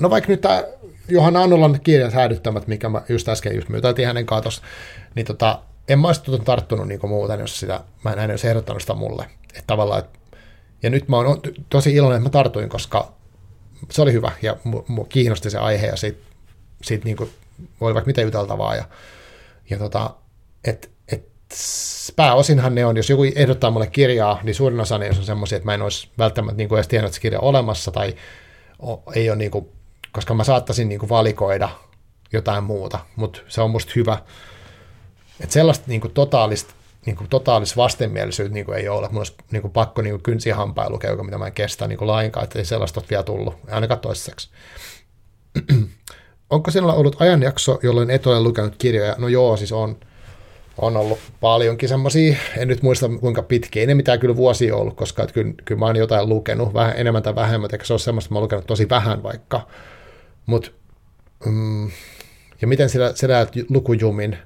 no 0.00 0.10
vaikka 0.10 0.30
nyt 0.30 0.40
tämä 0.40 0.64
Johanna 1.08 1.42
Annolan 1.42 1.80
kirjan 1.80 2.10
säädyttämät, 2.10 2.66
mikä 2.66 2.88
mä 2.88 3.02
just 3.08 3.28
äsken 3.28 3.56
just 3.56 3.68
myytätiin 3.68 4.06
hänen 4.06 4.26
katossa, 4.26 4.62
niin 5.14 5.26
tota, 5.26 5.62
en 5.88 5.98
mä 5.98 6.06
olisi 6.06 6.22
tarttunut 6.44 6.88
niin 6.88 7.00
muuten, 7.02 7.40
jos 7.40 7.60
sitä, 7.60 7.80
mä 8.04 8.12
en 8.12 8.30
olisi 8.30 8.48
ehdottanut 8.48 8.82
sitä 8.82 8.94
mulle. 8.94 9.26
Että 9.48 9.66
tavallaan, 9.66 10.00
et, 10.00 10.18
ja 10.82 10.90
nyt 10.90 11.08
mä 11.08 11.16
oon 11.16 11.40
tosi 11.70 11.94
iloinen, 11.94 12.16
että 12.16 12.28
mä 12.28 12.30
tartuin, 12.30 12.68
koska 12.68 13.12
se 13.90 14.02
oli 14.02 14.12
hyvä 14.12 14.32
ja 14.42 14.56
mua 14.88 15.06
kiinnosti 15.08 15.50
se 15.50 15.58
aihe 15.58 15.86
ja 15.86 15.96
siitä, 15.96 16.18
siitä 16.82 17.04
niin 17.04 17.16
kuin, 17.16 17.30
oli 17.80 17.94
vaikka 17.94 18.06
mitä 18.06 18.20
juteltavaa. 18.20 18.76
Ja, 18.76 18.84
ja 19.70 19.78
tota, 19.78 20.10
et, 20.64 20.90
et, 21.12 21.28
pääosinhan 22.16 22.74
ne 22.74 22.86
on, 22.86 22.96
jos 22.96 23.10
joku 23.10 23.24
ehdottaa 23.34 23.70
mulle 23.70 23.86
kirjaa, 23.86 24.40
niin 24.42 24.54
suurin 24.54 24.80
osa 24.80 24.98
ne 24.98 25.08
on 25.08 25.24
semmoisia, 25.24 25.56
että 25.56 25.66
mä 25.66 25.74
en 25.74 25.82
olisi 25.82 26.08
välttämättä 26.18 26.56
niin 26.56 26.68
kuin 26.68 26.76
edes 26.76 26.88
tiennyt, 26.88 27.08
että 27.08 27.14
se 27.14 27.20
kirja 27.20 27.40
on 27.40 27.48
olemassa 27.48 27.90
tai 27.90 28.14
ei 29.14 29.30
ole 29.30 29.36
niin 29.36 29.50
kuin 29.50 29.68
koska 30.12 30.34
mä 30.34 30.44
saattaisin 30.44 30.88
niin 30.88 30.98
kuin 30.98 31.08
valikoida 31.08 31.68
jotain 32.32 32.64
muuta, 32.64 32.98
mutta 33.16 33.40
se 33.48 33.60
on 33.60 33.70
musta 33.70 33.92
hyvä. 33.96 34.18
Että 35.40 35.52
sellaista 35.52 35.84
niin 35.88 36.00
kuin 36.00 36.14
totaalista, 36.14 36.74
niin 37.06 37.16
kuin 37.16 37.28
totaalista 37.28 37.76
vastenmielisyyttä 37.76 38.54
niin 38.54 38.66
kuin 38.66 38.78
ei 38.78 38.88
ole. 38.88 39.08
Mun 39.08 39.18
olisi 39.18 39.34
niin 39.50 39.62
kuin 39.62 39.72
pakko 39.72 40.02
niin 40.02 40.22
kynsiä 40.22 40.56
hampaa 40.56 40.90
lukea, 40.90 41.16
mitä 41.16 41.38
mä 41.38 41.46
en 41.46 41.52
kestä 41.52 41.88
niin 41.88 41.98
kuin 41.98 42.08
lainkaan, 42.08 42.44
että 42.44 42.58
ei 42.58 42.64
sellaista 42.64 43.00
ole 43.00 43.06
vielä 43.10 43.22
tullut, 43.22 43.54
ainakaan 43.70 44.00
toiseksi. 44.00 44.50
Onko 46.50 46.70
sinulla 46.70 46.94
ollut 46.94 47.20
ajanjakso, 47.20 47.78
jolloin 47.82 48.10
et 48.10 48.26
ole 48.26 48.40
lukenut 48.40 48.76
kirjoja? 48.78 49.14
No 49.18 49.28
joo, 49.28 49.56
siis 49.56 49.72
on, 49.72 50.00
on 50.78 50.96
ollut 50.96 51.18
paljonkin 51.40 51.88
semmoisia, 51.88 52.36
en 52.56 52.68
nyt 52.68 52.82
muista 52.82 53.08
kuinka 53.20 53.42
pitkiä, 53.42 53.86
ne 53.86 53.94
mitään 53.94 54.18
kyllä 54.18 54.36
vuosia 54.36 54.76
ollut, 54.76 54.94
koska 54.94 55.26
kyllä, 55.26 55.52
kyllä 55.64 55.78
mä 55.78 55.86
oon 55.86 55.96
jotain 55.96 56.28
lukenut, 56.28 56.74
vähän 56.74 56.94
enemmän 56.96 57.22
tai 57.22 57.34
vähemmän, 57.34 57.70
eikä 57.72 57.84
se 57.84 57.92
ole 57.92 58.00
semmoista, 58.00 58.26
että 58.26 58.34
mä 58.34 58.38
oon 58.38 58.44
lukenut 58.44 58.66
tosi 58.66 58.88
vähän 58.88 59.22
vaikka, 59.22 59.66
Mut, 60.48 60.74
mm, 61.46 61.90
ja 62.60 62.66
miten 62.66 62.88
sillä, 62.88 63.12
sillä 63.14 63.46
lukujumin? 63.68 64.38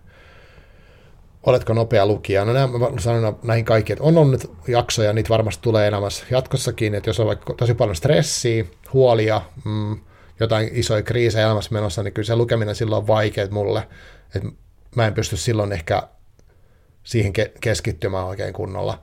Oletko 1.47 1.75
nopea 1.75 2.07
lukija? 2.07 2.45
No 2.45 2.53
mä 2.53 2.87
sanon 2.99 3.39
näihin 3.43 3.65
kaikkiin, 3.65 3.95
että 3.95 4.05
on 4.05 4.19
ollut 4.19 4.51
jaksoja, 4.69 5.13
niitä 5.13 5.29
varmasti 5.29 5.63
tulee 5.63 5.89
elämässä 5.89 6.25
jatkossakin, 6.31 6.95
että 6.95 7.11
jos 7.11 7.21
on 7.21 7.27
vaikka 7.27 7.55
tosi 7.55 7.75
paljon 7.75 7.97
stressiä, 7.97 8.65
huolia, 8.93 9.43
mm, 9.65 10.01
jotain 10.41 10.71
isoja 10.73 11.03
kriisejä 11.03 11.47
elämässä 11.47 11.73
menossa, 11.73 12.03
niin 12.03 12.15
kyllä 12.15 12.27
se 12.27 12.37
lukeminen 12.37 12.75
silloin 12.75 13.01
on 13.01 13.07
vaikeaa 13.07 13.51
mulle, 13.51 13.89
että 14.35 14.49
mä 14.97 15.07
en 15.07 15.15
pysty 15.15 15.37
silloin 15.37 15.73
ehkä 15.73 16.09
siihen 17.05 17.33
ke- 17.39 17.53
keskittymään 17.61 18.27
oikein 18.27 18.53
kunnolla. 18.53 18.99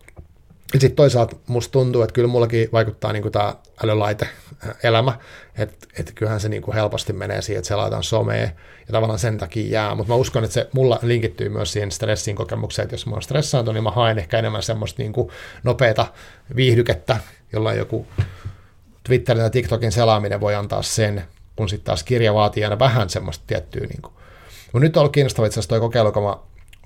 Sitten 0.72 0.92
toisaalta 0.92 1.36
musta 1.48 1.72
tuntuu, 1.72 2.02
että 2.02 2.14
kyllä 2.14 2.28
mullakin 2.28 2.70
vaikuttaa 2.74 3.14
niin 3.14 3.32
tämä 3.32 3.56
älylaite-elämä, 3.84 5.20
että 5.58 5.88
et 6.00 6.12
kyllähän 6.16 6.40
se 6.40 6.50
niin 6.50 6.62
kuin 6.62 6.76
helposti 6.76 7.14
menee 7.14 7.42
siihen, 7.42 7.60
että 7.60 7.68
se 7.68 7.76
laitetaan 7.76 8.04
someen 8.04 8.52
ja 8.88 8.92
tavallaan 8.92 9.20
sen 9.20 9.38
takia 9.38 9.72
jää. 9.72 9.96
Mutta 9.96 10.14
mä 10.14 10.16
uskon, 10.16 10.44
että 10.44 10.54
se 10.54 10.70
mulla 10.74 11.00
linkittyy 11.02 11.50
myös 11.50 11.74
siihen 11.74 11.92
stressin 11.92 12.36
kokemukseen, 12.36 12.84
että 12.84 12.94
jos 12.94 13.06
mä 13.06 13.12
oon 13.12 13.22
stressaantunut, 13.22 13.74
niin 13.74 13.84
mä 13.84 13.92
haen 13.92 14.20
ehkä 14.20 14.40
enemmän 14.40 14.64
semmoista 14.64 15.02
niin 15.02 15.14
kuin 15.14 15.30
nopeata 15.64 16.06
viihdykettä, 16.56 17.18
jolla 17.54 17.74
joku 17.74 18.08
Twitterin 19.04 19.42
tai 19.42 19.50
TikTokin 19.50 19.92
selaaminen 19.92 20.42
voi 20.42 20.56
antaa 20.56 20.82
sen, 20.82 21.24
kun 21.56 21.70
sitten 21.70 21.86
taas 21.86 22.04
kirja 22.04 22.34
vaatii 22.34 22.64
aina 22.64 22.80
vähän 22.80 23.10
semmoista 23.10 23.44
tiettyä. 23.48 23.82
Niin 23.82 24.02
kuin. 24.02 24.14
Mutta 24.74 24.80
nyt 24.80 24.98
on 24.98 25.02
ollut 25.02 25.14
kiinnostava 25.14 25.46
itse 25.46 25.60
asiassa 25.60 25.70
toi 25.70 25.80
kokeilu, 25.80 26.12
kun 26.12 26.24
mä, 26.24 26.38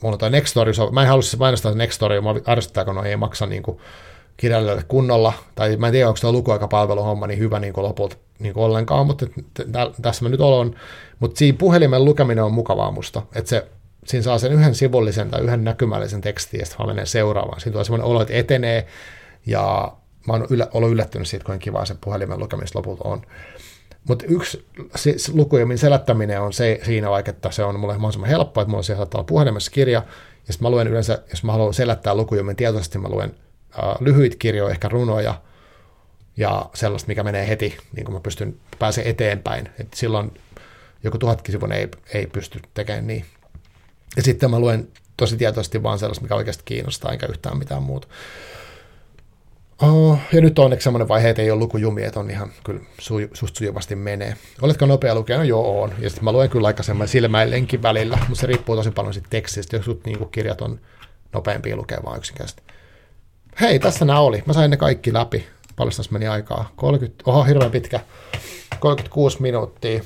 mulla 0.03 0.15
on 0.15 0.19
toi 0.19 0.29
Nextory, 0.29 0.71
mä 0.91 1.01
en 1.01 1.07
halua 1.07 1.21
siis 1.21 1.39
mainostaa 1.39 1.73
Nextory, 1.73 2.21
mä 2.21 2.35
arvostaa, 2.45 2.85
kun 2.85 3.05
ei 3.05 3.17
maksa 3.17 3.45
niin 3.45 3.63
kuin 3.63 3.77
kirjailijoille 4.37 4.83
kunnolla, 4.87 5.33
tai 5.55 5.77
mä 5.77 5.87
en 5.87 5.91
tiedä, 5.91 6.07
onko 6.07 6.19
tuo 6.21 6.31
lukuaikapalveluhomma 6.31 7.27
niin 7.27 7.39
hyvä 7.39 7.59
niin 7.59 7.73
kuin 7.73 7.83
lopulta 7.83 8.15
niin 8.39 8.53
kuin 8.53 8.63
ollenkaan, 8.63 9.07
mutta 9.07 9.25
tässä 10.01 10.25
mä 10.25 10.29
nyt 10.29 10.41
olen. 10.41 10.75
Mutta 11.19 11.37
siinä 11.37 11.57
puhelimen 11.57 12.05
lukeminen 12.05 12.43
on 12.43 12.53
mukavaa 12.53 12.91
musta, 12.91 13.21
että 13.35 13.49
se, 13.49 13.67
siinä 14.05 14.23
saa 14.23 14.37
sen 14.37 14.51
yhden 14.51 14.75
sivullisen 14.75 15.29
tai 15.29 15.41
yhden 15.41 15.63
näkymällisen 15.63 16.21
tekstin, 16.21 16.59
ja 16.59 16.65
sitten 16.65 16.79
vaan 16.79 16.89
menee 16.95 17.05
seuraavaan. 17.05 17.59
Siinä 17.59 17.71
tulee 17.71 17.83
semmoinen 17.83 18.07
olo, 18.07 18.21
että 18.21 18.33
etenee, 18.33 18.87
ja 19.45 19.93
mä 20.27 20.33
oon 20.33 20.47
yllä, 20.49 20.67
ollut 20.73 20.91
yllättynyt 20.91 21.27
siitä, 21.27 21.45
kuinka 21.45 21.63
kivaa 21.63 21.85
se 21.85 21.95
puhelimen 22.01 22.39
lukemista 22.39 22.79
lopulta 22.79 23.09
on. 23.09 23.21
Mutta 24.07 24.25
yksi 24.27 24.65
siis 24.95 25.33
lukujen 25.33 25.77
selättäminen 25.77 26.41
on 26.41 26.53
se, 26.53 26.79
siinä 26.83 27.09
vaikka, 27.09 27.29
että 27.29 27.51
se 27.51 27.63
on 27.63 27.79
mulle 27.79 27.93
mahdollisimman 27.93 28.29
helppoa, 28.29 28.61
että 28.61 28.69
mulla 28.69 28.83
siellä 28.83 29.23
puhelimessa 29.27 29.71
kirja, 29.71 30.03
ja 30.47 30.53
sitten 30.53 30.65
mä 30.65 30.69
luen 30.69 30.87
yleensä, 30.87 31.21
jos 31.29 31.43
mä 31.43 31.51
haluan 31.51 31.73
selättää 31.73 32.15
lukujen 32.15 32.55
tietoisesti, 32.55 32.97
mä 32.99 33.09
luen 33.09 33.35
äh, 33.83 33.95
lyhyitä 33.99 34.35
kirjoja, 34.39 34.71
ehkä 34.71 34.89
runoja, 34.89 35.41
ja 36.37 36.69
sellaista, 36.73 37.07
mikä 37.07 37.23
menee 37.23 37.47
heti, 37.47 37.77
niin 37.95 38.05
kuin 38.05 38.13
mä 38.13 38.19
pystyn 38.19 38.55
pääse 38.79 39.01
eteenpäin. 39.05 39.69
Et 39.79 39.93
silloin 39.93 40.31
joku 41.03 41.17
tuhatkin 41.17 41.51
sivun 41.51 41.71
ei, 41.71 41.87
ei 42.13 42.27
pysty 42.27 42.59
tekemään 42.73 43.07
niin. 43.07 43.25
Ja 44.15 44.23
sitten 44.23 44.51
mä 44.51 44.59
luen 44.59 44.87
tosi 45.17 45.37
tietoisesti 45.37 45.83
vaan 45.83 45.99
sellaista, 45.99 46.21
mikä 46.21 46.35
oikeasti 46.35 46.63
kiinnostaa, 46.65 47.11
enkä 47.11 47.25
yhtään 47.25 47.57
mitään 47.57 47.83
muuta. 47.83 48.07
Oh, 49.83 50.17
ja 50.33 50.41
nyt 50.41 50.59
onneksi 50.59 50.83
semmoinen 50.83 51.07
vaihe, 51.07 51.29
että 51.29 51.41
ei 51.41 51.51
ole 51.51 51.59
lukujumi, 51.59 52.03
että 52.03 52.19
on 52.19 52.29
ihan 52.31 52.51
kyllä 52.63 52.81
suju, 52.99 53.27
susta 53.33 53.57
sujuvasti 53.57 53.95
menee. 53.95 54.35
Oletko 54.61 54.85
nopea 54.85 55.15
lukea? 55.15 55.37
No 55.37 55.43
joo, 55.43 55.81
on. 55.81 55.93
Ja 55.99 56.09
sitten 56.09 56.23
mä 56.23 56.31
luen 56.31 56.49
kyllä 56.49 56.67
aika 56.67 56.83
semmoinen 56.83 57.07
silmäillenkin 57.07 57.81
välillä, 57.81 58.17
mutta 58.17 58.41
se 58.41 58.47
riippuu 58.47 58.75
tosi 58.75 58.91
paljon 58.91 59.13
siitä 59.13 59.27
tekstistä. 59.29 59.75
Jos 59.75 59.85
niin 60.05 60.29
kirjat 60.31 60.61
on 60.61 60.79
nopeampia 61.33 61.75
lukea 61.75 61.99
vaan 62.05 62.17
yksinkertaisesti. 62.17 62.63
Hei, 63.61 63.79
tässä 63.79 64.05
nämä 64.05 64.19
oli. 64.19 64.43
Mä 64.45 64.53
sain 64.53 64.71
ne 64.71 64.77
kaikki 64.77 65.13
läpi. 65.13 65.45
Paljon 65.75 65.93
tässä 65.95 66.11
meni 66.11 66.27
aikaa? 66.27 66.71
30, 66.75 67.23
oho, 67.27 67.43
hirveän 67.43 67.71
pitkä. 67.71 67.99
36 68.79 69.41
minuuttia. 69.41 70.01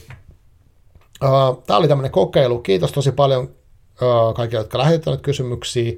Uh, 1.24 1.64
Tämä 1.68 1.78
oli 1.78 1.88
tämmöinen 1.88 2.12
kokeilu. 2.12 2.60
Kiitos 2.60 2.92
tosi 2.92 3.12
paljon 3.12 3.44
uh, 3.44 4.36
kaikille, 4.36 4.62
jotka 4.62 4.78
lähettävät 4.78 5.22
kysymyksiä. 5.22 5.94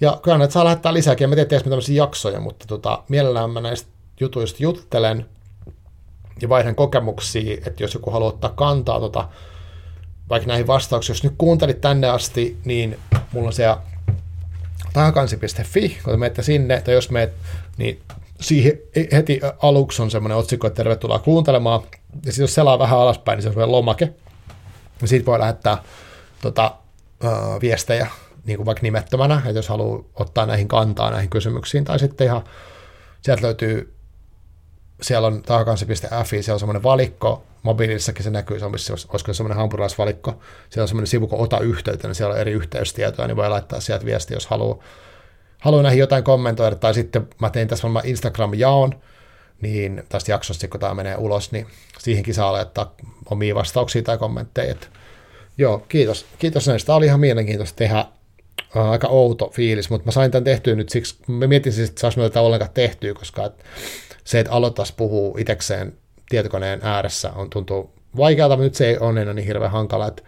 Ja 0.00 0.20
kyllä 0.22 0.38
näitä 0.38 0.52
saa 0.52 0.64
lähettää 0.64 0.94
lisääkin. 0.94 1.24
En 1.24 1.30
mä 1.30 1.36
tiedä, 1.36 1.60
tämmöisiä 1.60 1.96
jaksoja, 1.96 2.40
mutta 2.40 2.66
tota, 2.66 3.02
mielellään 3.08 3.50
mä 3.50 3.60
näistä 3.60 3.90
jutuista 4.20 4.62
juttelen 4.62 5.26
ja 6.42 6.48
vaihdan 6.48 6.74
kokemuksia, 6.74 7.56
että 7.66 7.82
jos 7.82 7.94
joku 7.94 8.10
haluaa 8.10 8.28
ottaa 8.28 8.50
kantaa 8.50 9.00
tota, 9.00 9.28
vaikka 10.28 10.48
näihin 10.48 10.66
vastauksiin, 10.66 11.14
jos 11.14 11.24
nyt 11.24 11.34
kuuntelit 11.38 11.80
tänne 11.80 12.08
asti, 12.08 12.56
niin 12.64 12.98
mulla 13.32 13.46
on 13.46 13.52
siellä 13.52 13.78
takakansi.fi, 14.92 15.98
kun 16.04 16.20
menette 16.20 16.42
sinne, 16.42 16.80
tai 16.80 16.94
jos 16.94 17.10
meet, 17.10 17.32
niin 17.76 18.00
siihen 18.40 18.78
heti 19.12 19.40
aluksi 19.62 20.02
on 20.02 20.10
semmoinen 20.10 20.38
otsikko, 20.38 20.66
että 20.66 20.76
tervetuloa 20.76 21.18
kuuntelemaan, 21.18 21.82
ja 22.24 22.32
sitten 22.32 22.42
jos 22.42 22.54
selaa 22.54 22.78
vähän 22.78 22.98
alaspäin, 22.98 23.36
niin 23.36 23.52
se 23.52 23.60
on 23.60 23.72
lomake, 23.72 24.14
ja 25.02 25.08
siitä 25.08 25.26
voi 25.26 25.38
lähettää 25.38 25.82
tota, 26.40 26.74
uh, 27.24 27.60
viestejä 27.60 28.06
niin 28.46 28.56
kuin 28.56 28.66
vaikka 28.66 28.82
nimettömänä, 28.82 29.36
että 29.36 29.58
jos 29.58 29.68
haluaa 29.68 30.04
ottaa 30.14 30.46
näihin 30.46 30.68
kantaa 30.68 31.10
näihin 31.10 31.30
kysymyksiin, 31.30 31.84
tai 31.84 31.98
sitten 31.98 32.26
ihan 32.26 32.42
sieltä 33.22 33.42
löytyy, 33.42 33.94
siellä 35.02 35.26
on 35.26 35.42
takakansi.fi, 35.42 36.42
siellä 36.42 36.54
on 36.54 36.60
semmoinen 36.60 36.82
valikko, 36.82 37.44
mobiilissakin 37.62 38.24
se 38.24 38.30
näkyy, 38.30 38.58
se 38.58 38.64
on, 38.64 38.72
olisiko 38.72 39.16
se 39.18 39.34
semmoinen 39.34 39.56
hampurilaisvalikko, 39.58 40.30
siellä 40.70 40.84
on 40.84 40.88
semmoinen 40.88 41.06
sivu, 41.06 41.26
kun 41.26 41.38
ota 41.40 41.58
yhteyttä, 41.58 42.08
niin 42.08 42.14
siellä 42.14 42.34
on 42.34 42.40
eri 42.40 42.52
yhteystietoja, 42.52 43.28
niin 43.28 43.36
voi 43.36 43.48
laittaa 43.48 43.80
sieltä 43.80 44.04
viestiä, 44.04 44.36
jos 44.36 44.46
haluaa, 44.46 44.78
haluaa 45.58 45.82
näihin 45.82 46.00
jotain 46.00 46.24
kommentoida, 46.24 46.76
tai 46.76 46.94
sitten 46.94 47.28
mä 47.40 47.50
tein 47.50 47.68
tässä 47.68 47.82
varmaan 47.82 48.06
Instagram-jaon, 48.06 48.92
niin 49.62 50.02
tästä 50.08 50.32
jaksosta, 50.32 50.68
kun 50.68 50.80
tämä 50.80 50.94
menee 50.94 51.16
ulos, 51.16 51.52
niin 51.52 51.66
siihenkin 51.98 52.34
saa 52.34 52.52
laittaa 52.52 52.94
omia 53.30 53.54
vastauksia 53.54 54.02
tai 54.02 54.18
kommentteja. 54.18 54.74
Joo, 55.58 55.78
kiitos. 55.88 56.26
Kiitos 56.38 56.68
näistä. 56.68 56.86
Tämä 56.86 56.96
oli 56.96 57.06
ihan 57.06 57.20
mielenkiintoista 57.20 57.76
tehdä. 57.76 58.04
Uh, 58.76 58.82
aika 58.82 59.08
outo 59.08 59.50
fiilis, 59.54 59.90
mutta 59.90 60.04
mä 60.04 60.12
sain 60.12 60.30
tämän 60.30 60.44
tehtyä 60.44 60.74
nyt 60.74 60.88
siksi, 60.88 61.16
mä 61.26 61.46
mietin 61.46 61.72
siis, 61.72 61.88
että 61.88 62.00
saisi 62.00 62.20
tätä 62.20 62.40
ollenkaan 62.40 62.70
tehtyä, 62.74 63.14
koska 63.14 63.46
että 63.46 63.64
se, 64.24 64.40
että 64.40 64.52
aloittaisi 64.52 64.94
puhua 64.96 65.38
itekseen 65.38 65.92
tietokoneen 66.28 66.80
ääressä, 66.82 67.30
on 67.30 67.50
tuntuu 67.50 67.92
vaikealta, 68.16 68.56
mutta 68.56 68.64
nyt 68.64 68.74
se 68.74 68.88
ei 68.88 68.98
ole 68.98 69.22
enää 69.22 69.34
niin 69.34 69.46
hirveän 69.46 69.70
hankala, 69.70 70.06
että 70.06 70.22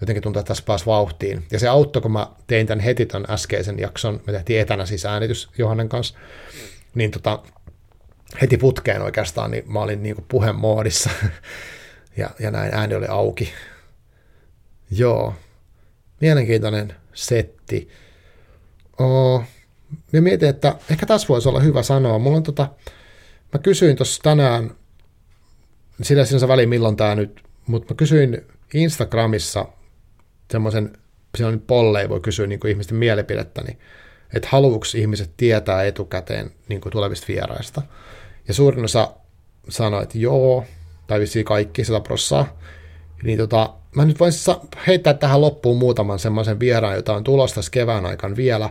jotenkin 0.00 0.22
tuntuu, 0.22 0.40
että 0.40 0.48
tässä 0.48 0.64
pääsi 0.66 0.86
vauhtiin. 0.86 1.44
Ja 1.50 1.58
se 1.58 1.68
auttoi, 1.68 2.02
kun 2.02 2.12
mä 2.12 2.26
tein 2.46 2.66
tämän 2.66 2.80
heti 2.80 3.06
tämän 3.06 3.30
äskeisen 3.30 3.78
jakson, 3.78 4.20
me 4.26 4.32
tehtiin 4.32 4.60
etänä 4.60 4.86
siis 4.86 5.06
äänitys 5.06 5.48
Johannen 5.58 5.88
kanssa, 5.88 6.18
niin 6.94 7.10
tota, 7.10 7.38
heti 8.42 8.56
putkeen 8.56 9.02
oikeastaan, 9.02 9.50
niin 9.50 9.72
mä 9.72 9.80
olin 9.80 10.02
niin 10.02 10.16
puhemoodissa, 10.28 11.10
ja, 12.16 12.30
ja 12.40 12.50
näin 12.50 12.74
ääni 12.74 12.94
oli 12.94 13.06
auki. 13.08 13.52
Joo, 14.90 15.34
mielenkiintoinen 16.20 16.94
setti. 17.14 17.88
Oh, 18.98 19.42
mä 20.12 20.20
mietin, 20.20 20.48
että 20.48 20.74
ehkä 20.90 21.06
tässä 21.06 21.28
voisi 21.28 21.48
olla 21.48 21.60
hyvä 21.60 21.82
sanoa. 21.82 22.18
Mulla 22.18 22.36
on 22.36 22.42
tota, 22.42 22.68
mä 23.52 23.58
kysyin 23.58 23.96
tuossa 23.96 24.22
tänään, 24.22 24.70
sillä 26.02 26.24
sinänsä 26.24 26.48
väliin 26.48 26.68
milloin 26.68 26.96
tämä 26.96 27.14
nyt, 27.14 27.42
mutta 27.66 27.94
mä 27.94 27.96
kysyin 27.96 28.46
Instagramissa 28.74 29.66
semmoisen, 30.50 30.98
siellä 31.36 31.52
on 31.52 31.60
polleja, 31.60 32.08
voi 32.08 32.20
kysyä 32.20 32.46
niin 32.46 32.68
ihmisten 32.68 32.96
mielipidettä, 32.96 33.62
niin, 33.62 33.78
että 34.34 34.48
haluuks 34.50 34.94
ihmiset 34.94 35.30
tietää 35.36 35.82
etukäteen 35.82 36.50
niin 36.68 36.80
tulevista 36.92 37.26
vieraista. 37.28 37.82
Ja 38.48 38.54
suurin 38.54 38.84
osa 38.84 39.14
sanoi, 39.68 40.02
että 40.02 40.18
joo, 40.18 40.64
tai 41.06 41.20
kaikki, 41.44 41.84
100 41.84 42.00
prossaa. 42.00 42.58
Niin 43.22 43.38
tota, 43.38 43.74
mä 43.94 44.04
nyt 44.04 44.20
voin 44.20 44.32
heittää 44.86 45.14
tähän 45.14 45.40
loppuun 45.40 45.78
muutaman 45.78 46.18
semmoisen 46.18 46.60
vieraan, 46.60 46.96
jota 46.96 47.14
on 47.14 47.24
tulossa 47.24 47.54
tässä 47.54 47.70
kevään 47.70 48.06
aikana 48.06 48.36
vielä. 48.36 48.70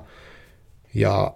Ja 0.93 1.33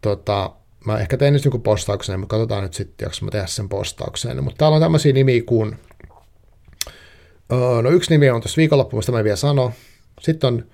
tota, 0.00 0.50
mä 0.86 0.98
ehkä 0.98 1.16
tein 1.16 1.32
nyt 1.32 1.44
joku 1.44 1.58
postauksen, 1.58 2.20
mutta 2.20 2.36
katsotaan 2.36 2.62
nyt 2.62 2.74
sitten, 2.74 3.06
jos 3.06 3.22
mä 3.22 3.30
tehdä 3.30 3.46
sen 3.46 3.68
postauksen. 3.68 4.44
Mutta 4.44 4.58
täällä 4.58 4.74
on 4.74 4.82
tämmöisiä 4.82 5.12
nimiä 5.12 5.42
kuin, 5.46 5.76
no 7.82 7.90
yksi 7.90 8.10
nimi 8.10 8.30
on 8.30 8.40
tuossa 8.40 8.56
viikonloppu, 8.56 8.96
mistä 8.96 9.12
mä 9.12 9.24
vielä 9.24 9.36
sano. 9.36 9.72
Sitten 10.20 10.48
on 10.48 10.66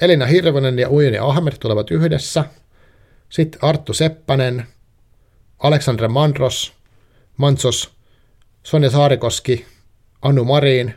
Elina 0.00 0.26
Hirvonen 0.26 0.78
ja 0.78 0.90
Ujuni 0.90 1.18
Ahmed 1.18 1.52
tulevat 1.60 1.90
yhdessä. 1.90 2.44
Sitten 3.28 3.64
Arttu 3.64 3.94
Seppänen, 3.94 4.66
Aleksandre 5.58 6.08
Mandros, 6.08 6.72
Mansos, 7.36 7.92
Sonja 8.62 8.90
Saarikoski, 8.90 9.66
Anu 10.22 10.44
Marin, 10.44 10.94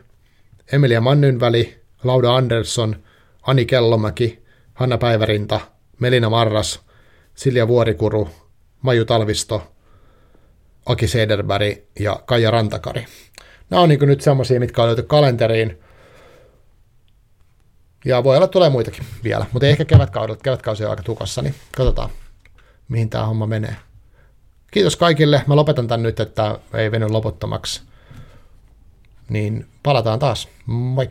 Emilia 0.72 1.01
Mannynväli, 1.01 1.82
Lauda 2.03 2.36
Andersson, 2.36 3.03
Ani 3.41 3.66
Kellomäki, 3.66 4.43
Hanna 4.74 4.97
Päivärinta, 4.97 5.59
Melina 5.99 6.30
Marras, 6.30 6.80
Silja 7.36 7.68
Vuorikuru, 7.68 8.30
Maju 8.82 9.05
Talvisto, 9.05 9.72
Aki 10.86 11.07
Sederberg 11.07 11.78
ja 11.99 12.20
Kaija 12.26 12.51
Rantakari. 12.51 13.05
Nämä 13.70 13.84
on 13.84 13.89
niin 13.89 13.99
nyt 14.01 14.22
semmoisia, 14.22 14.59
mitkä 14.59 14.82
on 14.82 14.88
löyty 14.88 15.03
kalenteriin. 15.03 15.80
Ja 18.05 18.24
voi 18.24 18.38
olla, 18.38 18.47
tulee 18.47 18.70
muitakin 18.70 19.05
vielä, 19.24 19.45
mutta 19.51 19.68
ehkä 19.68 19.86
kevätkaudella. 19.86 20.39
Kevätkausi 20.43 20.84
on 20.84 20.89
aika 20.89 21.03
tukassa, 21.03 21.41
niin 21.41 21.55
katsotaan, 21.78 22.09
mihin 22.89 23.09
tämä 23.09 23.26
homma 23.26 23.47
menee. 23.47 23.76
Kiitos 24.72 24.95
kaikille. 24.95 25.43
Mä 25.47 25.55
lopetan 25.55 25.88
tämän 25.88 26.03
nyt, 26.03 26.20
että 26.20 26.59
ei 26.74 26.91
veny 26.91 27.09
loputtomaksi. 27.09 27.82
Niin 29.30 29.65
palataan 29.84 30.19
taas. 30.19 30.47
Moi! 30.65 31.09